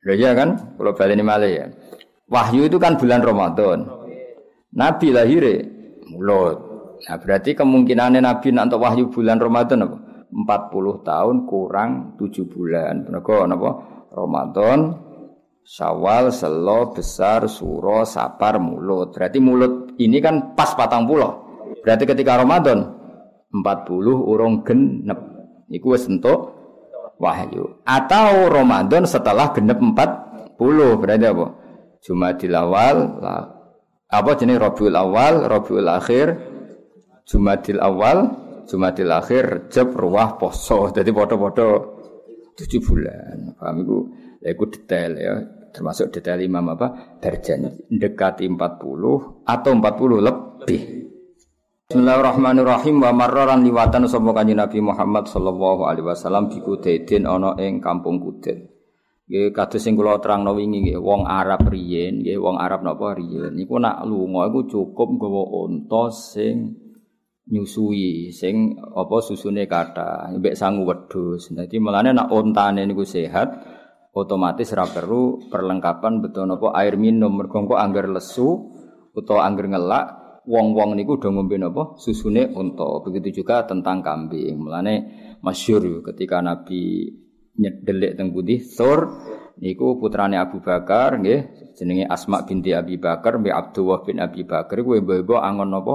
Loh 0.05 0.17
ya 0.17 0.31
kan, 0.39 0.79
kalau 0.79 0.93
balik 0.95 1.19
ini 1.19 1.25
malah 1.27 1.51
ya. 1.51 1.67
Wahyu 2.31 2.71
itu 2.71 2.79
kan 2.79 2.95
bulan 2.97 3.21
Ramadan. 3.21 3.85
Nabi 4.73 5.09
lahir 5.11 5.45
mulut. 6.09 6.57
Nah, 7.05 7.17
berarti 7.21 7.53
kemungkinannya 7.53 8.23
Nabi 8.23 8.49
nanti 8.55 8.79
wahyu 8.79 9.11
bulan 9.13 9.37
Ramadan 9.43 9.85
apa? 9.85 10.14
40 10.31 11.05
tahun 11.05 11.37
kurang 11.45 12.21
7 12.21 12.47
bulan. 12.49 13.09
Mereka 13.11 13.45
apa? 13.49 13.71
Ramadan, 14.15 14.79
Syawal, 15.65 16.31
Selo, 16.31 16.93
Besar, 16.93 17.49
Suro, 17.49 18.05
Sapar, 18.05 18.61
Mulut. 18.61 19.17
Berarti 19.17 19.39
mulut 19.41 19.97
ini 19.99 20.21
kan 20.21 20.55
pas 20.55 20.77
patang 20.77 21.09
pulau. 21.09 21.45
Berarti 21.83 22.05
ketika 22.05 22.39
Ramadan 22.41 22.85
40 23.51 23.91
urung 24.25 24.63
genep. 24.63 25.21
Iku 25.73 25.97
wis 25.97 26.07
entuk 26.07 26.53
wahyu. 27.17 27.81
Atau 27.89 28.53
Ramadan 28.53 29.09
setelah 29.09 29.51
genep 29.57 29.81
40 29.81 31.01
berarti 31.01 31.27
apa? 31.27 31.47
Jumadil 32.05 32.53
awal 32.53 32.97
apa 34.15 34.31
jenis 34.39 34.61
Rabiul 34.61 34.95
awal, 34.95 35.49
Rabiul 35.49 35.89
akhir, 35.91 36.39
Jumadil 37.27 37.81
awal, 37.81 38.44
Jumadil 38.65 39.11
akhir, 39.13 39.45
Rejab, 39.69 39.93
Ruah, 39.93 40.41
Poso. 40.41 40.89
Jadi 40.91 41.11
podo-podo 41.13 41.69
tujuh 42.57 42.81
bulan. 42.81 43.59
Paham 43.59 43.77
iku? 43.85 43.99
Ya 44.41 44.49
iku 44.53 44.65
detail 44.71 45.13
ya. 45.17 45.35
Termasuk 45.75 46.15
detail 46.15 46.39
imam 46.41 46.73
apa? 46.73 47.19
Berjanji. 47.19 47.91
Dekati 47.91 48.47
40 48.47 49.43
atau 49.43 49.71
40 49.75 50.23
lebih. 50.23 50.83
Bismillahirrahmanirrahim 51.85 52.97
wa 53.05 53.13
marraran 53.13 53.61
liwatan 53.61 54.09
sapa 54.09 54.33
kanjeng 54.33 54.57
Nabi 54.57 54.81
Muhammad 54.81 55.29
sallallahu 55.29 55.85
alaihi 55.85 56.09
wasallam 56.09 56.49
di 56.49 56.65
Kudedin 56.65 57.29
ana 57.29 57.53
ing 57.61 57.85
kampung 57.85 58.17
Kudet. 58.23 58.73
Nggih 59.25 59.57
kados 59.57 59.81
sing 59.81 59.97
kula 59.97 60.21
terangno 60.21 60.53
wingi 60.53 60.85
nggih 60.85 61.01
wong 61.01 61.25
Arab 61.25 61.65
riyen 61.69 62.21
nggih 62.21 62.37
wong 62.41 62.61
Arab 62.61 62.85
napa 62.85 63.17
riyen 63.17 63.57
niku 63.57 63.81
nak 63.81 64.05
lunga 64.05 64.53
iku 64.53 64.69
cukup 64.69 65.17
nggawa 65.17 65.43
unta 65.65 66.13
sing 66.13 66.77
nyusui 67.45 68.33
sing 68.33 68.81
apa 68.81 69.17
susune 69.21 69.69
kata 69.69 70.33
mbek 70.37 70.57
sangu 70.57 70.89
wedhus. 70.89 71.53
Dadi 71.53 71.77
melane 71.77 72.17
nak 72.17 72.33
untane 72.33 72.89
niku 72.89 73.05
sehat 73.05 73.53
otomatis 74.17 74.73
ra 74.73 74.89
perlu 74.89 75.51
perlengkapan 75.53 76.25
betul 76.25 76.49
napa 76.49 76.73
air 76.79 76.97
minum 76.97 77.35
mergo 77.37 77.61
kok 77.67 77.81
angger 77.81 78.09
lesu 78.09 78.73
utawa 79.13 79.45
angger 79.45 79.69
ngelak 79.69 80.07
wong-wong 80.49 80.97
niku 80.97 81.21
udah 81.21 81.31
ngombe 81.33 81.57
napa 81.61 82.01
susune 82.01 82.49
unta. 82.49 83.05
Begitu 83.05 83.45
juga 83.45 83.69
tentang 83.69 84.01
kambing. 84.01 84.57
Mulane 84.57 84.95
masyhur 85.45 86.01
ketika 86.01 86.41
Nabi 86.41 87.13
nyedelik 87.55 88.19
teng 88.19 88.35
putih 88.35 88.59
Thor 88.65 89.15
niku 89.63 90.01
putrane 90.03 90.35
Abu 90.35 90.59
Bakar 90.59 91.23
nggih 91.23 91.71
jenenge 91.79 92.09
Asma 92.09 92.43
binti 92.43 92.75
Abi 92.75 92.99
Bakar 92.99 93.39
mbek 93.39 93.55
Abdullah 93.55 94.03
bin 94.03 94.19
Abi 94.19 94.43
Bakar 94.43 94.83
kuwi 94.83 94.99
mbok 95.05 95.39
angon 95.39 95.71
napa 95.71 95.95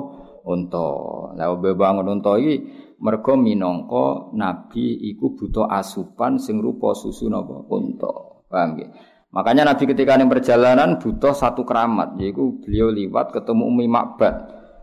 unta. 0.50 0.89
Lah 1.38 1.54
mbok 1.54 1.86
angon 1.86 2.20
unta 2.20 2.34
iki 2.41 2.66
mergo 3.00 3.38
minangka 3.38 4.34
Nabi 4.34 5.14
iku 5.14 5.38
butuh 5.38 5.70
asupan 5.70 6.41
sing 6.41 6.58
rupa 6.58 6.97
susu 6.97 7.30
napa 7.30 7.64
unta. 7.70 8.12
Paham 8.50 8.76
nggih? 8.76 8.89
Makanya 9.30 9.70
Nabi 9.70 9.86
ketika 9.86 10.18
yang 10.18 10.26
perjalanan 10.26 10.97
butuh 10.97 11.38
satu 11.38 11.62
keramat, 11.62 12.18
yaitu 12.18 12.58
beliau 12.66 12.89
liwat 12.89 13.30
ketemu 13.30 13.62
Umi 13.70 13.86
Makbad. 13.86 14.36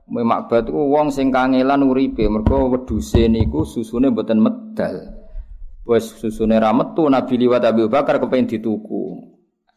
Umi 0.07 0.23
Makbad 0.23 0.71
itu 0.71 0.79
wong 0.79 1.11
sing 1.11 1.35
kangelan 1.35 1.83
uripe, 1.83 2.23
mergo 2.31 2.71
wedhuse 2.71 3.27
niku 3.27 3.67
susune 3.67 4.15
mboten 4.15 4.39
medal. 4.39 5.19
Wes 5.83 6.15
susune 6.15 6.63
ra 6.63 6.71
metu 6.71 7.11
Nabi 7.11 7.35
liwat 7.43 7.67
Abu 7.67 7.91
Bakar 7.91 8.23
kepengin 8.23 8.47
dituku. 8.47 9.36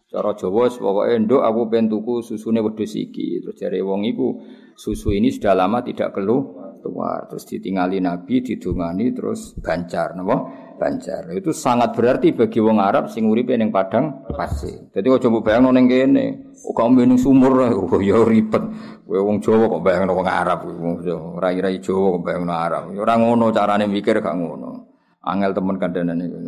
Cara 0.10 0.34
Jawa 0.34 0.74
pokoke 0.74 1.16
nduk 1.22 1.46
aku 1.46 1.70
pengen 1.70 1.86
tuku 1.94 2.26
susune 2.26 2.66
wedhus 2.66 2.98
iki. 2.98 3.46
Terus 3.46 3.56
jare 3.62 3.78
wong 3.86 4.10
iku 4.10 4.42
susu 4.74 5.14
ini 5.14 5.30
sudah 5.30 5.54
lama 5.54 5.86
tidak 5.86 6.18
keluar 6.18 6.70
keluar. 6.82 7.28
Terus 7.28 7.44
ditinggali 7.46 8.00
Nabi, 8.00 8.42
didungani 8.42 9.12
terus 9.12 9.54
bancar 9.60 10.16
napa? 10.16 10.68
Banjar. 10.80 11.28
Itu 11.36 11.52
sangat 11.52 11.92
berarti 11.92 12.32
bagi 12.32 12.64
wong 12.64 12.80
Arab 12.80 13.12
sing 13.12 13.28
uripe 13.28 13.52
ning 13.60 13.68
padang 13.68 14.24
pasir. 14.32 14.88
Dadi 14.96 15.12
aja 15.12 15.28
mbok 15.28 15.44
bayangno 15.44 15.76
ning 15.76 15.92
kene. 15.92 16.56
Oh 16.64 16.72
kamu 16.72 17.04
ning 17.04 17.20
sumur 17.20 17.68
oh 17.76 18.00
ya 18.00 18.24
ribet. 18.24 18.64
Kowe 19.04 19.20
wong 19.20 19.44
Jawa 19.44 19.68
kok 19.68 19.84
bayangno 19.84 20.16
wong 20.16 20.28
Arab 20.32 20.64
wong 20.64 21.04
Jawa. 21.04 21.36
Rai-rai 21.44 21.84
Jawa 21.84 22.16
kok 22.16 22.24
bayangno 22.24 22.54
Arab. 22.56 22.84
Ya 22.96 23.04
ora 23.04 23.16
ngono 23.20 23.52
carane 23.52 23.86
mikir 23.92 24.24
gak 24.24 24.36
ngono. 24.40 24.89
Angel 25.20 25.52
temen 25.52 25.76
kandhanan 25.76 26.16
iku. 26.24 26.40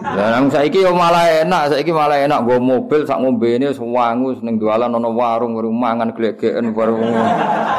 Lah 0.00 0.32
nang 0.32 0.48
saiki 0.48 0.80
yo 0.80 0.96
malah 0.96 1.44
enak, 1.44 1.76
saiki 1.76 1.92
malah 1.92 2.16
enak 2.16 2.40
nggo 2.40 2.56
mobil 2.56 3.04
sak 3.04 3.20
ngombene 3.20 3.68
sewangu 3.76 4.32
ning 4.40 4.56
dalan 4.56 4.96
ana 4.96 5.12
warung 5.12 5.52
warung 5.52 5.76
mangan 5.76 6.16
glegeken 6.16 6.72
baru 6.72 6.96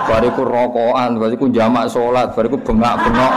bariku 0.06 0.46
rokokan, 0.46 1.18
bariku 1.18 1.50
jamak 1.50 1.90
salat, 1.90 2.30
bariku 2.38 2.62
bengak-bengok. 2.62 3.34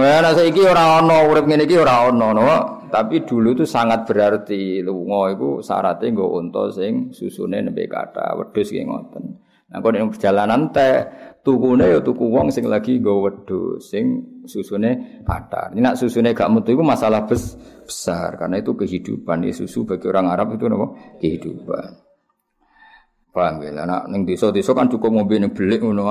Nek 0.00 0.32
saiki 0.32 0.64
ora 0.64 1.04
ana 1.04 1.28
urip 1.28 1.44
ngene 1.44 1.68
iki 1.68 1.76
ora 1.76 2.08
ana 2.08 2.32
no. 2.32 2.44
Tapi 2.90 3.22
dulu 3.22 3.54
itu 3.54 3.68
sangat 3.68 4.08
berarti 4.08 4.80
lunga 4.80 5.30
iku 5.30 5.60
syaratnya 5.60 6.10
nggo 6.10 6.40
unta 6.40 6.72
sing 6.74 7.12
susune 7.12 7.62
nembe 7.62 7.84
kata 7.84 8.32
wedhus 8.34 8.72
nggih 8.72 8.88
ngoten. 8.88 9.24
Nah 9.70 9.78
kok 9.78 9.94
perjalanan 9.94 10.74
teh 10.74 11.06
tukune 11.40 11.88
ya 11.88 11.98
tuku 12.04 12.24
wong 12.28 12.52
sing 12.52 12.68
lagi 12.68 13.00
nggo 13.00 13.24
wedhus 13.24 13.88
sing 13.88 14.20
susune 14.44 15.22
kata. 15.24 15.72
Ini 15.72 15.80
nak 15.80 15.96
susune 15.96 16.36
gak 16.36 16.52
metu 16.52 16.76
iku 16.76 16.84
masalah 16.84 17.24
bes, 17.24 17.56
besar 17.84 18.36
karena 18.36 18.60
itu 18.60 18.76
kehidupan 18.76 19.48
ya 19.48 19.52
susu 19.56 19.88
bagi 19.88 20.06
orang 20.08 20.28
Arab 20.30 20.54
itu 20.56 20.68
napa 20.68 20.92
kehidupan. 21.18 21.90
Paham 23.30 23.62
ya? 23.62 23.86
Nah, 23.86 24.10
ning 24.10 24.26
desa-desa 24.26 24.74
kan 24.74 24.90
cukup 24.90 25.14
ngombe 25.14 25.38
ning 25.38 25.54
belik 25.54 25.80
ngono. 25.86 26.10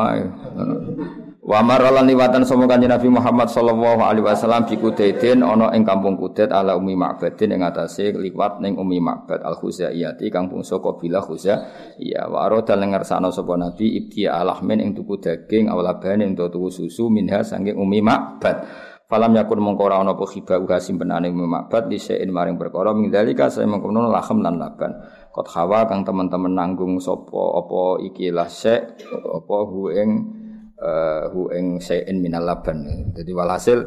Wa 1.50 1.66
maralan 1.66 2.06
liwatan 2.06 2.46
sama 2.46 2.70
kanjeng 2.70 2.94
Nabi 2.94 3.10
Muhammad 3.10 3.50
sallallahu 3.50 4.06
alaihi 4.06 4.22
wasallam 4.22 4.70
bi 4.70 4.78
Kudaidin 4.78 5.42
ana 5.42 5.74
ing 5.74 5.82
kampung 5.82 6.14
Kudaid 6.14 6.54
ala 6.54 6.78
Umi 6.78 6.94
Ma'badin 6.94 7.58
ing 7.58 7.66
atase 7.66 8.14
liwat 8.14 8.62
ning 8.62 8.78
Umi 8.78 9.02
Ma'bad 9.02 9.42
al 9.42 9.58
Khuzaiyati 9.58 10.30
kang 10.30 10.46
bangsa 10.46 10.78
kabilah 10.78 11.26
Khuzaiyah 11.26 12.30
wa 12.30 12.46
arada 12.46 12.78
ngersakno 12.78 13.34
sapa 13.34 13.58
Nabi 13.58 13.98
ibti 13.98 14.30
alahmin 14.30 14.78
ing 14.78 14.94
tuku 14.94 15.18
daging 15.18 15.74
awalabane 15.74 16.30
ing 16.30 16.38
tuku 16.38 16.70
susu 16.70 17.10
minha 17.10 17.42
saking 17.42 17.74
Umi 17.74 17.98
Ma'bad. 17.98 18.70
Falam 19.10 19.34
yakun 19.34 19.58
mongko 19.58 19.90
ora 19.90 20.06
ana 20.06 20.14
apa 20.14 20.30
khiba 20.30 20.62
uga 20.62 20.78
simpenane 20.78 21.34
Umi 21.34 21.50
Ma'bad 21.50 21.90
lisein 21.90 22.30
maring 22.30 22.62
perkara 22.62 22.94
ming 22.94 23.10
dalika 23.10 23.50
saya 23.50 23.66
mengkono 23.66 24.06
lahem 24.06 24.46
lan 24.46 24.62
laban. 24.62 25.02
Kot 25.34 25.50
hawa 25.58 25.90
kang 25.90 26.06
teman-teman 26.06 26.54
nanggung 26.54 27.02
sopo 27.02 27.58
apa 27.58 28.06
iki 28.06 28.30
lah 28.30 28.46
sek 28.46 29.02
apa 29.18 29.58
hu 29.66 29.90
ing 29.90 30.10
uh, 30.80 31.30
hu 31.32 31.52
ing 31.54 31.84
sayin 31.84 32.24
minal 32.24 32.48
laban. 32.48 33.12
Dadi 33.14 33.32
walhasil 33.36 33.80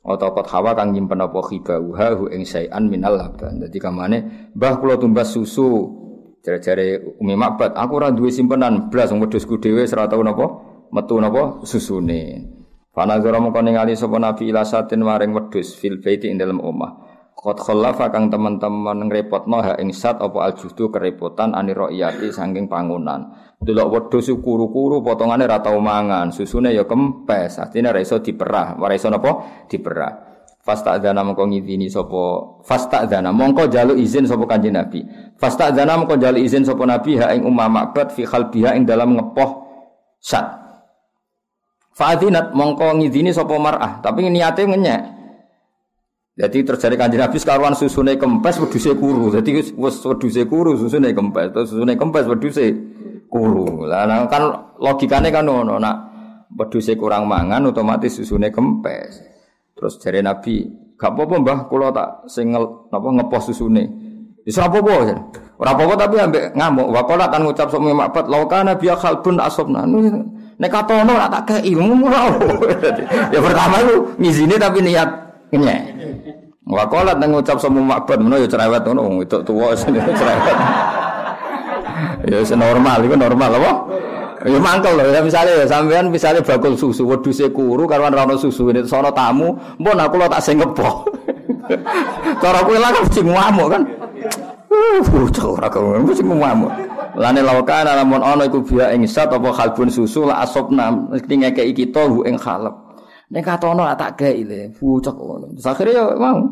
kot 0.00 0.48
hawa 0.48 0.72
kang 0.72 0.96
nyimpen 0.96 1.20
apa 1.20 1.40
khiba 1.44 1.76
uha 1.76 2.16
hu 2.16 2.32
ing 2.32 2.48
sayan 2.48 2.88
minal 2.88 3.16
laban. 3.16 3.60
Dadi 3.60 3.78
kamane 3.78 4.50
mbah 4.56 4.80
kula 4.80 4.96
tumbas 4.96 5.32
susu 5.36 6.00
jare-jare 6.40 7.20
Umi 7.20 7.36
Makbat 7.36 7.76
aku 7.76 7.92
ora 8.00 8.08
duwe 8.08 8.32
simpenan 8.32 8.88
blas 8.88 9.12
wedhusku 9.12 9.60
dhewe 9.60 9.84
ora 9.84 10.08
tau 10.08 10.24
napa 10.24 10.46
metu 10.88 11.20
napa 11.20 11.60
susune. 11.68 12.48
Fanazara 12.90 13.38
mongko 13.38 13.62
ningali 13.62 13.94
sapa 13.94 14.18
Nabi 14.18 14.50
ilasatin 14.50 15.06
maring 15.06 15.30
wedhus 15.30 15.78
fil 15.78 16.02
baiti 16.02 16.26
ing 16.26 16.42
dalem 16.42 16.58
omah. 16.58 17.09
Kot 17.40 17.56
kholafa 17.56 18.12
kang 18.12 18.28
teman-teman 18.28 19.08
ngrepotno 19.08 19.64
ha 19.64 19.72
ing 19.80 19.96
sat 19.96 20.20
apa 20.20 20.44
aljudu 20.44 20.92
kerepotan 20.92 21.56
ani 21.56 21.72
roiyati 21.72 22.28
saking 22.28 22.68
pangunan. 22.68 23.32
Delok 23.56 24.12
wedhus 24.12 24.28
kuru-kuru 24.44 25.00
potongane 25.00 25.48
ra 25.48 25.64
tau 25.64 25.80
mangan, 25.80 26.28
susune 26.36 26.68
ya 26.76 26.84
kempes, 26.84 27.56
artine 27.56 27.96
ra 27.96 28.00
iso 28.04 28.20
diperah, 28.20 28.76
ora 28.76 28.92
iso 28.92 29.08
napa? 29.08 29.64
Diperah. 29.72 30.12
Fasta 30.60 31.00
dana 31.00 31.24
mongko 31.24 31.48
ngidini 31.48 31.88
sapa 31.88 32.60
fasta 32.60 33.08
dana 33.08 33.32
mongko 33.32 33.72
jaluk 33.72 33.96
izin 33.96 34.28
sapa 34.28 34.44
Kanjeng 34.44 34.76
Nabi. 34.76 35.00
Fasta 35.40 35.72
dana 35.72 35.96
mongko 35.96 36.20
jaluk 36.20 36.44
izin 36.44 36.68
sapa 36.68 36.84
Nabi 36.84 37.16
ha 37.16 37.32
ing 37.32 37.48
Ummah 37.48 37.72
Ma'bad 37.72 38.12
fi 38.12 38.28
khalbiha 38.28 38.76
ing 38.76 38.84
dalam 38.84 39.16
ngepoh 39.16 39.64
sat. 40.20 40.44
Fa'adinat 41.96 42.52
mongko 42.52 43.00
ngidini 43.00 43.32
sapa 43.32 43.56
mar'ah, 43.56 44.04
tapi 44.04 44.28
niate 44.28 44.68
ngenyek. 44.68 45.19
Jadi 46.40 46.64
terjadi 46.64 46.96
kanjeng 46.96 47.20
Nabi 47.20 47.36
sekaruan 47.36 47.76
susune 47.76 48.16
kempes 48.16 48.56
wedhuse 48.56 48.96
kuru. 48.96 49.28
Jadi 49.28 49.60
wis 49.60 49.76
wedhuse 49.76 50.48
kuru 50.48 50.72
susune 50.80 51.12
kempes, 51.12 51.52
terus 51.52 51.68
susune 51.68 52.00
kempes 52.00 52.24
wedhuse 52.24 52.72
kuru. 53.28 53.84
Lah 53.84 54.08
nah, 54.08 54.24
kan 54.24 54.72
logikane 54.80 55.28
kan 55.28 55.44
ngono, 55.44 55.76
nak 55.76 55.96
wedhuse 56.56 56.96
kurang 56.96 57.28
mangan 57.28 57.68
otomatis 57.68 58.16
susune 58.16 58.48
kempes. 58.48 59.20
Terus 59.76 60.00
jare 60.00 60.24
Nabi, 60.24 60.64
gak 60.96 61.12
apa-apa 61.12 61.34
Mbah, 61.44 61.58
kula 61.68 61.92
tak 61.92 62.24
sing 62.32 62.56
napa 62.56 63.08
ngepos 63.20 63.52
susune. 63.52 63.84
Wis 64.40 64.56
ora 64.56 64.72
apa-apa. 64.72 64.96
Ora 65.60 65.70
apa-apa 65.76 65.94
tapi 66.08 66.16
ambek 66.24 66.56
ngamuk. 66.56 66.88
Wa 66.88 67.04
qala 67.04 67.28
kan 67.28 67.44
ngucap 67.44 67.68
sok 67.68 67.84
makbat 67.84 68.32
laukana 68.32 68.80
biya 68.80 68.96
khalbun 68.96 69.36
asobna. 69.36 69.84
Nek 70.56 70.70
katono 70.72 71.20
tak 71.20 71.42
kei. 71.44 71.76
Ya 73.32 73.40
pertama 73.44 73.76
itu 73.84 74.16
ngizine 74.16 74.56
tapi 74.56 74.80
niat 74.80 75.29
kenyek. 75.50 75.82
Wakolat 76.70 77.18
nang 77.18 77.34
ngucap 77.34 77.58
semu 77.58 77.82
makbat 77.82 78.22
menawa 78.22 78.46
ya 78.46 78.48
cerewet 78.48 78.82
ngono 78.86 79.00
wong 79.02 79.16
itu 79.26 79.38
tuwa 79.42 79.74
cerewet. 80.20 80.56
ya 82.30 82.38
normal 82.54 82.98
iku 83.02 83.16
normal 83.18 83.50
apa? 83.58 83.72
Ya 84.40 84.56
mangkel 84.56 84.96
lho, 84.96 85.12
ya 85.12 85.20
misalnya 85.20 85.52
ya 85.52 85.66
sampean 85.68 86.08
misalnya 86.08 86.40
bakul 86.40 86.72
susu 86.72 87.04
wedhuse 87.04 87.52
kuru 87.52 87.84
karuan 87.84 88.16
ra 88.16 88.24
susu 88.40 88.72
ini 88.72 88.88
sono 88.88 89.12
tamu, 89.12 89.52
mbon 89.76 90.00
aku 90.00 90.16
lo 90.16 90.32
tak 90.32 90.40
sing 90.40 90.56
ngepo. 90.56 91.04
Cara 92.42 92.64
kowe 92.64 92.78
lah 92.80 92.88
mesti 92.88 93.20
ngamuk 93.20 93.68
kan. 93.68 93.82
Uh, 94.70 94.98
bocah 95.12 95.44
ora 95.44 95.68
kau 95.68 95.92
mesti 95.92 96.24
ngamuk. 96.24 96.72
Lane 97.20 97.40
lawakan 97.44 97.84
lamun 97.84 98.24
ono 98.24 98.48
iku 98.48 98.64
biya 98.64 98.96
ing 98.96 99.04
sat 99.04 99.28
apa 99.28 99.52
susu 99.92 100.24
la 100.24 100.46
mesti 100.48 101.34
ngekeki 101.36 101.72
kita 101.76 102.08
ing 102.24 102.40
khalep. 102.40 102.72
Nek 103.30 103.42
katono 103.46 103.86
tak 103.94 104.18
gawe 104.18 104.42
le, 104.42 104.74
bocah 104.74 105.14
ngono. 105.14 105.46
Akhire 105.62 105.94
ya 105.94 106.04
mau 106.18 106.42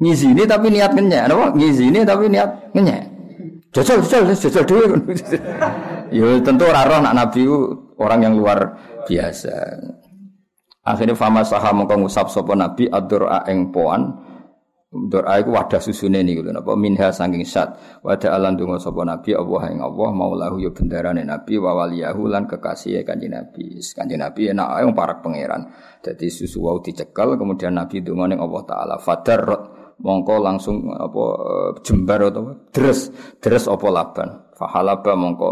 ngizini 0.00 0.48
tapi 0.48 0.72
niat 0.72 0.96
ngenyek, 0.96 1.24
napa? 1.28 1.46
Ngizini 1.52 2.00
tapi 2.08 2.24
niat 2.32 2.72
ngenyek. 2.72 3.02
Jajal, 3.72 4.00
jajal, 4.04 4.32
jajal 4.32 4.64
dhewe. 4.64 4.96
ya 6.16 6.26
tentu 6.44 6.64
ora 6.68 6.88
roh 6.88 7.00
nak 7.00 7.16
nabi 7.16 7.44
orang 8.00 8.20
yang 8.24 8.34
luar 8.36 8.58
biasa. 9.04 9.52
Akhirnya 10.82 11.14
fama 11.14 11.44
saham 11.44 11.84
mongko 11.84 12.04
ngusap 12.04 12.26
nabi 12.56 12.88
adur 12.88 13.28
ing 13.46 13.70
poan 13.70 14.12
Doa 14.92 15.40
iku 15.40 15.56
wadah 15.56 15.80
susune 15.80 16.20
niku 16.20 16.44
lho 16.44 16.52
napa 16.52 16.76
minha 16.76 17.08
saking 17.08 17.48
sat. 17.48 17.72
Wadah 18.04 18.36
alan 18.36 18.60
donga 18.60 18.76
sapa 18.76 19.00
nabi 19.08 19.32
Allah 19.32 19.72
ing 19.72 19.80
Allah 19.80 20.12
maulahu 20.12 20.60
ya 20.60 20.68
bendarane 20.68 21.24
nabi 21.24 21.56
wa 21.56 21.72
waliyahu 21.72 22.28
lan 22.28 22.44
kekasih 22.44 23.00
kanjeng 23.00 23.32
nabi. 23.32 23.80
Kanjeng 23.80 24.20
nabi 24.20 24.52
enak 24.52 24.68
ae 24.68 24.84
parak 24.92 25.24
pangeran. 25.24 25.72
Dadi 26.04 26.28
susu 26.28 26.60
wau 26.60 26.76
dicekel 26.84 27.40
kemudian 27.40 27.72
nabi 27.72 28.04
donga 28.04 28.36
ning 28.36 28.44
Allah 28.44 28.62
taala 28.68 28.96
fadar 29.00 29.48
mongko 29.96 30.34
langsung 30.44 30.84
apa 30.92 31.24
jembar 31.80 32.28
atau 32.28 32.68
deres 32.68 33.08
deres 33.40 33.64
apa 33.72 33.88
laban. 33.88 34.28
Fahalaba 34.52 35.16
mongko 35.16 35.50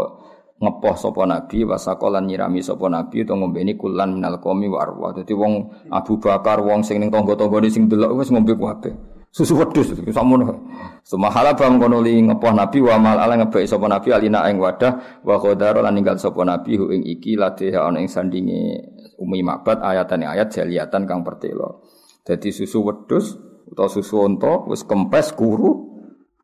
ngepoh 0.61 0.93
sapa 0.93 1.25
nabi 1.25 1.65
wasakolan 1.65 2.29
nyirami 2.29 2.61
sapa 2.61 2.85
nabi 2.93 3.25
to 3.25 3.33
ngombeni 3.33 3.73
kulan 3.73 4.13
minal 4.21 4.37
qomi 4.37 4.69
wa 4.69 4.85
arwa. 4.85 5.17
Dadi 5.17 5.33
wong 5.33 5.89
Abu 5.89 6.21
Bakar 6.21 6.61
wong 6.61 6.85
sing 6.85 7.01
ning 7.01 7.09
tangga-tanggane 7.09 7.73
sing 7.73 7.89
delok 7.89 8.21
wis 8.21 8.29
ngombe 8.29 8.53
kabeh 8.53 9.10
susu 9.31 9.55
wedhus 9.55 9.95
sakmono. 10.11 10.67
Sumahala 11.01 11.55
bang 11.55 11.79
kono 11.79 12.03
li 12.03 12.19
ngepoh 12.19 12.51
nabi 12.51 12.83
wa 12.83 12.99
mal 12.99 13.17
ala 13.17 13.39
ngebek 13.39 13.63
sapa 13.65 13.87
nabi 13.87 14.11
alina 14.11 14.45
ing 14.51 14.59
wadah 14.59 15.23
wa 15.23 15.39
qadara 15.39 15.81
lan 15.81 15.97
ninggal 15.97 16.19
nabi 16.43 16.77
hu 16.77 16.91
ing 16.91 17.07
iki 17.07 17.39
latih 17.39 17.73
ana 17.73 18.03
ing 18.03 18.11
sandinge 18.11 18.85
umi 19.17 19.39
mabat 19.41 19.79
ayatane 19.81 20.27
ayat 20.27 20.51
jaliatan 20.51 21.07
kang 21.07 21.23
pertelo. 21.23 21.87
Dadi 22.21 22.51
susu 22.53 22.85
wedhus 22.85 23.39
utawa 23.71 23.89
susu 23.89 24.21
unta 24.21 24.67
wis 24.67 24.83
kempes 24.83 25.33
kuru 25.33 25.89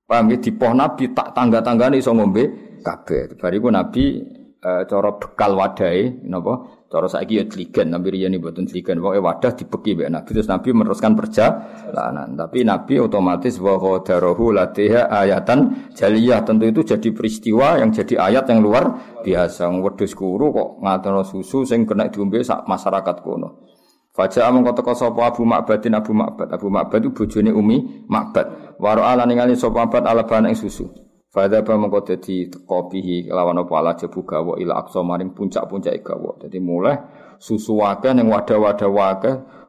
paham 0.07 0.31
dipoh 0.39 0.71
nabi 0.71 1.11
tak 1.11 1.35
tangga-tanggane 1.35 1.99
iso 1.99 2.15
ngombe 2.15 2.79
kabeh. 2.81 3.35
Bariku 3.35 3.67
nabi 3.67 4.23
e, 4.57 4.69
cara 4.87 5.11
bekal 5.19 5.59
wadahe 5.59 6.23
napa 6.23 6.76
Cara 6.87 7.03
saiki 7.11 7.35
ya 7.35 7.43
dligen, 7.43 7.91
tapi 7.91 8.07
riyen 8.15 8.31
mboten 8.39 8.63
dligen. 8.63 9.03
Pokoke 9.03 9.19
wadah 9.19 9.51
dibeki 9.59 9.91
mbek 9.99 10.07
Nabi 10.07 10.29
terus 10.31 10.47
Nabi 10.47 10.69
meneruskan 10.71 11.19
perjalanan. 11.19 12.31
Tapi 12.39 12.63
Nabi 12.63 13.03
otomatis 13.03 13.59
wa 13.59 13.75
qadarahu 13.75 14.55
latiha 14.55 15.11
ayatan 15.11 15.91
jaliyah. 15.91 16.47
Tentu 16.47 16.63
itu 16.71 16.87
jadi 16.87 17.11
peristiwa 17.11 17.75
yang 17.83 17.91
jadi 17.91 18.31
ayat 18.31 18.47
yang 18.47 18.63
luar 18.63 19.19
biasa. 19.19 19.67
Wedhus 19.67 20.15
kuru 20.15 20.55
kok 20.55 20.69
ngatono 20.79 21.27
susu 21.27 21.67
sing 21.67 21.83
kena 21.83 22.07
diombe 22.07 22.39
masyarakat 22.47 23.15
kono. 23.19 23.67
Fajar 24.15 24.49
amang 24.49 24.65
kota 24.65 24.81
sapa 24.97 25.29
Abu 25.29 25.45
Ma'badin 25.45 25.93
Abu 25.93 26.09
Ma'bad. 26.09 26.49
Abu 26.49 26.73
Ma'bad 26.73 27.03
itu 27.03 27.13
bojone 27.13 27.51
Umi 27.53 28.07
Ma'bad. 28.09 28.79
Waro 28.81 29.03
ala 29.03 29.27
ningali 29.27 29.59
sapa 29.59 29.85
Ma'bad 29.85 30.07
ala 30.07 30.23
ing 30.47 30.57
susu. 30.57 31.06
Fadha 31.27 31.59
ba 31.59 31.75
mengko 31.75 32.07
dadi 32.07 32.47
kopihi 32.47 33.27
kelawan 33.27 33.59
apa 33.59 33.73
ala 33.75 33.91
jebu 33.99 34.23
gawa 34.23 34.55
ila 34.63 34.79
aqsa 34.79 35.03
maring 35.03 35.35
puncak-puncak 35.35 35.99
gawa. 35.99 36.39
Dadi 36.39 36.57
mulai 36.63 36.95
susu 37.37 37.83
wakeh 37.83 38.15
ning 38.15 38.31
wadah-wadah 38.31 38.89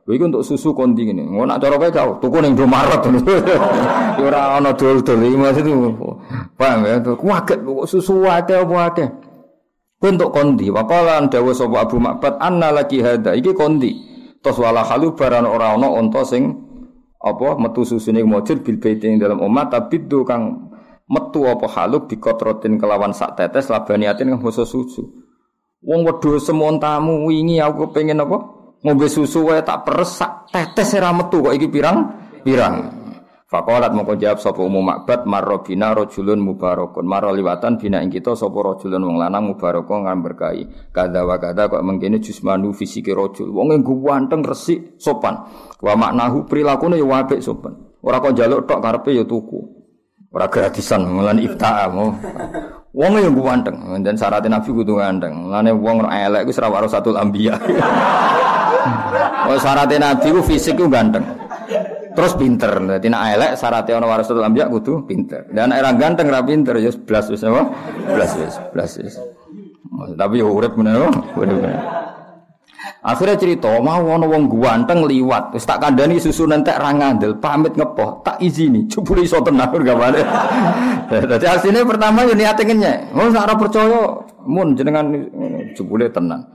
Lha 0.09 0.17
iku 0.17 0.25
untuk 0.25 0.41
susu 0.41 0.73
kondi 0.73 1.05
ngene. 1.05 1.29
Ngono 1.29 1.53
nak 1.53 1.61
cara 1.61 1.77
kowe 1.77 1.91
kau 1.93 2.11
tuku 2.17 2.41
ning 2.41 2.57
Indomaret. 2.57 3.05
Ya 4.17 4.25
ora 4.25 4.57
ana 4.57 4.73
dol-dol 4.73 5.21
iki 5.21 5.37
maksud 5.37 5.69
Paham 6.57 6.81
ya? 6.89 6.97
Kuwaget 7.13 7.61
susu 7.85 8.25
wakeh 8.25 8.57
apa 8.65 8.73
wakeh. 8.89 9.09
Untuk 9.99 10.31
kondi, 10.31 10.71
wakalan 10.71 11.27
dawa 11.27 11.51
sapa 11.53 11.83
Abu 11.83 11.99
Ma'bad 11.99 12.41
anna 12.41 12.73
lagi 12.73 13.05
hada 13.05 13.37
iki 13.37 13.53
kondi. 13.53 13.93
Tos 14.41 14.57
wala 14.57 14.87
halu 14.87 15.13
baran 15.13 15.45
ora 15.45 15.77
ana 15.77 15.93
unta 15.93 16.25
sing 16.25 16.57
apa 17.21 17.59
metu 17.61 17.85
susune 17.85 18.23
mujud 18.25 18.63
bil 18.65 18.79
baitin 18.79 19.19
dalam 19.19 19.43
umat 19.43 19.75
tapi 19.75 20.07
kang 20.23 20.68
metu 21.09 21.49
apa 21.49 21.67
haluk 21.73 22.07
dikotrotin 22.13 22.77
kelawan 22.77 23.17
sak 23.17 23.41
tetes 23.41 23.73
labaniatin 23.73 24.29
kang 24.37 24.41
basa 24.45 24.69
susu. 24.69 25.09
Wong 25.81 26.05
wedhus 26.05 26.45
semontamu 26.45 27.27
wingi 27.27 27.59
aku 27.65 27.89
pengen 27.91 28.21
apa? 28.21 28.37
Ngombe 28.85 29.11
susu 29.11 29.49
wae 29.49 29.65
tak 29.65 29.89
peres 29.89 30.21
sak 30.21 30.53
tetes 30.53 30.95
ora 30.95 31.11
metu 31.11 31.41
kok 31.41 31.57
iki 31.57 31.67
pirang? 31.67 31.99
Pirang. 32.45 32.77
Fakolat 33.49 33.97
mongko 33.97 34.21
jawab 34.21 34.45
sapa 34.45 34.61
umum 34.61 34.85
makbat 34.85 35.25
marrobina 35.25 35.97
rojulun 35.97 36.37
mubarakun 36.37 37.09
marro 37.09 37.33
liwatan 37.33 37.81
bina 37.81 38.05
ing 38.05 38.13
kita 38.13 38.37
sapa 38.37 38.61
rojulun 38.61 39.01
wong 39.01 39.17
lanang 39.17 39.49
mubarakun 39.49 40.05
ngan 40.05 40.21
berkahi 40.21 40.93
kada 40.93 41.25
wa 41.25 41.41
kada 41.41 41.65
kok 41.65 41.81
mengkene 41.81 42.21
jusmanu 42.21 42.77
fisike 42.77 43.09
rojul 43.17 43.49
wong 43.49 43.73
nggo 43.73 44.05
wanteng 44.05 44.45
resik 44.45 45.01
sopan 45.01 45.49
wa 45.81 45.93
maknahu 45.97 46.45
prilakune 46.45 47.01
ya 47.01 47.09
apik 47.25 47.41
sopan 47.41 47.73
ora 48.05 48.21
kok 48.21 48.37
njaluk 48.37 48.69
tok 48.69 48.85
karepe 48.85 49.17
ya 49.17 49.25
tuku 49.25 49.78
Ora 50.29 50.47
gratisan 50.53 51.09
mulan 51.09 51.41
ifta'a 51.41 51.89
mau. 51.89 52.13
Wong 52.93 53.13
yang 53.21 53.37
ganteng, 53.37 53.79
dan 54.03 54.17
syaratnya 54.17 54.59
Nabi 54.59 54.69
kudu 54.75 54.99
ganteng. 54.99 55.49
Lane 55.49 55.73
wong 55.73 56.05
elek 56.05 56.49
iku 56.49 56.53
ora 56.67 56.89
satu 56.89 57.15
ambiya. 57.15 57.55
Oh 59.49 59.57
syaratnya 59.57 60.13
Nabi 60.13 60.29
ku 60.35 60.41
fisik 60.45 60.77
ku 60.77 60.91
ganteng. 60.91 61.25
Terus 62.13 62.35
pinter. 62.35 62.75
Dadi 62.77 63.07
nek 63.07 63.23
elek 63.39 63.53
syaratnya 63.55 64.03
ana 64.03 64.07
warasatul 64.11 64.45
anbiya 64.45 64.67
kudu 64.69 65.07
pinter. 65.09 65.47
Dan 65.49 65.71
nek 65.71 65.81
ganteng 65.97 66.29
ra 66.29 66.45
pinter 66.45 66.77
ya 66.77 66.91
blas 66.93 67.31
wis 67.31 67.47
apa? 67.47 67.71
Blas 68.13 68.33
wis, 68.37 68.55
blas 68.75 68.93
wis. 68.99 69.15
Tapi 70.19 70.43
yo 70.43 70.53
urip 70.53 70.77
meneh, 70.77 71.09
urip 71.39 71.59
Akhirnya 73.03 73.35
cerita, 73.35 73.75
mau 73.83 73.99
ono 74.07 74.31
wong 74.31 74.47
ganteng 74.55 75.03
liwat, 75.03 75.51
wis 75.51 75.67
tak 75.67 75.83
kandhani 75.83 76.23
susu 76.23 76.47
nentek 76.47 76.79
ra 76.79 76.95
ngandel, 76.95 77.35
pamit 77.43 77.75
ngepoh, 77.75 78.23
tak 78.23 78.39
izini, 78.39 78.87
jebule 78.91 79.27
iso 79.27 79.43
tenan 79.43 79.71
gamane. 79.71 80.23
Dadi 81.31 81.47
asline 81.47 81.83
pertama 81.83 82.23
yo 82.23 82.39
niate 82.39 82.63
ngenyek. 82.63 83.11
Oh 83.19 83.27
sak 83.35 83.51
percaya, 83.59 84.23
mun 84.47 84.79
jenengan 84.79 85.11
jebule 85.75 86.07
tenan. 86.15 86.47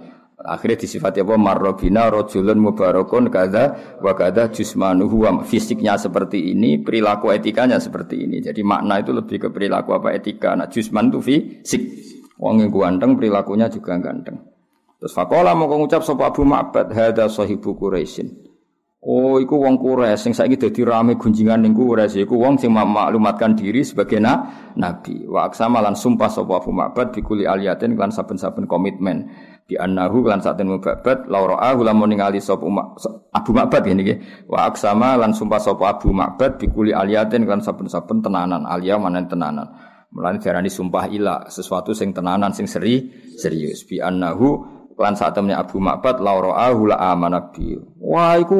Akhirnya 0.43 0.83
disifati 0.83 1.23
apa 1.23 1.39
marrobina 1.39 2.11
rojulun 2.11 2.59
mubarakun 2.59 3.31
kada 3.31 3.95
wa 4.03 4.11
kada 4.11 4.51
jusmanuhu 4.51 5.23
fisiknya 5.47 5.95
seperti 5.95 6.51
ini, 6.51 6.83
perilaku 6.83 7.31
etikanya 7.31 7.79
seperti 7.79 8.27
ini. 8.27 8.43
Jadi 8.43 8.59
makna 8.59 8.99
itu 8.99 9.15
lebih 9.15 9.39
ke 9.39 9.47
perilaku 9.47 9.95
apa 9.95 10.11
etika. 10.11 10.51
Nah 10.59 10.67
jusman 10.67 11.15
itu 11.15 11.19
fisik. 11.23 11.83
Wong 12.35 12.59
yang 12.59 12.75
ganteng 12.75 13.15
perilakunya 13.15 13.71
juga 13.71 13.95
ganteng. 13.95 14.52
Terus 15.03 15.19
fakola 15.19 15.51
mau 15.51 15.67
ngucap 15.67 15.99
sapa 15.99 16.31
Abu 16.31 16.47
Ma'bad 16.47 16.95
hada 16.95 17.27
sahibu 17.27 17.75
Quraisyin. 17.75 18.53
Oh, 19.03 19.35
iku 19.35 19.59
wong 19.59 19.75
Quraisy 19.75 20.15
sing 20.15 20.31
saiki 20.31 20.55
dadi 20.55 20.79
rame 20.87 21.19
gunjingan 21.19 21.59
ning 21.59 21.75
Quraisy 21.75 22.23
iku 22.23 22.39
wong 22.39 22.55
sing 22.55 22.71
maklumatkan 22.71 23.51
diri 23.51 23.83
sebagai 23.83 24.23
na, 24.23 24.47
nabi. 24.79 25.27
Wa 25.27 25.51
aksama 25.51 25.83
lan 25.83 25.99
sumpah 25.99 26.31
sapa 26.31 26.63
Abu 26.63 26.71
Ma'bad 26.71 27.11
bikuli 27.11 27.43
aliyatin 27.43 27.99
lan 27.99 28.15
saben-saben 28.15 28.63
komitmen. 28.63 29.27
Bi 29.67 29.75
annahu 29.75 30.23
lan 30.23 30.39
saten 30.39 30.71
mubabat 30.71 31.27
laura 31.27 31.75
lamun 31.75 32.15
ningali 32.15 32.39
sapa 32.39 32.63
Abu 33.35 33.51
Ma'bad 33.51 33.83
ini 33.91 34.07
nggih 34.07 34.47
wa 34.47 34.71
aksama 34.71 35.19
lan 35.19 35.35
sumpah 35.35 35.59
sapa 35.59 35.99
Abu 35.99 36.15
Ma'bad 36.15 36.63
bikuli 36.63 36.95
aliyatin 36.95 37.43
lan 37.43 37.59
saben-saben 37.59 38.23
tenanan. 38.23 38.63
Alia 38.63 38.95
manen 38.95 39.27
tenanan. 39.27 39.67
Mulane 40.15 40.39
diarani 40.39 40.71
sumpah 40.71 41.11
ila 41.11 41.51
sesuatu 41.51 41.91
sing 41.91 42.15
tenanan 42.15 42.55
sing 42.55 42.71
seri 42.71 43.11
serius. 43.35 43.83
Bi 43.83 43.99
annahu 43.99 44.79
lan 44.97 45.13
saat 45.17 45.33
temennya 45.33 45.61
Abu 45.61 45.81
Ma'bad 45.81 46.21
laura 46.21 46.53
ahu 46.69 46.89
la 46.89 46.97
amana 47.11 47.49
bi 47.49 47.73
wah 47.97 48.37
iku 48.37 48.57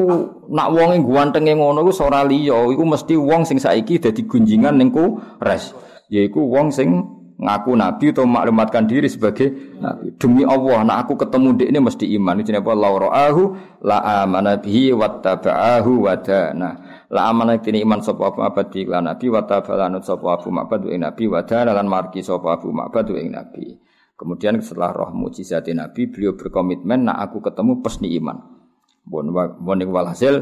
nak 0.50 0.68
wonge 0.74 0.98
gantenge 1.02 1.54
ngono 1.54 1.86
iku 1.86 1.92
ora 2.06 2.26
liya 2.26 2.58
iku 2.70 2.82
mesti 2.82 3.14
wong 3.14 3.46
sing 3.46 3.62
saiki 3.62 4.02
dadi 4.02 4.26
gunjingan 4.26 4.74
ning 4.78 4.90
res 5.38 5.74
yaiku 6.10 6.42
wong 6.42 6.74
sing 6.74 6.90
ngaku 7.34 7.74
nabi 7.74 8.14
atau 8.14 8.24
maklumatkan 8.26 8.86
diri 8.86 9.10
sebagai 9.10 9.50
nabi. 9.82 10.14
Demi 10.14 10.46
Allah, 10.46 10.86
nak 10.86 11.06
aku 11.06 11.18
ketemu 11.18 11.48
dia 11.58 11.66
ini 11.70 11.78
mesti 11.82 12.06
iman. 12.14 12.38
Ini 12.38 12.62
apa? 12.62 12.72
Laura'ahu 12.72 13.42
la 13.82 14.22
amana 14.22 14.54
bihi 14.58 14.94
wattaba'ahu 14.94 15.92
wadana. 16.06 16.70
La 17.10 17.30
amana 17.30 17.58
kini 17.58 17.82
iman 17.82 18.02
sapa 18.02 18.30
Abu 18.30 18.42
Ma'bad 18.42 18.70
bi 18.70 18.86
lan 18.86 19.10
nabi 19.10 19.26
wattabalanut 19.30 20.02
sapa 20.06 20.26
Abu 20.38 20.48
Ma'bad 20.54 20.86
ing 20.90 21.02
nabi 21.02 21.26
wadana 21.26 21.74
lan 21.74 21.86
marki 21.90 22.22
sapa 22.22 22.54
Abu 22.54 22.70
Ma'bad 22.70 23.10
ing 23.18 23.34
nabi. 23.34 23.74
Kemudian 24.14 24.62
setelah 24.62 24.94
roh 24.94 25.10
mujizat 25.10 25.66
Nabi, 25.74 26.06
beliau 26.06 26.38
berkomitmen, 26.38 27.10
nak 27.10 27.18
aku 27.30 27.42
ketemu 27.42 27.82
pesni 27.82 28.14
iman. 28.18 28.38
Bon, 29.04 29.26
walhasil 29.66 30.34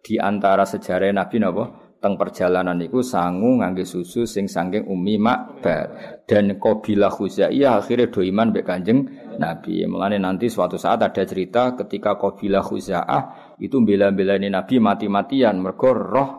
di 0.00 0.16
antara 0.16 0.62
sejarah 0.62 1.10
Nabi 1.10 1.42
napa? 1.42 1.86
teng 1.96 2.20
perjalanan 2.20 2.76
iku 2.84 3.00
sangu 3.00 3.58
ngangge 3.58 3.88
susu 3.88 4.28
sing 4.28 4.46
saking 4.46 4.86
Umi 4.86 5.16
Makbar 5.16 6.22
dan 6.28 6.54
Qabilah 6.60 7.10
Khuzaiyah 7.10 7.82
akhirnya 7.82 8.12
do 8.12 8.20
iman 8.22 8.52
Kanjeng 8.62 9.10
Nabi. 9.40 9.82
Mulane 9.88 10.20
nanti 10.20 10.46
suatu 10.52 10.76
saat 10.78 11.02
ada 11.02 11.24
cerita 11.24 11.74
ketika 11.74 12.14
Qabilah 12.20 12.62
Khuzaah 12.62 13.22
itu 13.58 13.80
bela-belani 13.82 14.52
Nabi 14.52 14.78
mati-matian 14.78 15.58
mergo 15.58 15.90
roh 15.96 16.30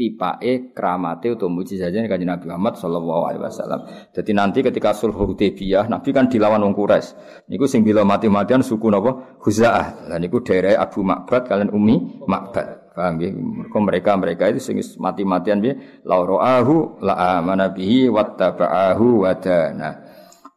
tipake 0.00 0.72
kramate 0.72 1.28
utawa 1.28 1.52
mujizatnya 1.60 2.08
kanjeng 2.08 2.32
Nabi 2.32 2.48
Muhammad 2.48 2.80
sallallahu 2.80 3.22
alaihi 3.28 3.44
wasallam. 3.44 3.84
Jadi 4.16 4.32
nanti 4.32 4.64
ketika 4.64 4.96
sulh 4.96 5.12
Hudaybiyah 5.12 5.92
Nabi 5.92 6.16
kan 6.16 6.32
dilawan 6.32 6.64
wong 6.64 6.72
Quraisy. 6.72 7.12
Niku 7.52 7.68
sing 7.68 7.84
bila 7.84 8.00
mati-matian 8.08 8.64
suku 8.64 8.88
napa? 8.88 9.36
Khuzaah. 9.36 10.08
Lah 10.08 10.16
niku 10.16 10.40
daerah 10.40 10.80
Abu 10.80 11.04
Makbad 11.04 11.44
kalian 11.44 11.68
Umi 11.76 12.24
Makbad. 12.24 12.96
Paham 12.96 13.20
ya? 13.20 13.28
Mereka 13.70 14.10
mereka 14.16 14.48
itu 14.48 14.60
sing 14.64 14.80
mati-matian 14.96 15.60
bi 15.60 15.76
lauroahu 16.08 17.04
la 17.04 17.36
amana 17.36 17.68
bihi 17.68 18.08
wattaba'ahu 18.08 19.28
wadana. 19.28 20.09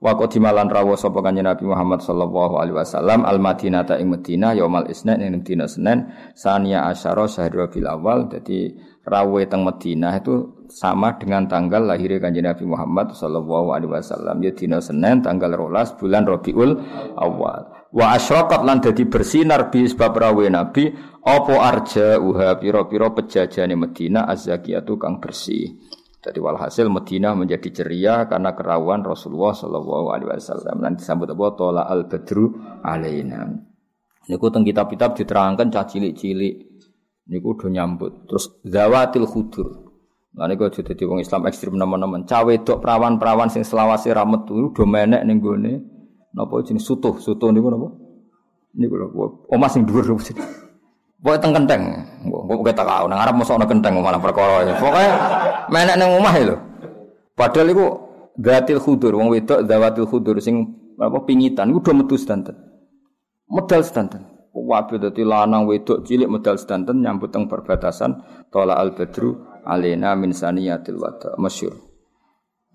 Wa 0.04 0.20
qadimalan 0.20 0.68
rawu 0.68 1.00
sapa 1.00 1.24
kanjeng 1.24 1.48
Nabi 1.48 1.64
Muhammad 1.64 2.04
sallallahu 2.04 2.60
alaihi 2.60 2.76
wasallam 2.76 3.24
al 3.24 3.40
Madinah 3.40 3.88
ta 3.88 3.96
ing 3.96 4.12
Madinah 4.12 4.52
yaumal 4.52 4.84
isnin 4.92 5.24
ing 5.24 5.48
dina 5.48 5.64
Senin 5.64 6.12
sania 6.36 6.92
asyara 6.92 7.24
syahrul 7.24 7.72
bil 7.72 7.88
awal. 7.88 8.28
Dadi 8.28 8.76
rawu 9.08 9.40
teng 9.48 9.64
Madinah 9.64 10.20
itu 10.20 10.68
sama 10.68 11.16
dengan 11.16 11.48
tanggal 11.48 11.88
lahirnya 11.88 12.20
kanjeng 12.20 12.44
Nabi 12.44 12.68
Muhammad 12.68 13.16
sallallahu 13.16 13.72
alaihi 13.72 13.96
wasallam. 13.96 14.44
Ya 14.44 14.52
dina 14.52 14.84
Senin 14.84 15.24
tanggal 15.24 15.56
12 15.56 15.96
bulan 15.96 16.28
Rabiul 16.28 16.72
Awal. 17.16 17.88
Wa 17.96 18.20
asyraqat 18.20 18.60
lan 18.68 18.84
dadi 18.84 19.08
bersinar 19.08 19.72
bi 19.72 19.88
sebab 19.88 20.20
rawe 20.20 20.46
nabi 20.52 20.92
apa 21.24 21.56
arja 21.64 22.20
uha 22.20 22.60
pira-pira 22.60 23.14
pejajane 23.16 23.80
Medina 23.80 24.28
azzakiyatu 24.28 25.00
kang 25.00 25.24
bersih 25.24 25.80
jadi 26.24 26.40
walhasil 26.40 26.88
Medina 26.88 27.36
menjadi 27.36 27.84
ceria 27.84 28.24
karena 28.32 28.56
kerawan 28.56 29.04
Rasulullah 29.04 29.52
Shallallahu 29.52 30.08
Alaihi 30.16 30.40
Wasallam 30.40 30.80
dan 30.80 30.96
disambut 30.96 31.28
apa 31.28 31.46
tola 31.60 31.84
al 31.84 32.08
badru 32.08 32.56
alaina. 32.80 33.52
Niku 34.32 34.48
teng 34.48 34.64
kitab-kitab 34.64 35.20
diterangkan 35.20 35.68
cah 35.68 35.84
cilik-cilik. 35.84 36.56
Niku 37.28 37.60
do 37.60 37.68
nyambut. 37.68 38.24
Terus 38.32 38.56
zawatil 38.64 39.28
khudur. 39.28 39.68
Nah 40.40 40.48
niku 40.48 40.72
aja 40.72 40.80
dadi 40.80 41.04
wong 41.04 41.20
Islam 41.20 41.44
ekstrim 41.44 41.76
nemen-nemen. 41.76 42.24
Cah 42.24 42.48
wedok 42.48 42.80
perawan-perawan 42.80 43.52
sing 43.52 43.68
selawase 43.68 44.08
ra 44.16 44.24
metu 44.24 44.72
do 44.72 44.84
menek 44.88 45.28
gone 45.44 45.84
Napa 46.34 46.66
jenis 46.66 46.88
sutuh? 46.88 47.20
Sutuh 47.20 47.52
niku 47.52 47.70
napa? 47.70 47.94
Niku 48.74 48.96
lho, 48.98 49.46
omah 49.52 49.70
sing 49.70 49.86
dhuwur. 49.86 50.18
Pokoke 51.24 51.40
teng 51.40 51.56
kenteng. 51.56 51.84
Kok 52.28 52.68
tak 52.76 52.84
kau 52.84 53.08
nang 53.08 53.24
mosok 53.32 53.56
ana 53.56 53.64
kenteng 53.64 53.96
malah 53.96 54.20
perkara. 54.20 54.68
Pokoke 54.76 55.06
menek 55.72 55.96
ning 55.96 56.10
omah 56.20 56.36
lho. 56.44 56.56
Padahal 57.32 57.72
iku 57.72 57.86
gatil 58.36 58.84
khudur, 58.84 59.16
wong 59.16 59.32
wedok 59.32 59.64
zawatil 59.64 60.04
khudur 60.04 60.44
sing 60.44 60.68
apa 61.00 61.24
pingitan 61.24 61.72
iku 61.72 61.80
do 61.80 61.92
metu 61.96 62.20
sedanten. 62.20 62.60
Medal 63.48 63.82
sedanten. 63.88 64.28
Wabe 64.52 65.00
dadi 65.00 65.24
lanang 65.24 65.64
wedok 65.64 66.04
cilik 66.04 66.28
medal 66.28 66.60
sedanten 66.60 67.00
nyambut 67.00 67.32
teng 67.32 67.48
perbatasan 67.48 68.20
tola 68.52 68.76
al 68.76 68.92
badru 68.92 69.64
alena 69.64 70.20
min 70.20 70.36
saniyatil 70.36 71.00
wada 71.00 71.40
masyhur. 71.40 71.74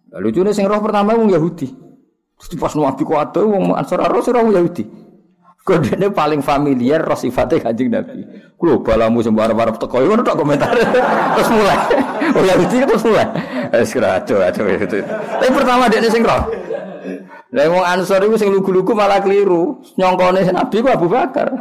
Lalu 0.08 0.32
lucunya 0.32 0.56
sing 0.56 0.64
roh 0.64 0.80
pertama 0.80 1.12
wong 1.12 1.28
Yahudi. 1.28 1.68
Terus 2.40 2.56
pas 2.56 2.72
Nabi 2.72 3.04
kuwatir 3.04 3.44
wong 3.44 3.76
Ansor 3.76 4.00
ora 4.00 4.24
Yahudi. 4.24 5.07
Kodene 5.68 6.08
paling 6.08 6.40
familiar 6.40 7.04
roh 7.04 7.12
sifatnya 7.12 7.60
Kanjeng 7.60 7.92
Nabi. 7.92 8.24
Kulo 8.56 8.80
balamu 8.80 9.20
sing 9.20 9.36
barep-barep 9.36 9.76
teko 9.76 10.00
ngono 10.00 10.24
tok 10.24 10.40
komentar. 10.40 10.72
terus 11.36 11.50
mulai. 11.52 11.78
Oh 12.32 12.40
Yahudi 12.40 12.76
terus 12.88 13.04
mulai. 13.04 13.28
Wis 13.76 13.92
aduh 13.92 14.40
aduh 14.48 14.64
itu. 14.64 14.98
Tapi 15.04 15.50
pertama 15.52 15.92
dia 15.92 16.08
sing 16.08 16.24
roh. 16.24 16.48
Lah 17.52 17.64
wong 17.68 17.84
Ansor 17.84 18.24
iku 18.24 18.40
sing 18.40 18.48
lugu-lugu 18.48 18.96
malah 18.96 19.20
keliru. 19.20 19.84
Nyongkone 20.00 20.40
Nabi 20.48 20.76
ku 20.80 20.88
Abu 20.88 21.06
Bakar. 21.12 21.52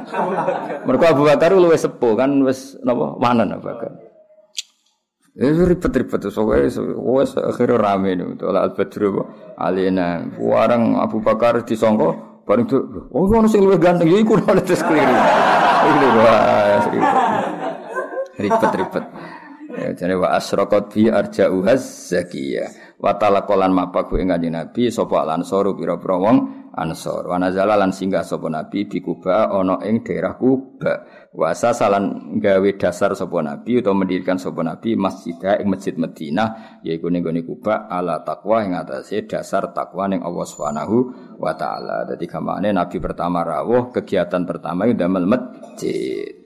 Mergo 0.88 1.04
Abu 1.04 1.24
Bakar 1.28 1.52
luwih 1.52 1.76
sepuh 1.76 2.16
kan 2.16 2.32
wis 2.48 2.80
napa 2.88 3.20
wanen 3.20 3.60
Abu 3.60 3.68
Bakar. 3.68 3.92
Itu 5.38 5.70
ribet-ribet 5.70 6.18
tuh, 6.18 6.34
soalnya 6.34 6.82
wes 6.98 7.38
akhirnya 7.38 7.78
rame 7.78 8.18
nih, 8.18 8.26
itu 8.34 8.50
al 8.50 8.74
badru 8.74 9.22
alina. 9.54 10.26
Warang 10.42 10.98
Abu 10.98 11.22
Bakar 11.22 11.62
disongko, 11.62 12.37
bareng 12.48 12.64
itu, 12.64 12.80
oh 13.12 13.28
ngono 13.28 13.52
sing 13.52 13.60
luwih 13.60 13.76
ganteng, 13.76 14.08
ya 14.08 14.24
iku 14.24 14.40
ora 14.40 14.64
terus 14.64 14.80
keliru. 14.80 15.12
Iku 15.92 16.08
wah, 16.16 16.80
ribet-ribet. 18.40 19.06
Ya, 19.78 19.90
jadi 19.94 20.16
wa 20.16 20.34
asraqat 20.34 20.96
bi 20.96 21.12
arja'uhaz 21.12 22.10
zakiyah. 22.10 22.98
Wa 22.98 23.14
talaqalan 23.20 23.76
mapaku 23.76 24.18
ing 24.18 24.34
kanjeng 24.34 24.58
Nabi 24.58 24.90
sapa 24.90 25.22
lan 25.22 25.46
soru 25.46 25.78
pira-pira 25.78 26.18
Ansor. 26.78 27.26
Wa 27.26 27.42
nazala 27.42 27.74
lan 27.74 27.90
singgah 27.90 28.22
sapa 28.22 28.54
Nabi 28.54 28.86
di 28.86 29.02
Kuba 29.02 29.50
ana 29.50 29.82
ing 29.82 30.06
daerah 30.06 30.38
Kuba. 30.38 31.26
Wasa 31.34 31.74
salan 31.74 32.38
gawe 32.38 32.70
dasar 32.78 33.18
sapa 33.18 33.42
Nabi 33.42 33.82
utawa 33.82 34.06
mendirikan 34.06 34.38
sapa 34.38 34.62
Nabi 34.62 34.94
masjidah 34.94 35.58
ing 35.58 35.74
Masjid 35.74 35.98
Madinah 35.98 36.82
yaiku 36.86 37.10
ning 37.10 37.26
gone 37.26 37.42
Kuba 37.42 37.90
ala 37.90 38.22
takwa 38.22 38.62
ing 38.62 38.78
atase 38.78 39.26
dasar 39.26 39.74
takwa 39.74 40.06
ning 40.06 40.22
Allah 40.22 40.46
Subhanahu 40.46 40.98
wa 41.42 41.58
taala. 41.58 42.06
Dadi 42.06 42.30
kamane 42.30 42.70
Nabi 42.70 43.02
pertama 43.02 43.42
rawuh 43.42 43.90
kegiatan 43.90 44.46
pertama 44.46 44.86
itu 44.86 45.02
damel 45.02 45.26
masjid. 45.26 46.38